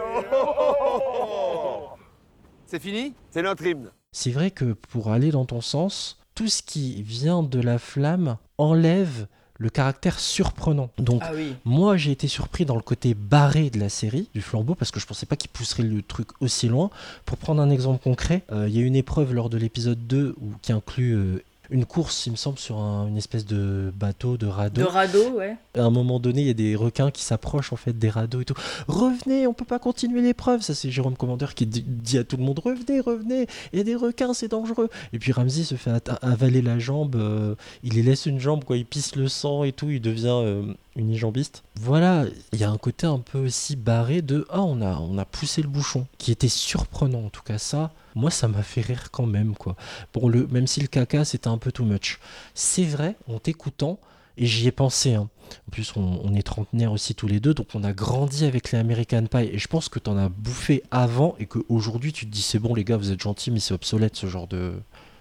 C'est 2.70 2.82
fini? 2.82 3.14
C'est 3.30 3.40
notre 3.40 3.64
hymne. 3.64 3.88
C'est 4.12 4.30
vrai 4.30 4.50
que 4.50 4.74
pour 4.74 5.10
aller 5.10 5.30
dans 5.30 5.46
ton 5.46 5.62
sens, 5.62 6.18
tout 6.34 6.48
ce 6.48 6.62
qui 6.62 7.02
vient 7.02 7.42
de 7.42 7.60
la 7.60 7.78
flamme 7.78 8.36
enlève 8.58 9.26
le 9.58 9.70
caractère 9.70 10.20
surprenant. 10.20 10.90
Donc 10.98 11.22
Ah 11.24 11.32
oui. 11.34 11.54
Moi, 11.64 11.96
j'ai 11.96 12.12
été 12.12 12.28
surpris 12.28 12.66
dans 12.66 12.76
le 12.76 12.82
côté 12.82 13.14
barré 13.14 13.70
de 13.70 13.80
la 13.80 13.88
série, 13.88 14.28
du 14.34 14.42
flambeau, 14.42 14.74
parce 14.74 14.90
que 14.90 15.00
je 15.00 15.06
pensais 15.06 15.24
pas 15.24 15.34
qu'il 15.34 15.50
pousserait 15.50 15.82
le 15.82 16.02
truc 16.02 16.28
aussi 16.40 16.68
loin. 16.68 16.90
Pour 17.24 17.38
prendre 17.38 17.62
un 17.62 17.70
exemple 17.70 18.02
concret, 18.02 18.44
euh, 18.52 18.68
il 18.68 18.76
y 18.76 18.82
a 18.82 18.86
une 18.86 18.96
épreuve 18.96 19.32
lors 19.32 19.48
de 19.48 19.56
l'épisode 19.56 20.06
2 20.06 20.36
où, 20.38 20.52
qui 20.60 20.72
inclut 20.72 21.16
euh, 21.16 21.42
une 21.70 21.84
course, 21.84 22.26
il 22.26 22.30
me 22.32 22.36
semble, 22.36 22.58
sur 22.58 22.78
un- 22.78 23.06
une 23.08 23.16
espèce 23.16 23.44
de 23.44 23.92
bateau, 23.94 24.36
de 24.36 24.46
radeau. 24.46 24.80
De 24.82 24.86
radeau, 24.86 25.30
ouais. 25.36 25.56
À 25.76 25.82
un 25.82 25.90
moment 25.90 26.18
donné, 26.18 26.40
il 26.42 26.46
y 26.46 26.50
a 26.50 26.54
des 26.54 26.74
requins 26.76 27.10
qui 27.10 27.22
s'approchent 27.22 27.72
en 27.72 27.76
fait 27.76 27.92
des 27.98 28.08
radeaux 28.08 28.40
et 28.40 28.44
tout. 28.44 28.54
Revenez, 28.86 29.46
on 29.46 29.52
peut 29.54 29.64
pas 29.64 29.78
continuer 29.78 30.22
l'épreuve. 30.22 30.62
Ça, 30.62 30.74
c'est 30.74 30.90
Jérôme 30.90 31.16
Commandeur 31.16 31.54
qui 31.54 31.66
dit, 31.66 32.18
à 32.18 32.24
tout 32.24 32.36
le 32.36 32.42
monde 32.44 32.58
revenez, 32.58 33.00
revenez. 33.00 33.46
Il 33.72 33.78
y 33.78 33.80
a 33.80 33.84
des 33.84 33.94
requins, 33.96 34.32
c'est 34.34 34.48
dangereux. 34.48 34.88
Et 35.12 35.18
puis 35.18 35.32
Ramsey 35.32 35.64
se 35.64 35.74
fait 35.74 35.90
avaler 36.22 36.62
la 36.62 36.78
jambe. 36.78 37.16
euh, 37.16 37.54
il 37.82 37.94
lui 37.94 38.02
laisse 38.02 38.26
une 38.26 38.40
jambe, 38.40 38.64
quoi. 38.64 38.76
Il 38.76 38.86
pisse 38.86 39.14
le 39.16 39.28
sang 39.28 39.64
et 39.64 39.72
tout. 39.72 39.90
Il 39.90 40.00
devient 40.00 40.26
euh, 40.28 40.72
unijambiste. 40.96 41.62
Voilà, 41.80 42.24
il 42.52 42.58
y 42.60 42.64
a 42.64 42.70
un 42.70 42.76
côté 42.78 43.06
un 43.06 43.18
peu 43.18 43.38
aussi 43.38 43.76
barré 43.76 44.20
de 44.22 44.46
ah 44.50 44.62
on 44.62 44.80
a 44.82 44.98
on 44.98 45.16
a 45.18 45.24
poussé 45.24 45.62
le 45.62 45.68
bouchon, 45.68 46.06
qui 46.18 46.32
était 46.32 46.48
surprenant 46.48 47.24
en 47.26 47.28
tout 47.28 47.42
cas 47.44 47.58
ça. 47.58 47.92
Moi, 48.18 48.30
ça 48.32 48.48
m'a 48.48 48.62
fait 48.62 48.80
rire 48.80 49.10
quand 49.12 49.26
même, 49.26 49.54
quoi. 49.54 49.76
Pour 50.12 50.28
le, 50.28 50.48
même 50.48 50.66
si 50.66 50.80
le 50.80 50.88
caca, 50.88 51.24
c'était 51.24 51.46
un 51.48 51.56
peu 51.56 51.70
too 51.70 51.84
much. 51.84 52.18
C'est 52.52 52.84
vrai, 52.84 53.14
en 53.28 53.38
t'écoutant, 53.38 54.00
et 54.36 54.46
j'y 54.46 54.66
ai 54.66 54.72
pensé, 54.72 55.14
hein. 55.14 55.28
En 55.68 55.70
plus, 55.70 55.94
on, 55.96 56.20
on 56.24 56.34
est 56.34 56.42
trentenaires 56.42 56.92
aussi 56.92 57.14
tous 57.14 57.28
les 57.28 57.40
deux, 57.40 57.54
donc 57.54 57.68
on 57.74 57.84
a 57.84 57.92
grandi 57.92 58.44
avec 58.44 58.72
les 58.72 58.78
American 58.78 59.24
Pie. 59.30 59.50
Et 59.52 59.58
je 59.58 59.68
pense 59.68 59.88
que 59.88 59.98
t'en 59.98 60.16
as 60.18 60.28
bouffé 60.28 60.82
avant 60.90 61.36
et 61.38 61.46
qu'aujourd'hui 61.46 62.12
tu 62.12 62.26
te 62.26 62.30
dis 62.30 62.42
c'est 62.42 62.58
bon 62.58 62.74
les 62.74 62.84
gars, 62.84 62.96
vous 62.98 63.12
êtes 63.12 63.22
gentils, 63.22 63.50
mais 63.50 63.60
c'est 63.60 63.72
obsolète 63.72 64.16
ce 64.16 64.26
genre 64.26 64.46
de. 64.46 64.74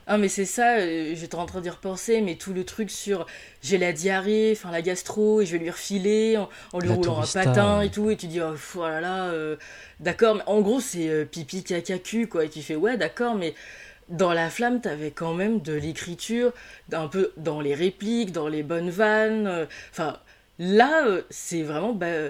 Ah 0.09 0.17
mais 0.17 0.29
c'est 0.29 0.45
ça, 0.45 0.77
euh, 0.77 1.13
j'étais 1.15 1.35
en 1.35 1.45
train 1.45 1.59
d'y 1.59 1.69
repenser, 1.69 2.21
mais 2.21 2.35
tout 2.35 2.53
le 2.53 2.63
truc 2.63 2.89
sur 2.89 3.25
j'ai 3.61 3.77
la 3.77 3.91
diarrhée, 3.91 4.53
enfin 4.53 4.71
la 4.71 4.81
gastro, 4.81 5.41
et 5.41 5.45
je 5.45 5.51
vais 5.51 5.57
lui 5.57 5.69
refiler 5.69 6.37
en, 6.37 6.47
en 6.71 6.79
lui 6.79 6.87
La 6.87 6.95
roulant 6.95 7.15
tourista, 7.15 7.41
un 7.41 7.43
patin 7.43 7.79
ouais. 7.79 7.87
et 7.87 7.89
tout, 7.89 8.09
et 8.09 8.15
tu 8.15 8.27
dis 8.27 8.39
oh 8.39 8.51
pff, 8.51 8.77
oh 8.77 8.83
là 8.87 9.01
là, 9.01 9.25
euh, 9.25 9.57
d'accord, 9.99 10.35
mais 10.35 10.43
en 10.45 10.61
gros 10.61 10.79
c'est 10.79 11.09
euh, 11.09 11.25
pipi 11.25 11.61
caca 11.61 11.99
cul 11.99 12.27
quoi, 12.27 12.45
et 12.45 12.49
tu 12.49 12.61
fais 12.61 12.77
ouais 12.77 12.95
d'accord, 12.95 13.35
mais 13.35 13.53
dans 14.07 14.31
la 14.31 14.49
flamme 14.49 14.79
t'avais 14.79 15.11
quand 15.11 15.33
même 15.33 15.59
de 15.59 15.73
l'écriture, 15.73 16.53
un 16.93 17.07
peu 17.09 17.33
dans 17.35 17.59
les 17.59 17.75
répliques, 17.75 18.31
dans 18.31 18.47
les 18.47 18.63
bonnes 18.63 18.89
vannes, 18.89 19.47
euh, 19.47 19.65
enfin 19.91 20.17
là 20.57 21.05
c'est 21.29 21.63
vraiment 21.63 21.91
bah, 21.91 22.29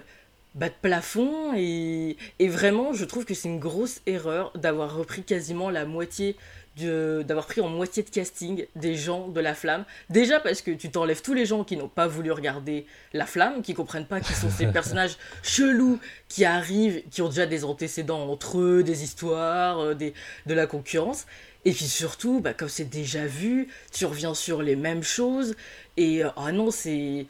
bas 0.55 0.69
de 0.69 0.73
plafond 0.81 1.53
et, 1.55 2.17
et 2.39 2.47
vraiment 2.47 2.91
je 2.91 3.05
trouve 3.05 3.23
que 3.25 3.35
c'est 3.35 3.49
une 3.49 3.59
grosse 3.59 4.01
erreur 4.07 4.51
d'avoir 4.55 4.95
repris 4.97 5.21
quasiment 5.21 5.69
la 5.69 5.85
moitié 5.85 6.35
d'avoir 6.77 7.45
pris 7.45 7.61
en 7.61 7.69
moitié 7.69 8.03
de 8.03 8.09
casting 8.09 8.65
des 8.75 8.95
gens 8.95 9.27
de 9.27 9.39
la 9.39 9.53
flamme. 9.53 9.85
Déjà 10.09 10.39
parce 10.39 10.61
que 10.61 10.71
tu 10.71 10.89
t'enlèves 10.89 11.21
tous 11.21 11.33
les 11.33 11.45
gens 11.45 11.63
qui 11.63 11.77
n'ont 11.77 11.87
pas 11.87 12.07
voulu 12.07 12.31
regarder 12.31 12.85
la 13.13 13.25
flamme 13.25 13.61
qui 13.61 13.73
comprennent 13.73 14.05
pas 14.05 14.19
qui 14.19 14.33
sont 14.33 14.49
ces 14.49 14.67
personnages 14.71 15.17
chelous 15.43 15.99
qui 16.27 16.45
arrivent 16.45 17.03
qui 17.09 17.21
ont 17.21 17.29
déjà 17.29 17.45
des 17.45 17.63
antécédents 17.63 18.29
entre 18.29 18.59
eux 18.59 18.83
des 18.83 19.03
histoires 19.03 19.79
euh, 19.79 19.93
des, 19.93 20.13
de 20.45 20.53
la 20.53 20.67
concurrence 20.67 21.25
et 21.67 21.71
puis 21.71 21.85
surtout 21.85 22.39
bah, 22.39 22.53
comme 22.53 22.69
c'est 22.69 22.89
déjà 22.89 23.25
vu 23.25 23.67
tu 23.91 24.05
reviens 24.05 24.33
sur 24.33 24.61
les 24.61 24.75
mêmes 24.75 25.03
choses 25.03 25.55
et 25.97 26.23
euh, 26.23 26.29
ah 26.37 26.51
non 26.51 26.71
c'est 26.71 27.25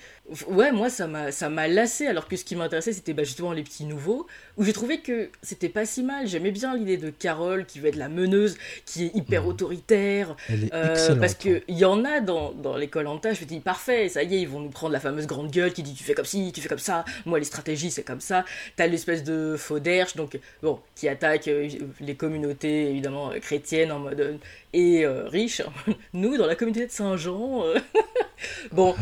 ouais 0.50 0.72
moi 0.72 0.90
ça 0.90 1.08
m'a 1.08 1.68
lassé 1.68 2.06
alors 2.06 2.28
que 2.28 2.36
ce 2.36 2.44
qui 2.44 2.56
m'intéressait 2.56 2.94
c'était 2.94 3.14
bah, 3.14 3.24
justement 3.24 3.54
les 3.54 3.64
petits 3.64 3.86
nouveaux 3.86 4.28
où 4.58 4.64
j'ai 4.64 4.74
trouvé 4.74 5.00
que 5.00 5.30
c'était 5.42 5.70
pas 5.70 5.86
si 5.86 6.04
mal 6.04 6.28
j'aimais 6.28 6.52
bien 6.52 6.76
l'idée 6.76 6.98
de 6.98 7.10
Carole 7.10 7.66
qui 7.66 7.80
veut 7.80 7.88
être 7.88 7.96
la 7.96 8.10
meneuse 8.10 8.58
qui 8.86 9.06
est 9.06 9.16
hyper 9.16 9.48
Mhm. 9.48 9.50
autoritaire 9.50 10.36
Elle 10.50 10.66
est 10.66 10.74
euh, 10.74 11.16
parce 11.16 11.34
hein. 11.34 11.38
que 11.40 11.64
il 11.68 11.78
y 11.78 11.86
en 11.86 12.04
a 12.06 12.22
dans, 12.22 12.52
dans 12.52 12.76
les 12.76 12.88
Colanta, 12.88 13.34
je 13.34 13.42
me 13.42 13.46
dis 13.46 13.60
parfait, 13.60 14.10
ça 14.10 14.24
y 14.24 14.36
est, 14.36 14.42
ils 14.42 14.48
vont 14.48 14.60
nous 14.60 14.70
prendre 14.70 14.94
la 14.94 15.00
fameuse 15.00 15.28
grande 15.28 15.52
gueule 15.52 15.74
qui 15.74 15.84
dit 15.84 15.94
tu 15.94 16.04
fais 16.04 16.14
comme 16.14 16.26
ci, 16.26 16.52
tu 16.54 16.62
fais 16.62 16.70
comme 16.70 16.78
ça, 16.78 17.06
moi 17.26 17.40
les 17.40 17.46
stratégies 17.46 17.92
c'est 17.92 18.04
comme 18.04 18.22
ça. 18.22 18.46
T'as 18.76 18.88
l'espèce 18.88 19.24
de 19.24 19.56
faux 19.58 19.80
donc 20.16 20.38
bon, 20.62 20.80
qui 20.96 21.08
attaque 21.08 21.48
euh, 21.48 21.70
les 22.02 22.16
communautés 22.16 22.90
évidemment 22.90 23.32
euh, 23.32 23.40
chrétiennes 23.40 23.92
en 23.92 24.00
mode 24.00 24.27
et 24.74 25.06
euh, 25.06 25.28
riches. 25.28 25.62
nous 26.14 26.38
dans 26.38 26.46
la 26.46 26.56
communauté 26.56 26.86
de 26.86 26.92
Saint-Jean, 26.92 27.64
euh, 27.64 27.80
bon, 28.72 28.96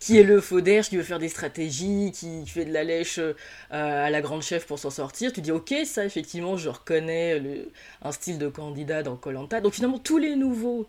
qui 0.00 0.18
est 0.18 0.22
le 0.22 0.40
faux 0.40 0.62
qui 0.62 0.96
veut 0.96 1.02
faire 1.02 1.18
des 1.18 1.28
stratégies, 1.28 2.12
qui 2.12 2.46
fait 2.46 2.64
de 2.64 2.72
la 2.72 2.84
lèche 2.84 3.18
euh, 3.18 3.34
à 3.70 4.10
la 4.10 4.20
grande 4.20 4.42
chef 4.42 4.66
pour 4.66 4.78
s'en 4.78 4.90
sortir. 4.90 5.32
Tu 5.32 5.40
dis 5.40 5.52
ok, 5.52 5.74
ça 5.84 6.04
effectivement 6.04 6.56
je 6.56 6.68
reconnais 6.68 7.42
un 8.02 8.12
style 8.12 8.38
de 8.38 8.48
candidat 8.48 9.02
dans 9.02 9.16
Colanta. 9.16 9.60
Donc 9.60 9.74
finalement 9.74 9.98
tous 9.98 10.18
les 10.18 10.36
nouveaux 10.36 10.86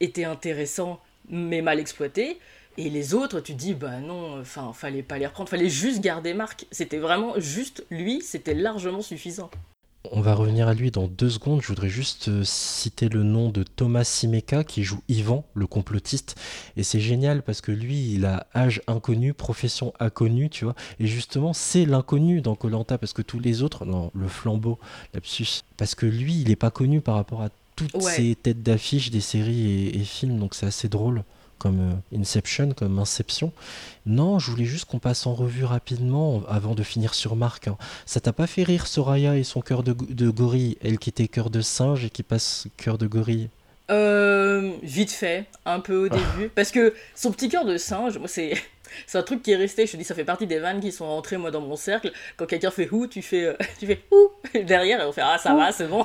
étaient 0.00 0.24
intéressants 0.24 1.00
mais 1.28 1.62
mal 1.62 1.78
exploités. 1.78 2.38
Et 2.76 2.88
les 2.88 3.14
autres, 3.14 3.40
tu 3.40 3.54
dis, 3.54 3.74
bah 3.74 3.98
non, 3.98 4.40
enfin, 4.40 4.72
fallait 4.72 5.02
pas 5.02 5.18
les 5.18 5.26
reprendre, 5.26 5.50
fallait 5.50 5.68
juste 5.68 6.00
garder 6.00 6.34
Marc. 6.34 6.66
C'était 6.70 6.98
vraiment 6.98 7.34
juste 7.38 7.84
lui, 7.90 8.22
c'était 8.22 8.54
largement 8.54 9.02
suffisant. 9.02 9.50
On 10.10 10.22
va 10.22 10.34
revenir 10.34 10.66
à 10.66 10.72
lui 10.74 10.90
dans 10.90 11.06
deux 11.08 11.28
secondes. 11.28 11.60
Je 11.60 11.68
voudrais 11.68 11.90
juste 11.90 12.28
euh, 12.28 12.42
citer 12.42 13.10
le 13.10 13.22
nom 13.22 13.50
de 13.50 13.62
Thomas 13.62 14.02
Simeka 14.04 14.64
qui 14.64 14.82
joue 14.82 15.02
Ivan, 15.08 15.44
le 15.54 15.66
complotiste. 15.66 16.36
Et 16.78 16.82
c'est 16.84 17.00
génial 17.00 17.42
parce 17.42 17.60
que 17.60 17.70
lui, 17.70 18.14
il 18.14 18.24
a 18.24 18.46
âge 18.54 18.80
inconnu, 18.86 19.34
profession 19.34 19.92
inconnue, 20.00 20.48
tu 20.48 20.64
vois. 20.64 20.74
Et 21.00 21.06
justement, 21.06 21.52
c'est 21.52 21.84
l'inconnu 21.84 22.40
dans 22.40 22.54
Colanta 22.54 22.96
parce 22.96 23.12
que 23.12 23.20
tous 23.20 23.40
les 23.40 23.62
autres, 23.62 23.84
non, 23.84 24.10
le 24.14 24.26
flambeau, 24.26 24.78
lapsus, 25.12 25.60
parce 25.76 25.94
que 25.94 26.06
lui, 26.06 26.40
il 26.40 26.50
est 26.50 26.56
pas 26.56 26.70
connu 26.70 27.02
par 27.02 27.16
rapport 27.16 27.42
à 27.42 27.50
toutes 27.76 27.94
Ouais. 27.94 28.12
ces 28.14 28.34
têtes 28.34 28.62
d'affiche 28.62 29.10
des 29.10 29.20
séries 29.20 29.70
et, 29.70 29.96
et 30.00 30.04
films. 30.04 30.38
Donc 30.38 30.54
c'est 30.54 30.66
assez 30.66 30.88
drôle 30.88 31.24
comme 31.60 31.92
euh, 32.12 32.18
Inception, 32.18 32.70
comme 32.72 32.98
Inception. 32.98 33.52
Non, 34.06 34.40
je 34.40 34.50
voulais 34.50 34.64
juste 34.64 34.86
qu'on 34.86 34.98
passe 34.98 35.26
en 35.26 35.34
revue 35.34 35.64
rapidement 35.64 36.42
avant 36.48 36.74
de 36.74 36.82
finir 36.82 37.14
sur 37.14 37.36
Marc. 37.36 37.68
hein. 37.68 37.76
Ça 38.06 38.18
t'a 38.20 38.32
pas 38.32 38.48
fait 38.48 38.64
rire 38.64 38.88
Soraya 38.88 39.36
et 39.36 39.44
son 39.44 39.60
cœur 39.60 39.84
de, 39.84 39.92
de 39.92 40.28
gorille, 40.30 40.76
elle 40.82 40.98
qui 40.98 41.10
était 41.10 41.28
cœur 41.28 41.50
de 41.50 41.60
singe 41.60 42.04
et 42.04 42.10
qui 42.10 42.24
passe 42.24 42.66
cœur 42.76 42.98
de 42.98 43.06
gorille? 43.06 43.48
Euh, 43.90 44.72
vite 44.82 45.10
fait, 45.10 45.46
un 45.66 45.80
peu 45.80 46.06
au 46.06 46.08
début, 46.08 46.48
parce 46.54 46.70
que 46.70 46.94
son 47.14 47.32
petit 47.32 47.48
cœur 47.48 47.64
de 47.64 47.76
singe, 47.76 48.18
moi 48.18 48.28
c'est. 48.28 48.54
C'est 49.06 49.18
un 49.18 49.22
truc 49.22 49.44
qui 49.44 49.52
est 49.52 49.56
resté, 49.56 49.86
je 49.86 49.92
te 49.92 49.96
dis, 49.96 50.02
ça 50.02 50.16
fait 50.16 50.24
partie 50.24 50.48
des 50.48 50.58
vannes 50.58 50.80
qui 50.80 50.90
sont 50.90 51.06
rentrées 51.06 51.36
moi 51.36 51.52
dans 51.52 51.60
mon 51.60 51.76
cercle. 51.76 52.10
Quand 52.36 52.46
quelqu'un 52.46 52.72
fait 52.72 52.88
ouh, 52.90 53.06
tu 53.06 53.22
fais, 53.22 53.44
euh, 53.44 53.54
tu 53.78 53.86
fais 53.86 54.02
ouh 54.10 54.30
derrière 54.64 55.00
et 55.00 55.04
on 55.06 55.12
fait 55.12 55.20
ah 55.24 55.38
ça 55.38 55.54
va, 55.54 55.70
c'est 55.70 55.86
bon. 55.86 56.04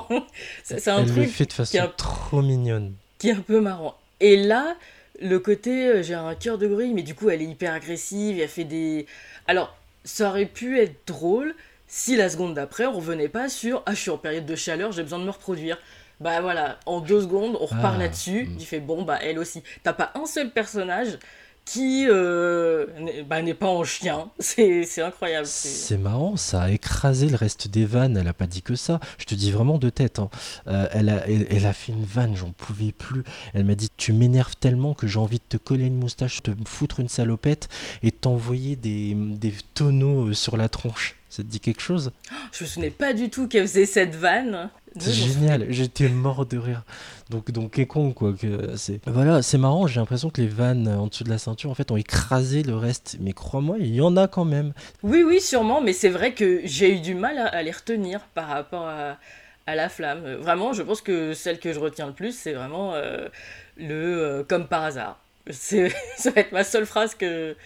c'est 0.62 0.86
un 0.86 0.98
Elle 0.98 1.06
le 1.06 1.12
truc 1.12 1.28
fait 1.30 1.46
de 1.46 1.50
qui 1.50 1.56
façon 1.56 1.76
est 1.78 1.80
un 1.80 1.88
trop 1.88 2.42
mignonne. 2.42 2.94
qui 3.18 3.30
est 3.30 3.32
un 3.32 3.40
peu 3.40 3.60
marrant. 3.60 3.96
Et 4.20 4.36
là, 4.36 4.76
le 5.20 5.38
côté 5.38 5.88
euh, 5.88 6.02
j'ai 6.02 6.14
un 6.14 6.34
cœur 6.34 6.58
de 6.58 6.66
gorille, 6.66 6.94
mais 6.94 7.02
du 7.02 7.14
coup 7.14 7.30
elle 7.30 7.42
est 7.42 7.46
hyper 7.46 7.72
agressive, 7.72 8.40
elle 8.40 8.48
fait 8.48 8.64
des. 8.64 9.06
Alors, 9.46 9.76
ça 10.04 10.28
aurait 10.28 10.46
pu 10.46 10.78
être 10.78 11.06
drôle 11.06 11.54
si 11.88 12.16
la 12.16 12.28
seconde 12.28 12.54
d'après 12.54 12.86
on 12.86 12.92
revenait 12.92 13.28
pas 13.28 13.48
sur 13.48 13.82
ah 13.86 13.94
je 13.94 14.00
suis 14.00 14.10
en 14.10 14.18
période 14.18 14.46
de 14.46 14.56
chaleur, 14.56 14.92
j'ai 14.92 15.02
besoin 15.02 15.18
de 15.18 15.24
me 15.24 15.30
reproduire. 15.30 15.78
Bah 16.18 16.40
voilà, 16.40 16.78
en 16.86 17.00
deux 17.00 17.20
secondes 17.20 17.58
on 17.60 17.66
repart 17.66 17.94
Ah, 17.96 17.98
là-dessus, 17.98 18.44
mm. 18.46 18.56
tu 18.56 18.66
fais 18.66 18.80
bon 18.80 19.02
bah 19.02 19.18
elle 19.22 19.38
aussi. 19.38 19.62
T'as 19.82 19.92
pas 19.92 20.12
un 20.14 20.26
seul 20.26 20.50
personnage 20.50 21.18
qui 21.66 22.06
euh, 22.08 22.86
n'est 23.00 23.22
bah, 23.24 23.42
n'est 23.42 23.52
pas 23.52 23.66
en 23.66 23.84
chien, 23.84 24.30
c'est 24.38 25.02
incroyable. 25.02 25.46
c'est- 25.46 25.98
marrant, 25.98 26.36
ça 26.36 26.62
a 26.62 26.70
écrasé 26.70 27.28
le 27.28 27.36
reste 27.36 27.68
des 27.68 27.84
vannes. 27.84 28.16
Elle 28.16 28.28
a 28.28 28.32
pas 28.32 28.46
dit 28.46 28.62
que 28.62 28.76
ça. 28.76 29.00
Je 29.18 29.24
te 29.26 29.34
dis 29.34 29.50
vraiment 29.50 29.76
de 29.78 29.90
tête. 29.90 30.18
hein. 30.20 30.30
Euh, 30.68 30.86
elle, 30.92 31.08
a, 31.10 31.26
elle, 31.28 31.46
elle 31.50 31.66
a 31.66 31.72
fait 31.72 31.92
une 31.92 32.04
vanne, 32.04 32.36
j'en 32.36 32.52
pouvais 32.52 32.92
plus. 32.92 33.24
Elle 33.52 33.64
m'a 33.64 33.74
dit 33.74 33.90
Tu 33.96 34.12
m'énerves 34.12 34.56
tellement 34.56 34.94
que 34.94 35.06
j'ai 35.06 35.18
envie 35.18 35.38
de 35.38 35.44
te 35.48 35.56
coller 35.56 35.86
une 35.86 35.98
moustache, 35.98 36.42
te 36.42 36.52
foutre 36.66 37.00
une 37.00 37.08
salopette 37.08 37.68
et 38.02 38.12
t'envoyer 38.12 38.76
des, 38.76 39.14
des 39.14 39.52
tonneaux 39.74 40.28
euh, 40.28 40.32
sur 40.34 40.56
la 40.56 40.68
tronche. 40.68 41.16
Ça 41.28 41.42
te 41.42 41.48
dit 41.48 41.60
quelque 41.60 41.82
chose? 41.82 42.12
Je 42.52 42.64
me 42.64 42.68
souvenais 42.68 42.90
pas 42.90 43.12
du 43.12 43.28
tout 43.28 43.48
qu'elle 43.48 43.66
faisait 43.66 43.84
cette 43.86 44.14
vanne. 44.14 44.70
C'est 44.98 45.12
génial, 45.12 45.66
j'étais 45.70 46.08
mort 46.08 46.46
de 46.46 46.58
rire. 46.58 46.82
Donc, 47.30 47.50
donc, 47.50 47.84
con, 47.86 48.12
quoi. 48.12 48.32
Que 48.32 48.76
c'est... 48.76 49.00
Voilà, 49.06 49.42
c'est 49.42 49.58
marrant, 49.58 49.86
j'ai 49.86 50.00
l'impression 50.00 50.30
que 50.30 50.40
les 50.40 50.46
vannes 50.46 50.88
en 50.88 51.08
dessous 51.08 51.24
de 51.24 51.30
la 51.30 51.38
ceinture, 51.38 51.70
en 51.70 51.74
fait, 51.74 51.90
ont 51.90 51.96
écrasé 51.96 52.62
le 52.62 52.76
reste. 52.76 53.16
Mais 53.20 53.32
crois-moi, 53.32 53.76
il 53.80 53.94
y 53.94 54.00
en 54.00 54.16
a 54.16 54.28
quand 54.28 54.44
même. 54.44 54.72
Oui, 55.02 55.24
oui, 55.26 55.40
sûrement, 55.40 55.80
mais 55.80 55.92
c'est 55.92 56.08
vrai 56.08 56.34
que 56.34 56.60
j'ai 56.64 56.96
eu 56.96 57.00
du 57.00 57.14
mal 57.14 57.38
à, 57.38 57.46
à 57.46 57.62
les 57.62 57.72
retenir 57.72 58.20
par 58.34 58.48
rapport 58.48 58.86
à, 58.86 59.18
à 59.66 59.74
la 59.74 59.88
flamme. 59.88 60.34
Vraiment, 60.36 60.72
je 60.72 60.82
pense 60.82 61.00
que 61.00 61.34
celle 61.34 61.58
que 61.58 61.72
je 61.72 61.80
retiens 61.80 62.06
le 62.06 62.12
plus, 62.12 62.36
c'est 62.36 62.52
vraiment 62.52 62.94
euh, 62.94 63.28
le 63.76 63.94
euh, 63.94 64.44
comme 64.44 64.66
par 64.66 64.84
hasard. 64.84 65.18
C'est, 65.50 65.90
ça 66.16 66.30
va 66.30 66.40
être 66.40 66.52
ma 66.52 66.64
seule 66.64 66.86
phrase 66.86 67.14
que. 67.14 67.56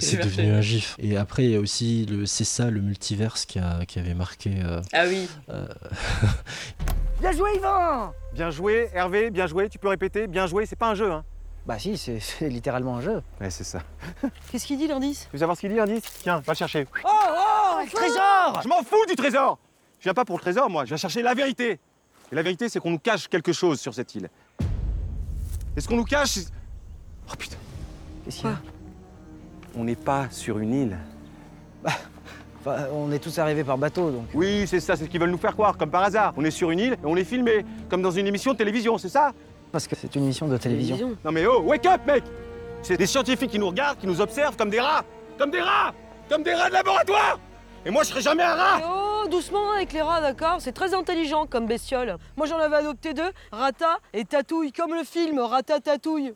C'est 0.00 0.18
devenu 0.22 0.52
un 0.52 0.60
gif. 0.60 0.94
Et 0.98 1.16
après, 1.16 1.44
il 1.44 1.50
y 1.50 1.56
a 1.56 1.60
aussi 1.60 2.06
le 2.06 2.24
C'est 2.26 2.44
ça, 2.44 2.70
le 2.70 2.80
multiverse 2.80 3.44
qui, 3.46 3.58
a, 3.58 3.84
qui 3.86 3.98
avait 3.98 4.14
marqué. 4.14 4.54
euh, 4.64 4.80
Ah 4.92 5.04
oui. 5.08 5.28
Bien 7.20 7.32
joué, 7.32 7.50
Yvan 7.56 8.12
Bien 8.32 8.50
joué, 8.50 8.88
Hervé, 8.94 9.30
bien 9.30 9.46
joué, 9.48 9.68
tu 9.68 9.78
peux 9.78 9.88
répéter, 9.88 10.28
bien 10.28 10.46
joué, 10.46 10.66
c'est 10.66 10.76
pas 10.76 10.88
un 10.90 10.94
jeu, 10.94 11.10
hein 11.10 11.24
Bah 11.66 11.76
si, 11.78 11.98
c'est 11.98 12.48
littéralement 12.48 12.96
un 12.98 13.00
jeu. 13.00 13.22
Ouais, 13.40 13.50
c'est 13.50 13.64
ça. 13.64 13.82
Qu'est-ce 14.52 14.66
qu'il 14.66 14.78
dit, 14.78 14.86
l'indice? 14.86 15.24
Tu 15.24 15.30
veux 15.32 15.38
savoir 15.38 15.56
ce 15.56 15.62
qu'il 15.62 15.70
dit, 15.70 15.76
l'indice? 15.76 16.04
Tiens, 16.22 16.40
va 16.46 16.52
le 16.52 16.56
chercher. 16.56 16.86
Oh, 17.04 17.08
oh, 17.08 17.80
le 17.84 17.90
trésor 17.90 18.60
Je 18.62 18.68
m'en 18.68 18.82
fous 18.84 19.04
du 19.08 19.16
trésor 19.16 19.58
Je 19.98 20.04
viens 20.04 20.14
pas 20.14 20.24
pour 20.24 20.36
le 20.36 20.42
trésor, 20.42 20.70
moi, 20.70 20.84
je 20.84 20.90
viens 20.90 20.96
chercher 20.96 21.22
la 21.22 21.34
vérité. 21.34 21.80
Et 22.30 22.34
la 22.36 22.42
vérité, 22.42 22.68
c'est 22.68 22.78
qu'on 22.78 22.92
nous 22.92 22.98
cache 23.00 23.26
quelque 23.26 23.52
chose 23.52 23.80
sur 23.80 23.92
cette 23.94 24.14
île. 24.14 24.28
Et 25.76 25.80
ce 25.80 25.88
qu'on 25.88 25.96
nous 25.96 26.04
cache. 26.04 26.38
Oh 27.30 27.34
putain, 27.36 27.56
Qu'est-ce 28.24 28.36
qu'il 28.36 28.46
y 28.50 28.52
a? 28.52 28.60
On 29.78 29.84
n'est 29.84 29.96
pas 29.96 30.26
sur 30.30 30.58
une 30.58 30.74
île. 30.74 30.98
Enfin, 32.60 32.86
on 32.92 33.12
est 33.12 33.20
tous 33.20 33.38
arrivés 33.38 33.62
par 33.62 33.78
bateau, 33.78 34.10
donc... 34.10 34.26
Oui, 34.34 34.64
c'est 34.66 34.80
ça, 34.80 34.96
c'est 34.96 35.04
ce 35.04 35.08
qu'ils 35.08 35.20
veulent 35.20 35.30
nous 35.30 35.38
faire 35.38 35.52
croire, 35.52 35.78
comme 35.78 35.90
par 35.90 36.02
hasard. 36.02 36.34
On 36.36 36.44
est 36.44 36.50
sur 36.50 36.72
une 36.72 36.80
île 36.80 36.92
et 36.94 37.06
on 37.06 37.16
est 37.16 37.24
filmé, 37.24 37.64
comme 37.88 38.02
dans 38.02 38.10
une 38.10 38.26
émission 38.26 38.52
de 38.52 38.58
télévision, 38.58 38.98
c'est 38.98 39.08
ça? 39.08 39.32
Parce 39.70 39.86
que 39.86 39.94
c'est 39.94 40.14
une 40.16 40.24
émission 40.24 40.48
de 40.48 40.56
télévision. 40.56 41.16
Non 41.24 41.30
mais 41.30 41.46
oh, 41.46 41.60
wake 41.60 41.86
up, 41.86 42.00
mec 42.06 42.24
C'est 42.82 42.96
des 42.96 43.06
scientifiques 43.06 43.50
qui 43.50 43.58
nous 43.58 43.68
regardent, 43.68 43.98
qui 43.98 44.06
nous 44.06 44.20
observent 44.20 44.56
comme 44.56 44.70
des 44.70 44.80
rats 44.80 45.04
Comme 45.38 45.50
des 45.50 45.60
rats 45.60 45.94
Comme 46.28 46.42
des 46.42 46.54
rats 46.54 46.68
de 46.68 46.74
laboratoire 46.74 47.38
Et 47.86 47.90
moi, 47.90 48.02
je 48.02 48.08
serai 48.08 48.22
jamais 48.22 48.42
un 48.42 48.54
rat 48.54 48.80
Oh, 48.84 49.28
doucement 49.28 49.70
avec 49.72 49.92
les 49.92 50.02
rats, 50.02 50.20
d'accord? 50.20 50.56
C'est 50.58 50.72
très 50.72 50.94
intelligent 50.94 51.46
comme 51.46 51.66
bestiole. 51.66 52.16
Moi, 52.36 52.46
j'en 52.46 52.58
avais 52.58 52.76
adopté 52.76 53.14
deux, 53.14 53.30
Rata 53.52 53.98
et 54.12 54.24
Tatouille, 54.24 54.72
comme 54.72 54.94
le 54.94 55.04
film 55.04 55.38
Rata 55.38 55.78
Tatouille. 55.80 56.34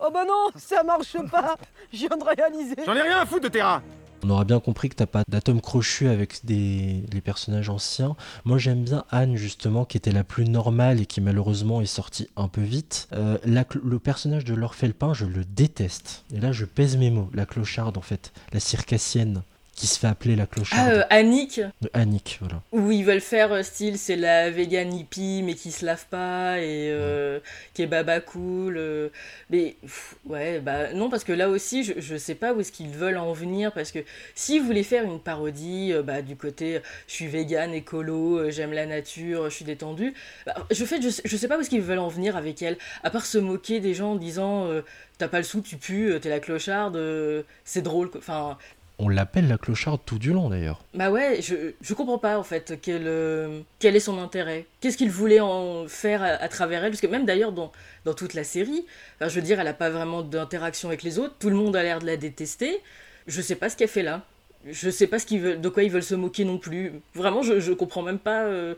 Oh 0.00 0.10
bah 0.12 0.24
non, 0.24 0.48
ça 0.56 0.82
marche 0.82 1.16
pas 1.30 1.56
Je 1.92 1.98
viens 2.06 2.16
de 2.16 2.24
réaliser. 2.24 2.76
J'en 2.86 2.94
ai 2.94 3.02
rien 3.02 3.18
à 3.18 3.26
foutre 3.26 3.44
de 3.44 3.48
tes 3.48 3.62
rats 3.62 3.82
On 4.22 4.30
aura 4.30 4.44
bien 4.44 4.60
compris 4.60 4.88
que 4.88 4.94
t'as 4.94 5.06
pas 5.06 5.22
d'atome 5.28 5.60
crochu 5.60 6.08
avec 6.08 6.44
des, 6.44 7.04
les 7.12 7.20
personnages 7.20 7.68
anciens. 7.68 8.14
Moi 8.44 8.58
j'aime 8.58 8.84
bien 8.84 9.04
Anne 9.10 9.36
justement 9.36 9.84
qui 9.84 9.96
était 9.96 10.12
la 10.12 10.24
plus 10.24 10.44
normale 10.44 11.00
et 11.00 11.06
qui 11.06 11.20
malheureusement 11.20 11.80
est 11.80 11.86
sortie 11.86 12.28
un 12.36 12.48
peu 12.48 12.60
vite. 12.60 13.08
Euh, 13.12 13.38
la 13.44 13.64
le 13.82 13.98
personnage 13.98 14.44
de 14.44 14.54
Laure 14.54 14.74
Felpin 14.74 15.14
je 15.14 15.26
le 15.26 15.44
déteste. 15.44 16.24
Et 16.32 16.40
là 16.40 16.52
je 16.52 16.64
pèse 16.64 16.96
mes 16.96 17.10
mots. 17.10 17.30
La 17.34 17.46
clocharde 17.46 17.98
en 17.98 18.02
fait. 18.02 18.32
La 18.52 18.60
circassienne 18.60 19.42
qui 19.78 19.86
se 19.86 19.98
fait 19.98 20.06
appeler 20.08 20.36
la 20.36 20.46
Ah, 20.46 20.46
clocharde. 20.46 20.88
euh, 20.90 21.04
Annick, 21.10 21.60
Annick 21.94 22.38
voilà. 22.40 22.62
où 22.72 22.90
ils 22.90 23.04
veulent 23.04 23.20
faire 23.22 23.52
euh, 23.52 23.62
style, 23.62 23.96
c'est 23.96 24.16
la 24.16 24.50
vegan 24.50 24.92
hippie, 24.92 25.42
mais 25.44 25.54
qui 25.54 25.70
se 25.72 25.86
lave 25.86 26.04
pas, 26.10 26.58
et 26.60 26.90
euh, 26.92 27.40
qui 27.74 27.82
est 27.82 27.86
baba 27.86 28.20
cool. 28.20 28.76
euh, 28.76 29.08
mais 29.50 29.76
pff, 29.80 30.16
ouais, 30.26 30.60
bah 30.60 30.92
non, 30.92 31.08
parce 31.08 31.24
que 31.24 31.32
là 31.32 31.48
aussi, 31.48 31.84
je, 31.84 31.94
je 31.98 32.16
sais 32.16 32.34
pas 32.34 32.52
où 32.52 32.60
est-ce 32.60 32.72
qu'ils 32.72 32.90
veulent 32.90 33.16
en 33.18 33.32
venir, 33.32 33.72
parce 33.72 33.92
que 33.92 34.00
s'ils 34.34 34.62
voulaient 34.62 34.82
faire 34.82 35.04
une 35.04 35.20
parodie, 35.20 35.92
euh, 35.92 36.02
bah, 36.02 36.20
du 36.22 36.36
côté, 36.36 36.80
je 37.06 37.12
suis 37.14 37.26
vegan, 37.28 37.72
écolo, 37.72 38.38
euh, 38.38 38.50
j'aime 38.50 38.72
la 38.72 38.84
nature, 38.86 39.48
je 39.48 39.54
suis 39.54 39.64
détendu, 39.64 40.12
bah, 40.44 40.54
je, 40.70 40.84
fais, 40.84 41.00
je, 41.00 41.08
sais- 41.08 41.22
je 41.24 41.36
sais 41.36 41.48
pas 41.48 41.56
où 41.56 41.60
est-ce 41.60 41.70
qu'ils 41.70 41.80
veulent 41.82 41.98
en 42.00 42.08
venir 42.08 42.36
avec 42.36 42.60
elle, 42.62 42.76
à 43.04 43.10
part 43.10 43.24
se 43.26 43.38
moquer 43.38 43.80
des 43.80 43.94
gens 43.94 44.12
en 44.12 44.16
disant, 44.16 44.66
euh, 44.66 44.82
t'as 45.18 45.28
pas 45.28 45.38
le 45.38 45.44
sou, 45.44 45.62
tu 45.62 45.76
pues, 45.78 46.10
euh, 46.10 46.18
t'es 46.18 46.28
la 46.28 46.40
clocharde, 46.40 46.96
euh, 46.96 47.42
c'est 47.64 47.82
drôle, 47.82 48.10
enfin... 48.18 48.58
On 49.00 49.08
l'appelle 49.08 49.46
la 49.46 49.58
clocharde 49.58 50.00
tout 50.04 50.18
du 50.18 50.32
long 50.32 50.48
d'ailleurs. 50.48 50.80
Bah 50.94 51.10
ouais, 51.10 51.40
je, 51.40 51.72
je 51.80 51.94
comprends 51.94 52.18
pas 52.18 52.36
en 52.38 52.42
fait 52.42 52.78
quel, 52.82 53.02
euh, 53.06 53.60
quel 53.78 53.94
est 53.94 54.00
son 54.00 54.18
intérêt. 54.18 54.66
Qu'est-ce 54.80 54.96
qu'il 54.96 55.10
voulait 55.10 55.40
en 55.40 55.86
faire 55.86 56.22
à, 56.22 56.26
à 56.26 56.48
travers 56.48 56.82
elle? 56.82 56.90
Parce 56.90 57.00
que 57.00 57.06
même 57.06 57.24
d'ailleurs 57.24 57.52
dans, 57.52 57.70
dans 58.04 58.14
toute 58.14 58.34
la 58.34 58.42
série, 58.42 58.84
enfin, 59.16 59.28
je 59.28 59.34
veux 59.36 59.42
dire, 59.42 59.60
elle 59.60 59.68
a 59.68 59.74
pas 59.74 59.90
vraiment 59.90 60.22
d'interaction 60.22 60.88
avec 60.88 61.04
les 61.04 61.18
autres, 61.20 61.34
tout 61.38 61.48
le 61.48 61.56
monde 61.56 61.76
a 61.76 61.82
l'air 61.82 62.00
de 62.00 62.06
la 62.06 62.16
détester. 62.16 62.80
Je 63.28 63.40
sais 63.40 63.54
pas 63.54 63.68
ce 63.68 63.76
qu'elle 63.76 63.88
fait 63.88 64.02
là. 64.02 64.22
Je 64.66 64.90
sais 64.90 65.06
pas 65.06 65.20
ce 65.20 65.26
qu'ils 65.26 65.40
veulent, 65.40 65.60
de 65.60 65.68
quoi 65.68 65.84
ils 65.84 65.90
veulent 65.90 66.02
se 66.02 66.16
moquer 66.16 66.44
non 66.44 66.58
plus. 66.58 66.92
Vraiment, 67.14 67.42
je, 67.42 67.60
je 67.60 67.72
comprends 67.72 68.02
même 68.02 68.18
pas 68.18 68.42
euh, 68.42 68.74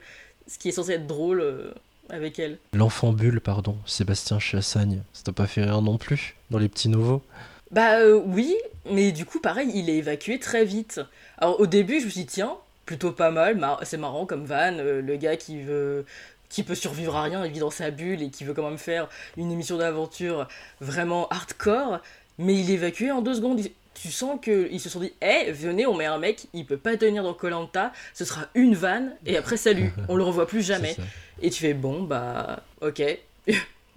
ce 0.47 0.59
qui 0.59 0.69
est 0.69 0.73
censé 0.73 0.93
être 0.93 1.07
drôle 1.07 1.41
euh, 1.41 1.73
avec 2.11 2.39
elle. 2.39 2.59
L'enfant 2.75 3.13
bulle, 3.13 3.41
pardon, 3.41 3.77
Sébastien 3.87 4.39
Chassagne. 4.39 5.03
Ça 5.15 5.23
t'a 5.23 5.33
pas 5.33 5.47
fait 5.47 5.63
rire 5.63 5.81
non 5.81 5.97
plus 5.97 6.37
dans 6.51 6.59
les 6.59 6.69
petits 6.69 6.91
nouveaux? 6.91 7.23
Bah 7.71 8.01
euh, 8.01 8.21
oui, 8.27 8.55
mais 8.89 9.13
du 9.13 9.25
coup, 9.25 9.41
pareil, 9.41 9.71
il 9.75 9.91
est 9.91 9.97
évacué 9.97 10.39
très 10.39 10.65
vite. 10.65 11.01
Alors 11.39 11.61
au 11.61 11.67
début, 11.67 12.01
je 12.01 12.07
me 12.07 12.11
suis 12.11 12.21
dit, 12.21 12.27
tiens, 12.27 12.57
plutôt 12.87 13.13
pas 13.13 13.31
mal, 13.31 13.61
c'est 13.83 13.97
marrant 13.97 14.27
comme 14.27 14.45
van, 14.45 14.79
euh, 14.79 15.01
le 15.01 15.17
gars 15.17 15.37
qui 15.37 15.63
veut 15.63 16.05
qui 16.51 16.65
peut 16.65 16.75
survivre 16.75 17.17
à 17.17 17.23
rien, 17.23 17.47
il 17.47 17.53
vit 17.53 17.61
dans 17.61 17.71
sa 17.71 17.91
bulle 17.91 18.23
et 18.23 18.31
qui 18.31 18.45
veut 18.45 18.53
quand 18.53 18.69
même 18.69 18.79
faire 18.79 19.09
une 19.37 19.51
émission 19.51 19.79
d'aventure 19.79 20.49
vraiment 20.81 21.29
hardcore, 21.29 22.01
mais 22.39 22.59
il 22.59 22.71
est 22.71 22.75
évacué 22.75 23.11
en 23.13 23.23
deux 23.23 23.35
secondes. 23.35 23.61
Tu 23.95 24.11
sens 24.11 24.39
qu'ils 24.43 24.81
se 24.81 24.89
sont 24.89 25.01
dit, 25.01 25.13
eh, 25.23 25.53
venez, 25.53 25.87
on 25.87 25.95
met 25.95 26.07
un 26.07 26.19
mec, 26.19 26.49
il 26.53 26.67
peut 26.67 26.77
pas 26.77 26.97
tenir 26.97 27.23
dans 27.23 27.35
Colanta, 27.35 27.93
ce 28.15 28.25
sera 28.25 28.47
une 28.55 28.75
vanne, 28.75 29.15
et 29.25 29.37
après 29.37 29.57
salut, 29.57 29.93
on 30.09 30.17
le 30.17 30.25
revoit 30.25 30.47
plus 30.47 30.63
jamais. 30.63 30.97
Et 31.41 31.51
tu 31.51 31.61
fais, 31.61 31.75
bon, 31.75 32.03
bah, 32.03 32.65
ok, 32.81 33.01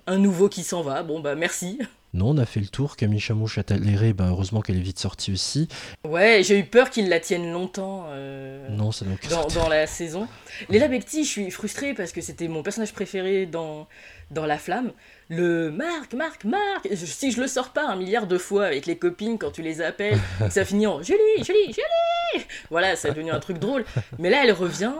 un 0.07 0.17
nouveau 0.19 0.47
qui 0.47 0.63
s'en 0.63 0.83
va, 0.83 1.01
bon, 1.01 1.19
bah, 1.19 1.33
merci. 1.35 1.79
Non, 2.13 2.29
on 2.29 2.37
a 2.37 2.45
fait 2.45 2.59
le 2.59 2.67
tour. 2.67 2.95
Camille 2.95 3.19
Chamouche 3.19 3.57
a 3.57 3.63
ben 3.63 4.27
heureusement 4.29 4.61
qu'elle 4.61 4.77
est 4.77 4.81
vite 4.81 4.99
sortie 4.99 5.31
aussi. 5.31 5.67
Ouais, 6.07 6.41
j'ai 6.43 6.59
eu 6.59 6.63
peur 6.63 6.91
qu'ils 6.91 7.09
la 7.09 7.19
tiennent 7.19 7.51
longtemps. 7.51 8.05
euh, 8.09 8.69
Non, 8.69 8.91
ça 8.91 9.05
dans, 9.31 9.47
dans 9.47 9.67
la 9.67 9.87
saison. 9.87 10.27
Léla 10.69 10.87
Becti, 10.87 11.23
je 11.23 11.29
suis 11.29 11.49
frustrée 11.51 11.95
parce 11.95 12.11
que 12.11 12.21
c'était 12.21 12.47
mon 12.47 12.61
personnage 12.61 12.93
préféré 12.93 13.47
dans, 13.47 13.87
dans 14.29 14.45
La 14.45 14.59
Flamme. 14.59 14.91
Le 15.29 15.71
Marc, 15.71 16.13
Marc, 16.13 16.43
Marc 16.43 16.87
Si 16.93 17.31
je 17.31 17.41
le 17.41 17.47
sors 17.47 17.69
pas 17.69 17.87
un 17.87 17.95
milliard 17.95 18.27
de 18.27 18.37
fois 18.37 18.65
avec 18.65 18.85
les 18.85 18.97
copines 18.97 19.39
quand 19.39 19.49
tu 19.51 19.63
les 19.63 19.81
appelles, 19.81 20.19
ça 20.51 20.65
finit 20.65 20.85
en 20.85 21.01
Julie, 21.01 21.17
Julie, 21.37 21.65
Julie 21.73 22.45
Voilà, 22.69 22.95
ça 22.95 23.07
a 23.07 23.11
devenu 23.11 23.31
un 23.31 23.39
truc 23.39 23.57
drôle. 23.57 23.85
Mais 24.19 24.29
là, 24.29 24.43
elle 24.43 24.51
revient. 24.51 24.93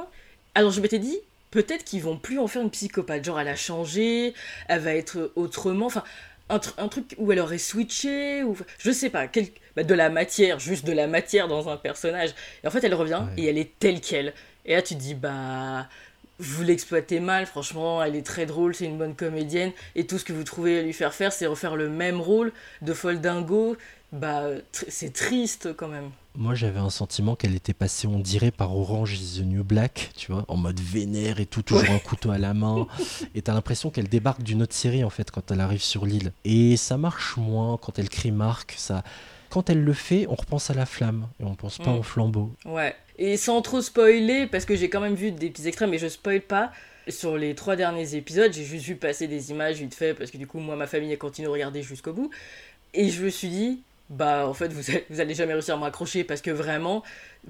Alors 0.55 0.72
je 0.72 0.82
m'étais 0.82 0.99
dit, 0.99 1.20
peut-être 1.51 1.84
qu'ils 1.84 2.01
vont 2.01 2.18
plus 2.18 2.39
en 2.39 2.47
faire 2.47 2.64
une 2.64 2.72
psychopathe. 2.72 3.24
Genre, 3.24 3.39
elle 3.39 3.47
a 3.49 3.55
changé, 3.55 4.34
elle 4.68 4.80
va 4.80 4.95
être 4.95 5.32
autrement. 5.36 5.86
Enfin, 5.86 6.03
un, 6.50 6.58
tr- 6.58 6.74
un 6.78 6.88
truc 6.88 7.16
où 7.18 7.32
elle 7.32 7.39
aurait 7.39 7.58
switché, 7.58 8.44
ou 8.44 8.56
je 8.80 8.91
sais 8.91 9.10
pas, 9.10 9.28
quel- 9.28 9.48
bah, 9.76 9.84
de 9.84 9.94
la 9.94 10.10
matière, 10.10 10.60
juste 10.60 10.86
de 10.86 10.91
la 10.94 11.08
matière 11.08 11.48
dans 11.48 11.70
un 11.70 11.78
personnage. 11.78 12.32
Et 12.64 12.68
en 12.68 12.72
fait, 12.72 12.84
elle 12.84 12.94
revient 12.94 13.22
Ouais. 13.36 13.44
et 13.44 13.48
elle 13.48 13.58
est 13.58 13.78
telle 13.80 14.02
qu'elle. 14.02 14.34
Et 14.66 14.74
là, 14.76 14.82
tu 14.82 14.96
te 14.96 15.00
dis, 15.00 15.16
bah, 15.16 15.88
vous 16.39 16.64
l'exploitez 16.64 17.20
mal, 17.20 17.46
franchement, 17.46 18.04
elle 18.04 18.16
est 18.16 18.26
très 18.26 18.46
drôle, 18.46 18.76
c'est 18.76 18.86
une 18.86 18.98
bonne 18.98 19.16
comédienne, 19.16 19.72
et 19.96 20.06
tout 20.06 20.18
ce 20.18 20.26
que 20.26 20.34
vous 20.34 20.44
trouvez 20.44 20.80
à 20.80 20.82
lui 20.82 20.94
faire 20.94 21.14
faire, 21.14 21.32
c'est 21.32 21.46
refaire 21.46 21.76
le 21.76 21.89
même 21.89 22.20
rôle 22.20 22.52
de 22.82 22.94
folle 22.94 23.22
dingo. 23.22 23.78
Bah, 24.14 24.43
tr- 24.72 24.86
c'est 24.89 25.11
triste 25.11 25.76
quand 25.76 25.88
même. 25.88 26.11
Moi, 26.36 26.53
j'avais 26.55 26.80
un 26.80 26.89
sentiment 26.89 27.36
qu'elle 27.36 27.55
était 27.55 27.74
passée, 27.74 28.07
on 28.07 28.20
dirait, 28.20 28.51
par 28.51 28.76
Orange 28.76 29.14
is 29.20 29.39
the 29.41 29.45
New 29.45 29.64
Black, 29.64 30.11
tu 30.16 30.32
vois, 30.32 30.45
en 30.47 30.55
mode 30.55 30.80
vénère 30.80 31.39
et 31.39 31.45
tout, 31.45 31.61
toujours 31.64 31.89
un 31.91 31.99
couteau 31.99 32.32
à 32.32 32.38
la 32.38 32.53
main. 32.53 32.88
Et 33.36 33.41
t'as 33.41 33.53
l'impression 33.53 33.89
qu'elle 33.89 34.07
débarque 34.07 34.41
d'une 34.43 34.61
autre 34.64 34.74
série, 34.76 35.03
en 35.03 35.09
fait, 35.09 35.30
quand 35.32 35.51
elle 35.51 35.59
arrive 35.61 35.82
sur 35.84 36.05
l'île. 36.05 36.32
Et 36.45 36.78
ça 36.78 36.97
marche 36.97 37.38
moins 37.38 37.78
quand 37.78 37.99
elle 37.99 38.09
crie 38.09 38.32
Marc, 38.32 38.74
ça... 38.78 39.03
Quand 39.49 39.70
elle 39.70 39.84
le 39.84 39.93
fait, 39.93 40.26
on 40.30 40.34
repense 40.36 40.72
à 40.72 40.74
la 40.74 40.88
flamme, 40.88 41.28
et 41.39 41.43
on 41.43 41.53
pense 41.53 41.78
pas 41.78 41.91
Mm. 41.91 41.99
au 41.99 42.03
flambeau. 42.03 42.51
Ouais. 42.66 42.95
Et 43.20 43.38
sans 43.38 43.61
trop 43.61 43.82
spoiler, 43.82 44.47
parce 44.47 44.66
que 44.66 44.76
j'ai 44.76 44.89
quand 44.89 45.01
même 45.01 45.14
vu 45.14 45.32
des 45.32 45.51
petits 45.51 45.68
extraits, 45.68 45.88
mais 45.89 45.99
je 45.99 46.07
spoil 46.07 46.41
pas. 46.41 46.72
Sur 47.07 47.38
les 47.38 47.53
trois 47.53 47.76
derniers 47.76 48.16
épisodes, 48.16 48.51
j'ai 48.51 48.64
juste 48.64 48.86
vu 48.86 48.95
passer 48.95 49.28
des 49.28 49.51
images 49.51 49.78
vite 49.78 49.93
fait, 49.93 50.16
parce 50.16 50.32
que 50.32 50.38
du 50.38 50.47
coup, 50.47 50.57
moi, 50.59 50.76
ma 50.76 50.88
famille 50.88 51.14
a 51.14 51.18
continué 51.18 51.47
de 51.47 51.51
regarder 51.53 51.84
jusqu'au 51.84 52.14
bout. 52.14 52.32
Et 52.95 53.09
je 53.09 53.24
me 53.24 53.30
suis 53.30 53.49
dit, 53.49 53.82
bah, 54.14 54.47
en 54.47 54.53
fait, 54.53 54.72
vous, 54.74 54.89
allez- 54.91 55.05
vous 55.09 55.20
allez 55.20 55.36
jamais 55.36 55.53
réussir 55.53 55.76
à 55.76 55.78
m'accrocher, 55.78 56.24
parce 56.24 56.41
que 56.41 56.51
vraiment, 56.51 57.03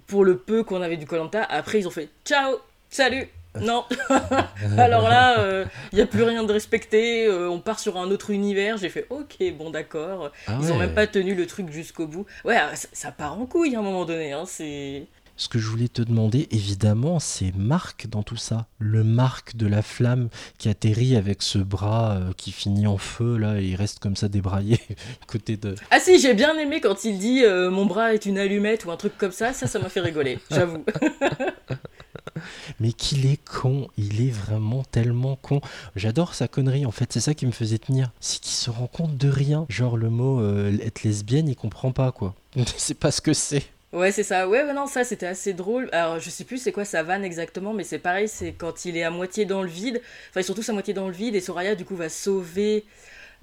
pour 0.08 0.26
le 0.26 0.38
peu 0.38 0.64
qu'on 0.64 0.82
avait 0.82 0.98
du 0.98 1.06
Colanta, 1.06 1.44
après, 1.44 1.80
ils 1.80 1.88
ont 1.88 1.92
fait 1.92 2.10
ciao, 2.26 2.58
salut, 2.90 3.28
non. 3.62 3.86
Alors 4.80 5.08
là, 5.10 5.66
il 5.92 5.96
n'y 5.96 6.02
a 6.02 6.08
plus 6.08 6.24
rien 6.24 6.44
de 6.44 6.52
respecté, 6.52 7.26
euh, 7.28 7.50
on 7.50 7.60
part 7.60 7.80
sur 7.80 7.98
un 7.98 8.10
autre 8.10 8.32
univers. 8.32 8.78
J'ai 8.78 8.90
fait 8.90 9.06
ok, 9.12 9.36
bon, 9.56 9.70
d'accord. 9.70 10.32
Ah 10.48 10.58
Ils 10.60 10.72
ont 10.72 10.74
ouais. 10.80 10.88
même 10.88 10.96
pas 10.96 11.06
tenu 11.06 11.36
le 11.36 11.46
truc 11.46 11.70
jusqu'au 11.70 12.08
bout. 12.08 12.26
Ouais, 12.46 12.58
ça, 12.74 12.88
ça 12.92 13.12
part 13.12 13.40
en 13.40 13.46
couille 13.46 13.76
à 13.76 13.80
un 13.80 13.84
moment 13.84 14.06
donné, 14.06 14.32
hein, 14.34 14.46
c'est. 14.48 15.04
Ce 15.36 15.48
que 15.48 15.58
je 15.58 15.68
voulais 15.68 15.88
te 15.88 16.02
demander, 16.04 16.48
évidemment, 16.52 17.20
c'est 17.20 17.56
Marc 17.56 18.08
dans 18.08 18.22
tout 18.22 18.36
ça. 18.36 18.68
Le 18.78 19.04
Marc 19.04 19.56
de 19.56 19.66
la 19.66 19.82
flamme 19.82 20.30
qui 20.60 20.70
atterrit 20.70 21.16
avec 21.16 21.42
ce 21.42 21.58
bras 21.58 22.18
euh, 22.18 22.34
qui 22.38 22.52
finit 22.52 22.86
en 22.86 22.98
feu, 22.98 23.38
là, 23.38 23.60
et 23.60 23.66
il 23.66 23.76
reste 23.76 24.00
comme 24.00 24.16
ça 24.16 24.28
débraillé, 24.28 24.80
côté 25.28 25.58
de... 25.58 25.76
Ah 25.90 26.00
si, 26.00 26.20
j'ai 26.20 26.36
bien 26.36 26.58
aimé 26.58 26.82
quand 26.82 27.04
il 27.04 27.18
dit 27.18 27.44
euh, 27.44 27.72
mon 27.72 27.86
bras 27.86 28.14
est 28.14 28.28
une 28.28 28.38
allumette 28.38 28.86
ou 28.86 28.92
un 28.92 28.98
truc 28.98 29.18
comme 29.18 29.32
ça, 29.32 29.54
ça, 29.54 29.66
ça 29.66 29.80
m'a 29.80 29.90
fait 29.90 30.02
rigoler, 30.02 30.38
j'avoue. 30.52 30.86
Mais 32.80 32.92
qu'il 32.92 33.26
est 33.26 33.44
con, 33.44 33.88
il 33.98 34.22
est 34.22 34.32
vraiment 34.32 34.84
tellement 34.84 35.36
con. 35.36 35.62
J'adore 35.96 36.36
sa 36.36 36.48
connerie 36.48 36.86
en 36.86 36.92
fait, 36.92 37.12
c'est 37.12 37.20
ça 37.20 37.34
qui 37.34 37.46
me 37.46 37.52
faisait 37.52 37.78
tenir. 37.78 38.12
C'est 38.20 38.40
qu'il 38.40 38.54
se 38.54 38.70
rend 38.70 38.88
compte 38.88 39.18
de 39.18 39.30
rien. 39.30 39.66
Genre 39.70 39.98
le 39.98 40.10
mot 40.10 40.42
euh, 40.42 40.78
être 40.82 41.04
lesbienne, 41.04 41.48
il 41.48 41.56
comprend 41.56 41.92
pas 41.92 42.12
quoi. 42.12 42.36
c'est 42.78 42.98
pas 42.98 43.12
ce 43.12 43.22
que 43.22 43.34
c'est. 43.34 43.64
Ouais, 43.94 44.12
c'est 44.12 44.24
ça. 44.24 44.48
Ouais, 44.50 44.64
ouais, 44.64 44.74
non, 44.74 44.88
ça 44.88 45.04
c'était 45.04 45.28
assez 45.28 45.54
drôle. 45.54 45.88
Alors, 45.92 46.20
je 46.20 46.30
sais 46.30 46.44
plus 46.44 46.58
c'est 46.58 46.72
quoi 46.72 46.84
sa 46.84 47.04
vanne 47.04 47.24
exactement, 47.24 47.74
mais 47.74 47.84
c'est 47.84 48.00
pareil, 48.00 48.28
c'est 48.28 48.52
quand 48.54 48.86
il 48.86 48.98
est 48.98 49.04
à 49.04 49.12
moitié 49.12 49.46
dans 49.46 49.62
le 49.62 49.70
vide. 49.70 50.02
Enfin, 50.30 50.42
ils 50.42 50.44
sont 50.44 50.56
tous 50.56 50.68
à 50.68 50.74
moitié 50.74 50.94
dans 50.94 51.08
le 51.08 51.14
vide 51.14 51.36
et 51.36 51.42
Soraya, 51.42 51.76
du 51.76 51.86
coup, 51.86 51.96
va 51.96 52.10
sauver. 52.10 52.86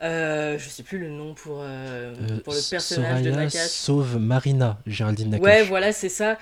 Euh, 0.03 0.59
je 0.59 0.69
sais 0.69 0.83
plus 0.83 0.99
le 0.99 1.09
nom 1.09 1.35
pour, 1.35 1.61
euh, 1.61 2.15
Euh, 2.31 2.39
pour 2.41 2.53
le 2.55 2.71
personnage 2.71 3.23
de 3.23 3.31
Nakash. 3.31 3.69
sauve 3.69 4.19
Marina, 4.19 4.79
Géraldine 4.87 5.31
Nakache. 5.31 5.45
Ouais, 5.45 5.63
voilà, 5.63 5.93
c'est 5.93 6.09
ça. 6.09 6.39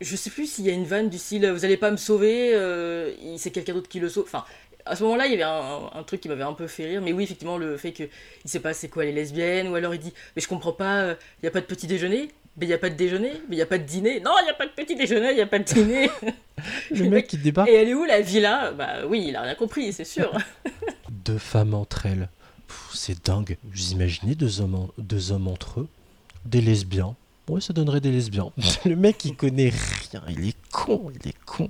Je 0.00 0.16
sais 0.16 0.30
plus 0.30 0.46
s'il 0.46 0.66
y 0.66 0.70
a 0.70 0.72
une 0.72 0.84
vanne 0.86 1.08
du 1.08 1.16
style 1.18 1.48
vous 1.50 1.64
allez 1.64 1.76
pas 1.76 1.90
me 1.90 1.96
sauver, 1.98 2.52
euh, 2.54 3.12
c'est 3.36 3.50
quelqu'un 3.50 3.74
d'autre 3.74 3.88
qui 3.88 4.00
le 4.00 4.08
sauve. 4.08 4.24
Enfin, 4.24 4.44
à 4.86 4.96
ce 4.96 5.04
moment-là, 5.04 5.26
il 5.26 5.30
y 5.30 5.34
avait 5.34 5.42
un, 5.44 5.90
un 5.94 6.02
truc 6.02 6.20
qui 6.20 6.28
m'avait 6.28 6.42
un 6.42 6.54
peu 6.54 6.66
fait 6.66 6.86
rire, 6.86 7.00
mais 7.02 7.12
oui, 7.12 7.24
effectivement, 7.24 7.58
le 7.58 7.76
fait 7.76 7.92
qu'il 7.92 8.08
sait 8.44 8.60
pas 8.60 8.72
c'est 8.74 8.88
quoi 8.88 9.04
les 9.04 9.12
lesbiennes, 9.12 9.68
ou 9.68 9.74
alors 9.76 9.94
il 9.94 10.00
dit 10.00 10.12
mais 10.34 10.42
je 10.42 10.48
comprends 10.48 10.72
pas, 10.72 11.12
il 11.42 11.44
y 11.44 11.46
a 11.46 11.50
pas 11.50 11.60
de 11.60 11.66
petit 11.66 11.86
déjeuner, 11.86 12.30
mais 12.56 12.66
il 12.66 12.68
y 12.68 12.72
a 12.74 12.78
pas 12.78 12.90
de 12.90 12.94
déjeuner, 12.96 13.32
mais 13.48 13.56
il 13.56 13.58
y 13.58 13.62
a 13.62 13.66
pas 13.66 13.78
de 13.78 13.84
dîner. 13.84 14.20
Non, 14.20 14.32
il 14.42 14.46
y 14.46 14.50
a 14.50 14.54
pas 14.54 14.66
de 14.66 14.72
petit 14.72 14.94
déjeuner, 14.96 15.30
il 15.32 15.38
y 15.38 15.42
a 15.42 15.46
pas 15.46 15.58
de 15.58 15.64
dîner. 15.64 16.10
Le 16.90 17.08
mec 17.08 17.26
qui 17.28 17.38
débarque, 17.38 17.68
Et 17.70 17.74
elle 17.74 17.88
est 17.88 17.94
où 17.94 18.04
la 18.04 18.20
villa? 18.20 18.72
Bah 18.72 19.06
oui, 19.08 19.24
il 19.28 19.36
a 19.36 19.42
rien 19.42 19.54
compris, 19.54 19.92
c'est 19.92 20.04
sûr. 20.04 20.30
deux 21.24 21.38
femmes 21.38 21.74
entre 21.74 22.06
elles. 22.06 22.28
C'est 22.92 23.24
dingue. 23.24 23.56
Vous 23.64 23.92
imaginez 23.92 24.34
deux 24.34 24.60
hommes, 24.60 24.74
en- 24.74 24.90
deux 24.98 25.32
hommes 25.32 25.48
entre 25.48 25.80
eux? 25.80 25.88
Des 26.44 26.60
lesbiens 26.60 27.14
Ouais, 27.48 27.60
ça 27.60 27.72
donnerait 27.72 28.00
des 28.00 28.12
lesbiens. 28.12 28.52
Le 28.84 28.94
mec, 28.94 29.24
il 29.24 29.34
connaît 29.34 29.70
rien. 30.12 30.22
Il 30.28 30.48
est 30.48 30.56
con, 30.70 31.10
il 31.20 31.28
est 31.28 31.36
con. 31.46 31.68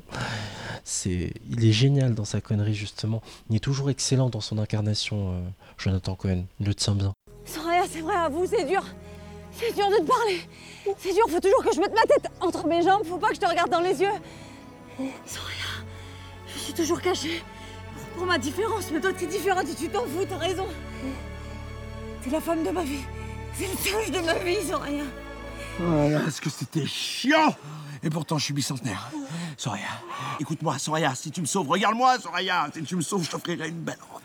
c'est, 0.85 1.33
il 1.51 1.65
est 1.65 1.73
génial 1.73 2.15
dans 2.15 2.25
sa 2.27 2.41
connerie 2.43 2.75
justement. 2.75 3.23
Il 3.49 3.57
est 3.57 3.61
toujours 3.61 3.89
excellent 3.91 4.29
dans 4.29 4.41
son 4.41 4.59
incarnation, 4.59 5.33
euh, 5.33 5.41
Jonathan 5.79 6.15
Cohen. 6.17 6.45
Il 6.61 6.67
le 6.67 6.75
tient 6.75 6.95
bien. 6.95 7.13
Soraya, 7.47 7.85
c'est 7.91 8.01
vrai, 8.01 8.15
à 8.15 8.29
vous, 8.29 8.45
c'est 8.47 8.65
dur. 8.67 8.85
C'est 9.61 9.75
dur 9.75 9.91
de 9.91 9.97
te 9.97 10.09
parler. 10.09 10.41
C'est 10.99 11.13
dur, 11.13 11.25
faut 11.29 11.39
toujours 11.39 11.63
que 11.63 11.75
je 11.75 11.81
mette 11.81 11.93
ma 11.95 12.03
tête 12.03 12.33
entre 12.41 12.67
mes 12.67 12.83
jambes, 12.83 13.05
faut 13.07 13.19
pas 13.19 13.29
que 13.29 13.35
je 13.35 13.41
te 13.41 13.47
regarde 13.47 13.71
dans 13.71 13.81
les 13.81 14.01
yeux. 14.01 14.09
Soraya, 15.27 15.85
je 16.47 16.59
suis 16.59 16.73
toujours 16.73 17.01
cachée. 17.03 17.43
Pour 18.17 18.25
ma 18.25 18.39
différence, 18.39 18.91
mais 18.91 19.01
toi 19.01 19.13
t'es 19.13 19.27
différente 19.27 19.69
et 19.69 19.75
tu 19.75 19.89
t'en 19.91 20.05
fous, 20.05 20.25
t'as 20.27 20.39
raison. 20.39 20.67
T'es 22.23 22.31
la 22.31 22.41
femme 22.41 22.65
de 22.65 22.71
ma 22.71 22.83
vie. 22.83 23.03
C'est 23.55 23.67
le 23.67 23.77
singe 23.77 24.11
de 24.11 24.25
ma 24.25 24.35
vie, 24.35 24.67
Soraya. 24.67 25.05
Oh 25.79 26.09
là, 26.09 26.21
est-ce 26.27 26.41
que 26.41 26.49
c'était 26.49 26.87
chiant? 26.87 27.55
Et 28.03 28.09
pourtant, 28.09 28.39
je 28.39 28.45
suis 28.45 28.55
bicentenaire. 28.55 29.11
Soraya, 29.59 29.89
écoute-moi, 30.41 30.79
Soraya, 30.79 31.15
si 31.15 31.31
tu 31.31 31.43
me 31.43 31.47
sauves, 31.47 31.69
regarde-moi, 31.69 32.19
Soraya, 32.19 32.69
si 32.73 32.83
tu 32.83 32.97
me 32.97 33.03
sauves, 33.03 33.25
je 33.25 33.31
t'offrirai 33.31 33.69
une 33.69 33.81
belle 33.81 33.99
robe. 34.11 34.23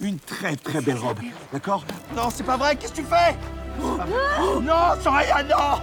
Une 0.00 0.18
très 0.18 0.56
très 0.56 0.80
belle 0.80 0.96
robe, 0.96 1.20
d'accord? 1.52 1.84
Non, 2.16 2.30
c'est 2.30 2.44
pas 2.44 2.56
vrai, 2.56 2.76
qu'est-ce 2.76 2.92
que 2.92 3.02
tu 3.02 3.04
fais? 3.04 3.36
Non, 3.78 5.00
Soraya, 5.02 5.42
non. 5.42 5.80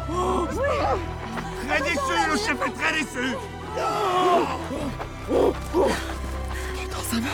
Très 1.67 1.81
déçu, 1.81 2.15
le 2.31 2.37
chef 2.37 2.57
est 2.65 2.73
très 2.73 2.93
déçu. 2.93 3.35
Putain, 6.73 7.01
ça 7.03 7.17
va 7.17 7.29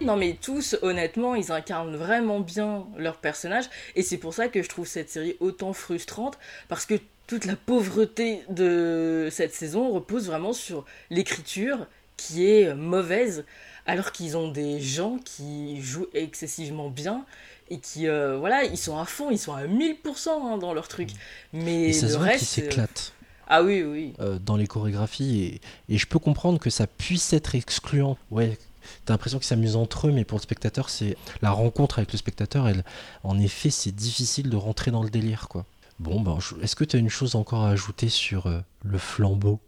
Non 0.00 0.16
mais 0.16 0.38
tous, 0.40 0.76
honnêtement, 0.82 1.34
ils 1.34 1.52
incarnent 1.52 1.94
vraiment 1.94 2.40
bien 2.40 2.86
leur 2.96 3.16
personnage. 3.18 3.66
Et 3.96 4.02
c'est 4.02 4.16
pour 4.16 4.32
ça 4.32 4.48
que 4.48 4.62
je 4.62 4.68
trouve 4.68 4.86
cette 4.86 5.10
série 5.10 5.36
autant 5.40 5.72
frustrante 5.74 6.38
parce 6.68 6.86
que 6.86 6.94
toute 7.26 7.44
la 7.44 7.54
pauvreté 7.54 8.42
de 8.48 9.28
cette 9.30 9.54
saison 9.54 9.90
repose 9.90 10.26
vraiment 10.26 10.52
sur 10.52 10.84
l'écriture 11.10 11.86
qui 12.16 12.50
est 12.50 12.74
mauvaise 12.74 13.44
alors 13.90 14.12
qu'ils 14.12 14.36
ont 14.36 14.48
des 14.50 14.80
gens 14.80 15.18
qui 15.24 15.80
jouent 15.82 16.08
excessivement 16.14 16.90
bien 16.90 17.24
et 17.70 17.78
qui 17.78 18.08
euh, 18.08 18.36
voilà, 18.38 18.64
ils 18.64 18.78
sont 18.78 18.98
à 18.98 19.04
fond, 19.04 19.30
ils 19.30 19.38
sont 19.38 19.54
à 19.54 19.66
1000% 19.66 20.28
hein, 20.28 20.58
dans 20.58 20.72
leur 20.74 20.88
truc. 20.88 21.10
Mais 21.52 21.88
Et 21.88 21.92
ça 21.92 22.06
le 22.06 22.12
se 22.12 22.18
reste 22.18 22.38
qu'il 22.38 22.46
s'éclate. 22.48 23.12
Ah 23.52 23.62
oui 23.62 23.82
oui. 23.82 24.12
euh, 24.20 24.38
dans 24.38 24.56
les 24.56 24.66
chorégraphies 24.68 25.60
et, 25.88 25.94
et 25.94 25.98
je 25.98 26.06
peux 26.06 26.18
comprendre 26.20 26.58
que 26.60 26.70
ça 26.70 26.86
puisse 26.86 27.32
être 27.32 27.54
excluant. 27.56 28.16
Ouais, 28.30 28.56
t'as 29.04 29.14
l'impression 29.14 29.38
qu'ils 29.38 29.48
s'amusent 29.48 29.76
entre 29.76 30.06
eux, 30.08 30.12
mais 30.12 30.24
pour 30.24 30.38
le 30.38 30.42
spectateur, 30.42 30.88
c'est 30.88 31.16
la 31.42 31.50
rencontre 31.50 31.98
avec 31.98 32.12
le 32.12 32.18
spectateur. 32.18 32.68
Elle, 32.68 32.84
en 33.24 33.38
effet, 33.40 33.70
c'est 33.70 33.90
difficile 33.94 34.50
de 34.50 34.56
rentrer 34.56 34.90
dans 34.92 35.02
le 35.02 35.10
délire, 35.10 35.48
quoi. 35.48 35.66
Bon, 35.98 36.20
ben, 36.20 36.38
je- 36.40 36.54
est-ce 36.62 36.76
que 36.76 36.84
tu 36.84 36.96
as 36.96 36.98
une 37.00 37.10
chose 37.10 37.34
encore 37.34 37.64
à 37.64 37.70
ajouter 37.70 38.08
sur 38.08 38.46
euh, 38.46 38.60
le 38.84 38.98
flambeau? 38.98 39.60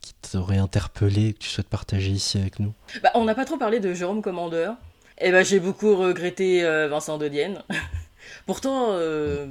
Qui 0.00 0.14
t'aurait 0.14 0.58
interpellé 0.58 1.32
que 1.32 1.38
tu 1.38 1.48
souhaites 1.48 1.68
partager 1.68 2.10
ici 2.10 2.38
avec 2.38 2.58
nous 2.58 2.72
Bah, 3.02 3.10
on 3.14 3.24
n'a 3.24 3.34
pas 3.34 3.44
trop 3.44 3.56
parlé 3.56 3.80
de 3.80 3.94
Jérôme 3.94 4.22
Commandeur. 4.22 4.76
Et 5.22 5.32
ben 5.32 5.44
j'ai 5.44 5.60
beaucoup 5.60 5.96
regretté 5.96 6.64
euh, 6.64 6.88
Vincent 6.88 7.18
de 7.18 7.28
Dienne. 7.28 7.62
Pourtant, 8.46 8.92
euh, 8.92 9.46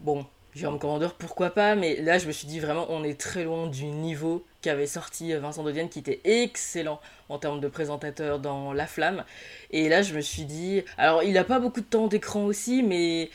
bon, 0.00 0.26
Jérôme 0.54 0.78
Commandeur, 0.78 1.14
pourquoi 1.14 1.50
pas, 1.50 1.74
mais 1.74 2.00
là 2.00 2.18
je 2.18 2.26
me 2.26 2.32
suis 2.32 2.46
dit 2.46 2.60
vraiment, 2.60 2.86
on 2.90 3.02
est 3.02 3.18
très 3.18 3.44
loin 3.44 3.66
du 3.66 3.86
niveau 3.86 4.44
qu'avait 4.60 4.86
sorti 4.86 5.32
euh, 5.32 5.40
Vincent 5.40 5.64
de 5.64 5.72
Dienne, 5.72 5.88
qui 5.88 5.98
était 5.98 6.20
excellent 6.24 7.00
en 7.28 7.38
termes 7.38 7.60
de 7.60 7.68
présentateur 7.68 8.38
dans 8.38 8.74
La 8.74 8.86
Flamme. 8.86 9.24
Et 9.70 9.88
là 9.88 10.02
je 10.02 10.14
me 10.14 10.20
suis 10.20 10.44
dit, 10.44 10.82
alors 10.98 11.22
il 11.22 11.36
a 11.38 11.44
pas 11.44 11.60
beaucoup 11.60 11.80
de 11.80 11.86
temps 11.86 12.08
d'écran 12.08 12.44
aussi, 12.44 12.82
mais 12.82 13.30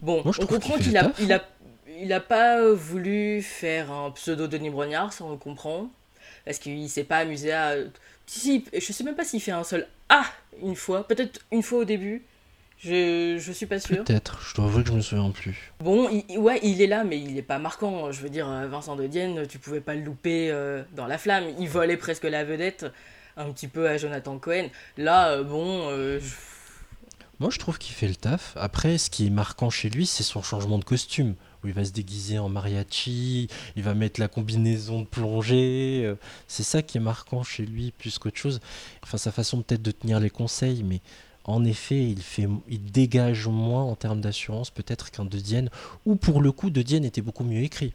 bon, 0.00 0.22
Moi, 0.24 0.32
je 0.32 0.42
on 0.42 0.46
comprend 0.46 0.76
qu'il 0.76 1.00
il 1.20 1.32
a, 1.32 1.44
il 2.02 2.12
a 2.12 2.20
pas 2.20 2.72
voulu 2.72 3.42
faire 3.42 3.90
un 3.92 4.10
pseudo 4.10 4.46
Denis 4.46 4.70
Brognard, 4.70 5.12
ça 5.12 5.24
on 5.24 5.30
le 5.30 5.36
comprend 5.36 5.88
parce 6.44 6.58
qu'il 6.58 6.88
s'est 6.90 7.04
pas 7.04 7.18
amusé 7.18 7.52
à. 7.52 7.74
Si, 8.26 8.64
je 8.72 8.92
sais 8.92 9.04
même 9.04 9.14
pas 9.16 9.24
s'il 9.24 9.40
fait 9.40 9.50
un 9.52 9.64
seul 9.64 9.86
A 10.08 10.24
une 10.62 10.76
fois, 10.76 11.06
peut-être 11.06 11.40
une 11.52 11.62
fois 11.62 11.80
au 11.80 11.84
début. 11.84 12.22
Je, 12.78 13.36
je 13.38 13.52
suis 13.52 13.66
pas 13.66 13.78
sûre. 13.78 14.02
Peut-être, 14.02 14.40
je 14.42 14.54
dois 14.56 14.64
avouer 14.64 14.82
que 14.82 14.88
je 14.88 14.94
me 14.94 15.00
souviens 15.02 15.30
plus. 15.30 15.72
Bon, 15.78 16.08
il- 16.28 16.36
ouais, 16.38 16.58
il 16.64 16.82
est 16.82 16.88
là, 16.88 17.04
mais 17.04 17.16
il 17.20 17.38
est 17.38 17.42
pas 17.42 17.58
marquant. 17.60 18.10
Je 18.10 18.20
veux 18.22 18.28
dire, 18.28 18.48
euh, 18.50 18.66
Vincent 18.66 18.96
de 18.96 19.06
Dienne, 19.06 19.46
tu 19.46 19.60
pouvais 19.60 19.80
pas 19.80 19.94
le 19.94 20.02
louper 20.02 20.50
euh, 20.50 20.82
dans 20.96 21.06
la 21.06 21.16
flamme. 21.16 21.44
Il 21.60 21.68
volait 21.68 21.96
presque 21.96 22.24
la 22.24 22.42
vedette, 22.44 22.86
un 23.36 23.52
petit 23.52 23.68
peu 23.68 23.88
à 23.88 23.98
Jonathan 23.98 24.36
Cohen. 24.38 24.66
Là, 24.98 25.28
euh, 25.30 25.44
bon, 25.44 25.90
euh, 25.90 26.18
je- 26.18 26.34
Moi, 27.38 27.50
je 27.50 27.58
trouve 27.60 27.78
qu'il 27.78 27.94
fait 27.94 28.08
le 28.08 28.16
taf. 28.16 28.52
Après, 28.56 28.98
ce 28.98 29.10
qui 29.10 29.28
est 29.28 29.30
marquant 29.30 29.70
chez 29.70 29.88
lui, 29.88 30.04
c'est 30.06 30.24
son 30.24 30.42
changement 30.42 30.78
de 30.78 30.84
costume. 30.84 31.36
Où 31.62 31.68
il 31.68 31.72
va 31.72 31.84
se 31.84 31.92
déguiser 31.92 32.38
en 32.38 32.48
mariachi, 32.48 33.48
il 33.76 33.82
va 33.82 33.94
mettre 33.94 34.20
la 34.20 34.28
combinaison 34.28 35.00
de 35.02 35.06
plongée. 35.06 36.02
euh, 36.04 36.16
C'est 36.48 36.62
ça 36.64 36.82
qui 36.82 36.98
est 36.98 37.00
marquant 37.00 37.42
chez 37.42 37.64
lui 37.64 37.92
plus 37.92 38.18
qu'autre 38.18 38.38
chose. 38.38 38.60
Enfin, 39.02 39.18
sa 39.18 39.30
façon 39.32 39.62
peut-être 39.62 39.82
de 39.82 39.92
tenir 39.92 40.18
les 40.20 40.30
conseils, 40.30 40.82
mais 40.82 41.00
en 41.44 41.64
effet, 41.64 42.04
il, 42.08 42.22
fait, 42.22 42.48
il 42.68 42.84
dégage 42.90 43.46
moins 43.48 43.82
en 43.82 43.96
termes 43.96 44.20
d'assurance 44.20 44.70
peut-être 44.70 45.10
qu'un 45.10 45.24
De 45.24 45.38
Dienne. 45.38 45.70
Ou 46.06 46.16
pour 46.16 46.40
le 46.40 46.52
coup, 46.52 46.70
De 46.70 46.82
Dienne 46.82 47.04
était 47.04 47.22
beaucoup 47.22 47.44
mieux 47.44 47.62
écrit. 47.62 47.92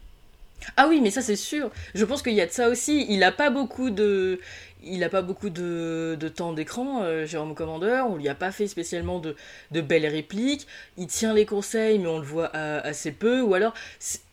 Ah 0.76 0.86
oui, 0.88 1.00
mais 1.00 1.10
ça 1.10 1.22
c'est 1.22 1.36
sûr. 1.36 1.70
Je 1.94 2.04
pense 2.04 2.22
qu'il 2.22 2.34
y 2.34 2.40
a 2.40 2.46
de 2.46 2.50
ça 2.52 2.68
aussi. 2.68 3.06
Il 3.08 3.22
a 3.22 3.32
pas 3.32 3.50
beaucoup 3.50 3.90
de, 3.90 4.40
il 4.82 5.02
a 5.04 5.08
pas 5.08 5.22
beaucoup 5.22 5.50
de, 5.50 6.16
temps 6.34 6.52
d'écran, 6.52 7.02
euh, 7.02 7.26
Jérôme 7.26 7.54
Commandeur. 7.54 8.08
On 8.10 8.16
lui 8.16 8.28
a 8.28 8.34
pas 8.34 8.52
fait 8.52 8.66
spécialement 8.66 9.20
de, 9.20 9.34
belles 9.80 10.06
répliques. 10.06 10.66
Il 10.96 11.06
tient 11.06 11.34
les 11.34 11.46
conseils, 11.46 11.98
mais 11.98 12.08
on 12.08 12.18
le 12.18 12.24
voit 12.24 12.50
euh, 12.54 12.80
assez 12.84 13.12
peu. 13.12 13.40
Ou 13.40 13.54
alors, 13.54 13.74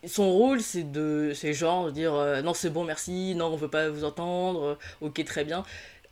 son 0.07 0.32
rôle 0.32 0.61
c'est 0.61 0.91
de, 0.91 1.32
c'est 1.34 1.53
genre 1.53 1.88
de 1.88 1.91
dire 1.91 2.13
euh, 2.13 2.41
non 2.41 2.53
c'est 2.53 2.69
bon 2.69 2.84
merci, 2.84 3.36
non 3.36 3.47
on 3.47 3.55
veut 3.55 3.67
pas 3.67 3.89
vous 3.89 4.03
entendre, 4.03 4.63
euh, 4.63 4.76
ok 5.01 5.23
très 5.26 5.43
bien. 5.43 5.63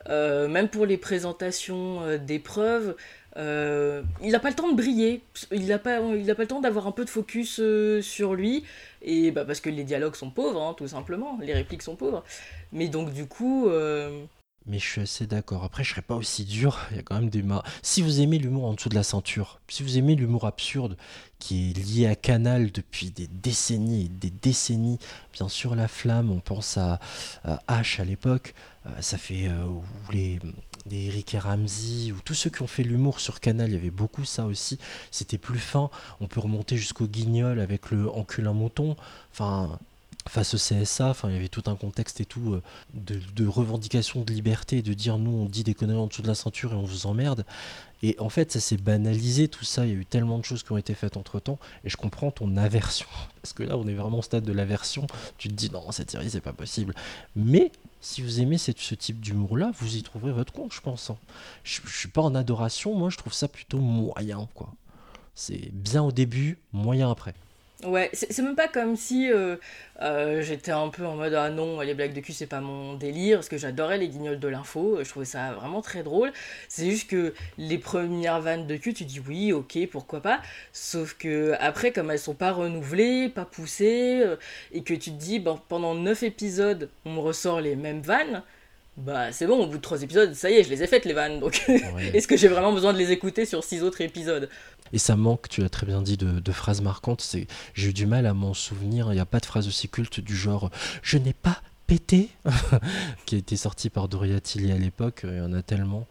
Euh, 0.10 0.48
même 0.48 0.70
pour 0.70 0.86
les 0.86 0.98
présentations 0.98 2.02
euh, 2.04 2.18
d'épreuves, 2.18 2.96
euh, 3.38 4.04
il 4.22 4.32
n'a 4.32 4.40
pas 4.40 4.50
le 4.50 4.56
temps 4.56 4.70
de 4.70 4.76
briller. 4.76 5.22
Il 5.52 5.68
n'a 5.68 5.80
pas, 5.80 6.00
le 6.00 6.46
temps 6.46 6.62
d'avoir 6.62 6.88
un 6.88 6.92
peu 6.92 7.06
de 7.06 7.10
focus 7.10 7.62
sur 8.02 8.36
lui. 8.36 8.64
Et 9.02 9.32
bah, 9.32 9.46
parce 9.46 9.60
que 9.60 9.70
les 9.70 9.84
dialogues 9.84 10.16
sont 10.16 10.30
pauvres, 10.30 10.62
hein, 10.62 10.76
tout 10.78 10.88
simplement. 10.88 11.38
Les 11.42 11.54
répliques 11.54 11.82
sont 11.84 11.96
pauvres. 11.96 12.24
Mais 12.72 12.88
donc, 12.88 13.14
du 13.14 13.26
coup. 13.26 13.70
Mais 14.66 14.80
je 14.80 14.88
suis 14.88 15.02
assez 15.02 15.28
d'accord. 15.28 15.64
Après, 15.66 15.84
je 15.84 15.90
serais 15.92 16.02
pas 16.02 16.16
aussi 16.16 16.46
dur. 16.46 16.80
Il 16.92 16.96
y 16.98 17.00
a 17.00 17.04
quand 17.04 17.16
même 17.20 17.30
des 17.30 17.44
ma- 17.44 17.64
Si 17.82 18.02
vous 18.02 18.22
aimez 18.22 18.38
l'humour 18.38 18.66
en 18.66 18.74
dessous 18.74 18.88
de 18.88 18.96
la 18.96 19.04
ceinture, 19.04 19.60
si 19.68 19.84
vous 19.84 19.98
aimez 19.98 20.16
l'humour 20.16 20.46
absurde 20.46 20.96
qui 21.40 21.72
est 21.72 21.74
lié 21.78 22.08
à 22.08 22.16
Canal 22.16 22.72
depuis 22.72 23.12
des 23.12 23.28
décennies 23.28 24.06
et 24.06 24.08
des 24.08 24.30
décennies, 24.30 25.00
bien 25.34 25.50
sûr, 25.50 25.76
La 25.76 25.90
Flamme, 25.90 26.32
on 26.32 26.40
pense 26.40 26.78
à, 26.78 27.00
H 27.68 28.00
à 28.00 28.06
l'époque, 28.06 28.54
euh, 28.86 28.90
ça 29.02 29.18
fait. 29.18 29.48
euh, 29.48 29.66
les. 30.12 30.40
Des 30.86 31.06
Eric 31.06 31.34
et 31.34 31.40
Ramsey, 31.40 32.12
ou 32.12 32.20
tous 32.26 32.34
ceux 32.34 32.50
qui 32.50 32.62
ont 32.62 32.68
fait 32.68 32.84
l'humour 32.84 33.22
sur 33.22 33.40
Canal, 33.40 33.70
il 33.70 33.74
y 33.76 33.78
avait 33.78 33.90
beaucoup 33.90 34.26
ça 34.26 34.46
aussi. 34.46 34.80
C'était 35.12 35.38
plus 35.38 35.58
fin. 35.60 35.90
On 36.20 36.28
peut 36.28 36.42
remonter 36.42 36.76
jusqu'au 36.76 37.08
Guignol 37.08 37.62
avec 37.62 37.90
le 37.92 38.12
Encule 38.12 38.48
un 38.48 38.52
mouton. 38.54 38.98
Enfin, 39.32 39.80
face 40.28 40.54
au 40.54 40.58
CSA, 40.58 41.10
enfin, 41.10 41.30
il 41.30 41.36
y 41.36 41.38
avait 41.38 41.50
tout 41.50 41.64
un 41.68 41.76
contexte 41.76 42.22
et 42.22 42.26
tout 42.26 42.54
euh, 42.54 42.62
de, 42.94 43.46
revendication 43.46 44.22
de 44.22 44.32
liberté, 44.32 44.82
de 44.82 44.94
dire 44.94 45.18
nous 45.18 45.32
on 45.32 45.46
dit 45.46 45.64
des 45.64 45.74
conneries 45.74 45.98
en 46.00 46.08
dessous 46.08 46.22
de 46.22 46.28
la 46.28 46.36
ceinture 46.36 46.74
et 46.74 46.76
on 46.76 46.84
vous 46.84 47.06
emmerde. 47.08 47.46
Et 48.02 48.18
en 48.20 48.30
fait, 48.30 48.52
ça 48.52 48.60
s'est 48.60 48.78
banalisé 48.78 49.48
tout 49.48 49.64
ça. 49.64 49.86
Il 49.86 49.94
y 49.94 49.96
a 49.96 50.00
eu 50.00 50.06
tellement 50.06 50.38
de 50.38 50.44
choses 50.44 50.64
qui 50.64 50.72
ont 50.74 50.78
été 50.78 50.94
faites 50.94 51.16
entre 51.16 51.40
temps, 51.40 51.58
et 51.86 51.90
je 51.90 51.98
comprends 51.98 52.32
ton 52.32 52.58
aversion. 52.58 53.08
Parce 53.42 53.54
que 53.54 53.64
là, 53.64 53.78
on 53.78 53.88
est 53.88 53.94
vraiment 53.94 54.20
au 54.20 54.22
stade 54.22 54.44
de 54.44 54.52
l'aversion. 54.52 55.08
Tu 55.38 55.48
te 55.48 55.54
dis 55.54 55.70
non, 55.70 55.92
cette 55.92 56.12
série, 56.12 56.30
c'est 56.30 56.42
pas 56.42 56.54
possible. 56.54 56.94
Mais 57.36 57.72
si 58.02 58.22
vous 58.22 58.42
aimez 58.42 58.58
ce 58.58 58.72
type 58.72 59.22
d'humour-là, 59.22 59.72
vous 59.80 59.96
y 59.96 60.04
trouverez 60.04 60.34
votre 60.34 60.52
compte, 60.52 60.74
je 60.74 60.82
pense. 60.82 61.10
hein. 61.10 61.18
Je, 61.64 61.80
je 61.86 61.98
suis 61.98 62.10
pas 62.10 62.22
en 62.22 62.36
adoration, 62.36 62.94
moi, 62.96 63.10
je 63.10 63.18
trouve 63.18 63.34
ça 63.34 63.48
plutôt 63.48 63.80
moyen, 63.80 64.48
quoi. 64.54 64.70
C'est 65.36 65.72
bien 65.74 66.04
au 66.04 66.12
début, 66.12 66.60
moyen 66.74 67.10
après. 67.10 67.34
Ouais, 67.84 68.10
c'est 68.14 68.40
même 68.40 68.56
pas 68.56 68.70
comme 68.70 68.96
si 68.96 69.30
euh, 69.30 69.58
euh, 70.02 70.42
j'étais 70.42 70.72
un 70.72 70.88
peu 70.88 71.06
en 71.06 71.18
mode 71.18 71.34
ah 71.34 71.50
non, 71.50 71.82
les 71.82 71.94
blagues 71.94 72.14
de 72.14 72.22
cul 72.22 72.32
c'est 72.32 72.48
pas 72.48 72.62
mon 72.62 72.94
délire, 72.94 73.40
parce 73.40 73.50
que 73.50 73.58
j'adorais 73.58 73.98
les 73.98 74.08
guignols 74.08 74.40
de 74.40 74.48
l'info, 74.48 75.00
je 75.04 75.10
trouvais 75.10 75.26
ça 75.26 75.52
vraiment 75.52 75.82
très 75.82 76.02
drôle. 76.02 76.32
C'est 76.70 76.90
juste 76.90 77.10
que 77.10 77.34
les 77.58 77.78
premières 77.78 78.40
vannes 78.40 78.68
de 78.68 78.78
cul, 78.78 78.94
tu 78.94 79.04
dis 79.04 79.20
oui, 79.28 79.52
ok, 79.52 79.78
pourquoi 79.92 80.22
pas, 80.22 80.42
sauf 80.72 81.16
que 81.16 81.56
après, 81.60 81.92
comme 81.92 82.10
elles 82.10 82.20
sont 82.20 82.36
pas 82.36 82.54
renouvelées, 82.54 83.28
pas 83.28 83.44
poussées, 83.44 84.22
euh, 84.24 84.38
et 84.72 84.84
que 84.84 84.94
tu 84.94 85.12
te 85.12 85.18
dis 85.18 85.44
pendant 85.68 85.94
9 85.94 86.24
épisodes, 86.24 86.90
on 87.04 87.14
me 87.16 87.20
ressort 87.20 87.60
les 87.60 87.76
mêmes 87.76 88.02
vannes. 88.02 88.44
Bah 88.96 89.32
c'est 89.32 89.48
bon, 89.48 89.64
au 89.64 89.68
bout 89.68 89.78
de 89.78 89.82
3 89.82 90.04
épisodes, 90.04 90.34
ça 90.36 90.52
y 90.52 90.54
est, 90.56 90.64
je 90.64 90.70
les 90.70 90.84
ai 90.84 90.88
faites 90.88 91.06
les 91.06 91.14
vannes, 91.14 91.40
donc 91.40 91.64
est-ce 92.14 92.28
que 92.28 92.38
j'ai 92.38 92.48
vraiment 92.48 92.72
besoin 92.72 92.94
de 92.94 92.98
les 93.00 93.12
écouter 93.12 93.46
sur 93.46 93.64
6 93.64 93.82
autres 93.84 94.02
épisodes? 94.02 94.50
Et 94.92 95.00
ça 95.00 95.16
manque, 95.16 95.50
tu 95.50 95.62
l'as 95.62 95.70
très 95.70 95.88
bien 95.88 96.04
dit, 96.04 96.18
de, 96.18 96.40
de 96.40 96.52
phrases 96.52 96.82
marquantes. 96.82 97.22
C'est, 97.22 97.48
j'ai 97.74 97.90
eu 97.90 97.94
du 97.94 98.06
mal 98.06 98.28
à 98.28 98.36
m'en 98.36 98.54
souvenir. 98.54 99.08
Il 99.12 99.16
n'y 99.16 99.20
a 99.22 99.26
pas 99.26 99.40
de 99.40 99.46
phrase 99.48 99.68
aussi 99.68 99.90
culte 99.90 100.20
du 100.20 100.36
genre 100.36 100.70
Je 101.02 101.18
n'ai 101.18 101.34
pas 101.34 101.60
pété 101.88 102.30
qui 103.26 103.34
a 103.34 103.38
été 103.40 103.56
sorti 103.58 103.90
par 103.90 104.08
Doria 104.08 104.40
Tilly 104.40 104.72
à 104.72 104.78
l'époque. 104.78 105.22
Il 105.24 105.38
y 105.38 105.42
en 105.42 105.54
a 105.54 105.64
tellement. 105.64 106.06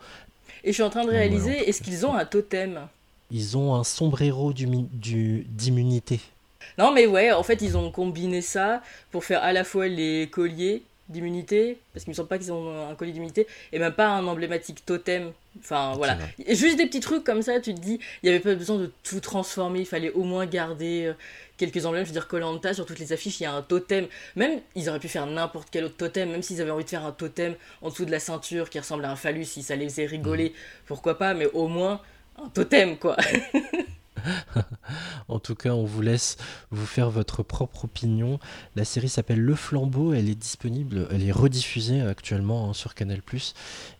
Et 0.64 0.68
je 0.70 0.74
suis 0.74 0.82
en 0.82 0.90
train 0.90 1.04
de 1.04 1.10
réaliser, 1.10 1.68
est-ce 1.68 1.80
qu'ils 1.82 2.04
ont 2.06 2.14
un 2.14 2.24
totem? 2.24 2.80
Ils 3.30 3.56
ont 3.56 3.76
un 3.76 3.84
sombrero 3.84 4.52
du, 4.52 4.66
mi- 4.66 4.88
du- 4.92 5.46
d'immunité. 5.48 6.18
Non, 6.78 6.92
mais 6.92 7.06
ouais, 7.06 7.30
en 7.30 7.42
fait, 7.44 7.62
ils 7.62 7.76
ont 7.76 7.90
combiné 7.92 8.42
ça 8.42 8.82
pour 9.12 9.24
faire 9.24 9.42
à 9.44 9.52
la 9.52 9.62
fois 9.62 9.86
les 9.86 10.28
colliers 10.28 10.82
d'immunité, 11.12 11.78
parce 11.92 12.04
qu'il 12.04 12.10
me 12.10 12.16
semble 12.16 12.28
pas 12.28 12.38
qu'ils 12.38 12.52
ont 12.52 12.90
un 12.90 12.94
collier 12.94 13.12
d'immunité, 13.12 13.46
et 13.72 13.78
même 13.78 13.92
pas 13.92 14.08
un 14.08 14.26
emblématique 14.26 14.84
totem. 14.84 15.32
Enfin, 15.58 15.92
voilà. 15.96 16.18
Et 16.46 16.54
juste 16.54 16.78
des 16.78 16.86
petits 16.86 17.00
trucs 17.00 17.24
comme 17.24 17.42
ça, 17.42 17.60
tu 17.60 17.74
te 17.74 17.80
dis, 17.80 18.00
il 18.22 18.28
n'y 18.28 18.34
avait 18.34 18.40
pas 18.40 18.54
besoin 18.54 18.78
de 18.78 18.90
tout 19.02 19.20
transformer, 19.20 19.80
il 19.80 19.86
fallait 19.86 20.10
au 20.12 20.24
moins 20.24 20.46
garder 20.46 21.06
euh, 21.06 21.12
quelques 21.58 21.84
emblèmes. 21.84 22.04
Je 22.04 22.08
veux 22.08 22.14
dire, 22.14 22.26
Colanta, 22.26 22.74
sur 22.74 22.86
toutes 22.86 22.98
les 22.98 23.12
affiches, 23.12 23.40
il 23.40 23.44
y 23.44 23.46
a 23.46 23.52
un 23.52 23.62
totem. 23.62 24.06
Même, 24.36 24.60
ils 24.74 24.88
auraient 24.88 24.98
pu 24.98 25.08
faire 25.08 25.26
n'importe 25.26 25.68
quel 25.70 25.84
autre 25.84 25.96
totem, 25.96 26.30
même 26.30 26.42
s'ils 26.42 26.60
avaient 26.60 26.70
envie 26.70 26.84
de 26.84 26.90
faire 26.90 27.04
un 27.04 27.12
totem 27.12 27.54
en 27.82 27.90
dessous 27.90 28.04
de 28.04 28.10
la 28.10 28.20
ceinture 28.20 28.70
qui 28.70 28.78
ressemble 28.78 29.04
à 29.04 29.10
un 29.10 29.16
phallus, 29.16 29.44
si 29.44 29.62
ça 29.62 29.76
les 29.76 29.88
faisait 29.88 30.06
rigoler, 30.06 30.50
mmh. 30.50 30.84
pourquoi 30.86 31.18
pas, 31.18 31.34
mais 31.34 31.46
au 31.52 31.68
moins 31.68 32.00
un 32.42 32.48
totem, 32.48 32.96
quoi. 32.96 33.16
en 35.28 35.38
tout 35.38 35.54
cas, 35.54 35.70
on 35.70 35.84
vous 35.84 36.02
laisse 36.02 36.36
vous 36.70 36.86
faire 36.86 37.10
votre 37.10 37.42
propre 37.42 37.84
opinion. 37.84 38.38
La 38.76 38.84
série 38.84 39.08
s'appelle 39.08 39.40
Le 39.40 39.54
Flambeau, 39.54 40.12
elle 40.12 40.28
est 40.28 40.34
disponible, 40.34 41.08
elle 41.10 41.22
est 41.22 41.32
rediffusée 41.32 42.00
actuellement 42.00 42.70
hein, 42.70 42.72
sur 42.72 42.94
Canal+, 42.94 43.20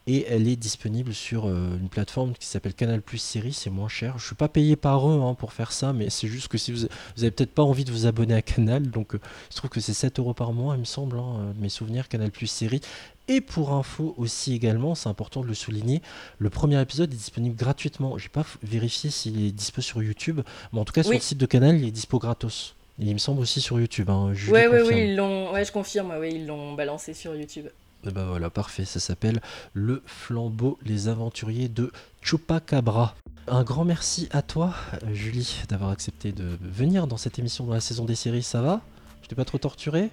et 0.06 0.26
elle 0.28 0.48
est 0.48 0.56
disponible 0.56 1.14
sur 1.14 1.46
euh, 1.46 1.76
une 1.80 1.88
plateforme 1.88 2.32
qui 2.34 2.46
s'appelle 2.46 2.74
Canal 2.74 3.02
Plus 3.02 3.18
Série, 3.18 3.52
c'est 3.52 3.70
moins 3.70 3.88
cher. 3.88 4.18
Je 4.18 4.26
suis 4.26 4.34
pas 4.34 4.48
payé 4.48 4.76
par 4.76 5.08
eux 5.08 5.20
hein, 5.22 5.34
pour 5.34 5.52
faire 5.52 5.72
ça, 5.72 5.92
mais 5.92 6.10
c'est 6.10 6.28
juste 6.28 6.48
que 6.48 6.58
si 6.58 6.72
vous, 6.72 6.88
vous 7.16 7.22
avez 7.22 7.30
peut-être 7.30 7.54
pas 7.54 7.62
envie 7.62 7.84
de 7.84 7.92
vous 7.92 8.06
abonner 8.06 8.34
à 8.34 8.42
Canal, 8.42 8.90
donc 8.90 9.14
euh, 9.14 9.20
je 9.50 9.56
trouve 9.56 9.70
que 9.70 9.80
c'est 9.80 9.94
7 9.94 10.18
euros 10.18 10.34
par 10.34 10.52
mois, 10.52 10.74
il 10.74 10.80
me 10.80 10.84
semble, 10.84 11.18
hein, 11.18 11.36
euh, 11.38 11.52
mes 11.58 11.68
souvenirs, 11.68 12.08
Canal 12.08 12.30
Plus 12.30 12.48
Série. 12.48 12.80
Et 13.28 13.40
pour 13.40 13.72
info 13.72 14.14
aussi 14.18 14.52
également, 14.52 14.94
c'est 14.94 15.08
important 15.08 15.42
de 15.42 15.46
le 15.46 15.54
souligner, 15.54 16.02
le 16.38 16.50
premier 16.50 16.80
épisode 16.80 17.12
est 17.12 17.16
disponible 17.16 17.56
gratuitement. 17.56 18.18
J'ai 18.18 18.28
pas 18.28 18.44
vérifié 18.62 19.10
s'il 19.10 19.44
est 19.44 19.52
dispo 19.52 19.80
sur 19.80 20.02
YouTube, 20.02 20.40
mais 20.72 20.80
en 20.80 20.84
tout 20.84 20.92
cas 20.92 21.02
sur 21.02 21.12
le 21.12 21.20
site 21.20 21.38
de 21.38 21.46
Canal, 21.46 21.76
il 21.76 21.86
est 21.86 21.92
dispo 21.92 22.18
gratos. 22.18 22.74
il 22.98 23.12
me 23.12 23.18
semble 23.18 23.40
aussi 23.40 23.60
sur 23.60 23.78
YouTube. 23.78 24.10
Hein, 24.10 24.32
oui, 24.50 24.60
oui, 24.70 24.94
ils 24.96 25.16
l'ont. 25.16 25.52
Ouais, 25.52 25.64
je 25.64 25.70
confirme. 25.70 26.10
Ouais, 26.10 26.32
ils 26.32 26.46
l'ont 26.46 26.74
balancé 26.74 27.14
sur 27.14 27.34
YouTube. 27.36 27.68
Et 28.04 28.10
ben 28.10 28.24
voilà, 28.24 28.50
parfait. 28.50 28.84
Ça 28.84 28.98
s'appelle 28.98 29.40
Le 29.72 30.02
Flambeau, 30.04 30.78
les 30.84 31.06
aventuriers 31.06 31.68
de 31.68 31.92
Chupacabra. 32.22 33.14
Un 33.46 33.62
grand 33.62 33.84
merci 33.84 34.28
à 34.32 34.42
toi, 34.42 34.74
Julie, 35.12 35.62
d'avoir 35.68 35.90
accepté 35.90 36.32
de 36.32 36.58
venir 36.60 37.06
dans 37.06 37.16
cette 37.16 37.38
émission 37.38 37.64
dans 37.64 37.74
la 37.74 37.80
saison 37.80 38.04
des 38.04 38.16
séries. 38.16 38.42
Ça 38.42 38.62
va? 38.62 38.80
Je 39.22 39.28
t'ai 39.28 39.36
pas 39.36 39.44
trop 39.44 39.58
torturé? 39.58 40.10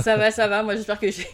Ça 0.00 0.16
va, 0.16 0.30
ça 0.30 0.46
va. 0.46 0.62
Moi, 0.62 0.76
j'espère 0.76 1.00
que 1.00 1.10
j'ai. 1.10 1.28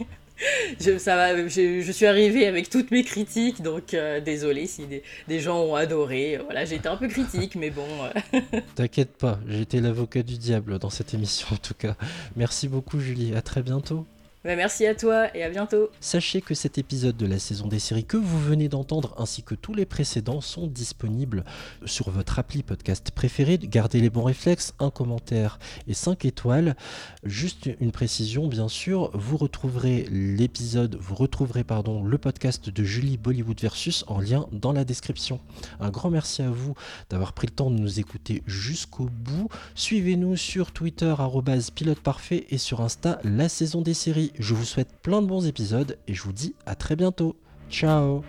Je, 0.79 0.97
ça 0.97 1.15
va, 1.15 1.47
je, 1.47 1.91
suis 1.91 2.05
arrivée 2.05 2.47
avec 2.47 2.69
toutes 2.69 2.91
mes 2.91 3.03
critiques, 3.03 3.61
donc 3.61 3.93
euh, 3.93 4.19
désolé 4.19 4.67
si 4.67 4.83
des, 5.27 5.39
gens 5.39 5.61
ont 5.61 5.75
adoré. 5.75 6.39
Voilà, 6.43 6.65
j'ai 6.65 6.75
été 6.75 6.87
un 6.87 6.97
peu 6.97 7.07
critique, 7.07 7.55
mais 7.55 7.69
bon. 7.69 7.87
Euh. 8.33 8.39
T'inquiète 8.75 9.17
pas, 9.17 9.39
été 9.49 9.79
l'avocat 9.81 10.23
du 10.23 10.37
diable 10.37 10.79
dans 10.79 10.89
cette 10.89 11.13
émission 11.13 11.47
en 11.51 11.57
tout 11.57 11.73
cas. 11.73 11.95
Merci 12.35 12.67
beaucoup 12.67 12.99
Julie, 12.99 13.35
à 13.35 13.41
très 13.41 13.61
bientôt. 13.61 14.05
Bah, 14.43 14.55
merci 14.55 14.87
à 14.87 14.95
toi 14.95 15.35
et 15.37 15.43
à 15.43 15.49
bientôt. 15.51 15.91
Sachez 15.99 16.41
que 16.41 16.55
cet 16.55 16.79
épisode 16.79 17.15
de 17.15 17.27
la 17.27 17.37
saison 17.37 17.67
des 17.67 17.77
séries 17.77 18.05
que 18.05 18.17
vous 18.17 18.39
venez 18.39 18.69
d'entendre 18.69 19.13
ainsi 19.19 19.43
que 19.43 19.53
tous 19.53 19.75
les 19.75 19.85
précédents 19.85 20.41
sont 20.41 20.65
disponibles 20.65 21.43
sur 21.85 22.09
votre 22.09 22.39
appli 22.39 22.63
podcast 22.63 23.11
préféré. 23.11 23.59
Gardez 23.59 24.01
les 24.01 24.09
bons 24.09 24.23
réflexes, 24.23 24.73
un 24.79 24.89
commentaire 24.89 25.59
et 25.87 25.93
5 25.93 26.25
étoiles. 26.25 26.75
Juste 27.23 27.69
une 27.79 27.91
précision, 27.91 28.47
bien 28.47 28.67
sûr, 28.67 29.11
vous 29.13 29.37
retrouverez 29.37 30.07
l'épisode, 30.09 30.97
vous 30.99 31.13
retrouverez 31.13 31.63
pardon, 31.63 32.03
le 32.03 32.17
podcast 32.17 32.67
de 32.67 32.83
Julie 32.83 33.17
Bollywood 33.17 33.61
versus 33.61 34.03
en 34.07 34.19
lien 34.19 34.47
dans 34.51 34.71
la 34.71 34.85
description. 34.85 35.39
Un 35.79 35.91
grand 35.91 36.09
merci 36.09 36.41
à 36.41 36.49
vous 36.49 36.73
d'avoir 37.11 37.33
pris 37.33 37.45
le 37.45 37.53
temps 37.53 37.69
de 37.69 37.77
nous 37.77 37.99
écouter 37.99 38.41
jusqu'au 38.47 39.05
bout. 39.05 39.49
Suivez-nous 39.75 40.35
sur 40.35 40.71
Twitter 40.71 41.13
pilote 41.75 41.99
parfait 41.99 42.47
et 42.49 42.57
sur 42.57 42.81
Insta 42.81 43.19
la 43.23 43.47
saison 43.47 43.81
des 43.81 43.93
séries. 43.93 44.30
Je 44.39 44.53
vous 44.53 44.65
souhaite 44.65 44.93
plein 45.01 45.21
de 45.21 45.27
bons 45.27 45.45
épisodes 45.45 45.97
et 46.07 46.13
je 46.13 46.23
vous 46.23 46.33
dis 46.33 46.55
à 46.65 46.75
très 46.75 46.95
bientôt. 46.95 47.35
Ciao 47.69 48.23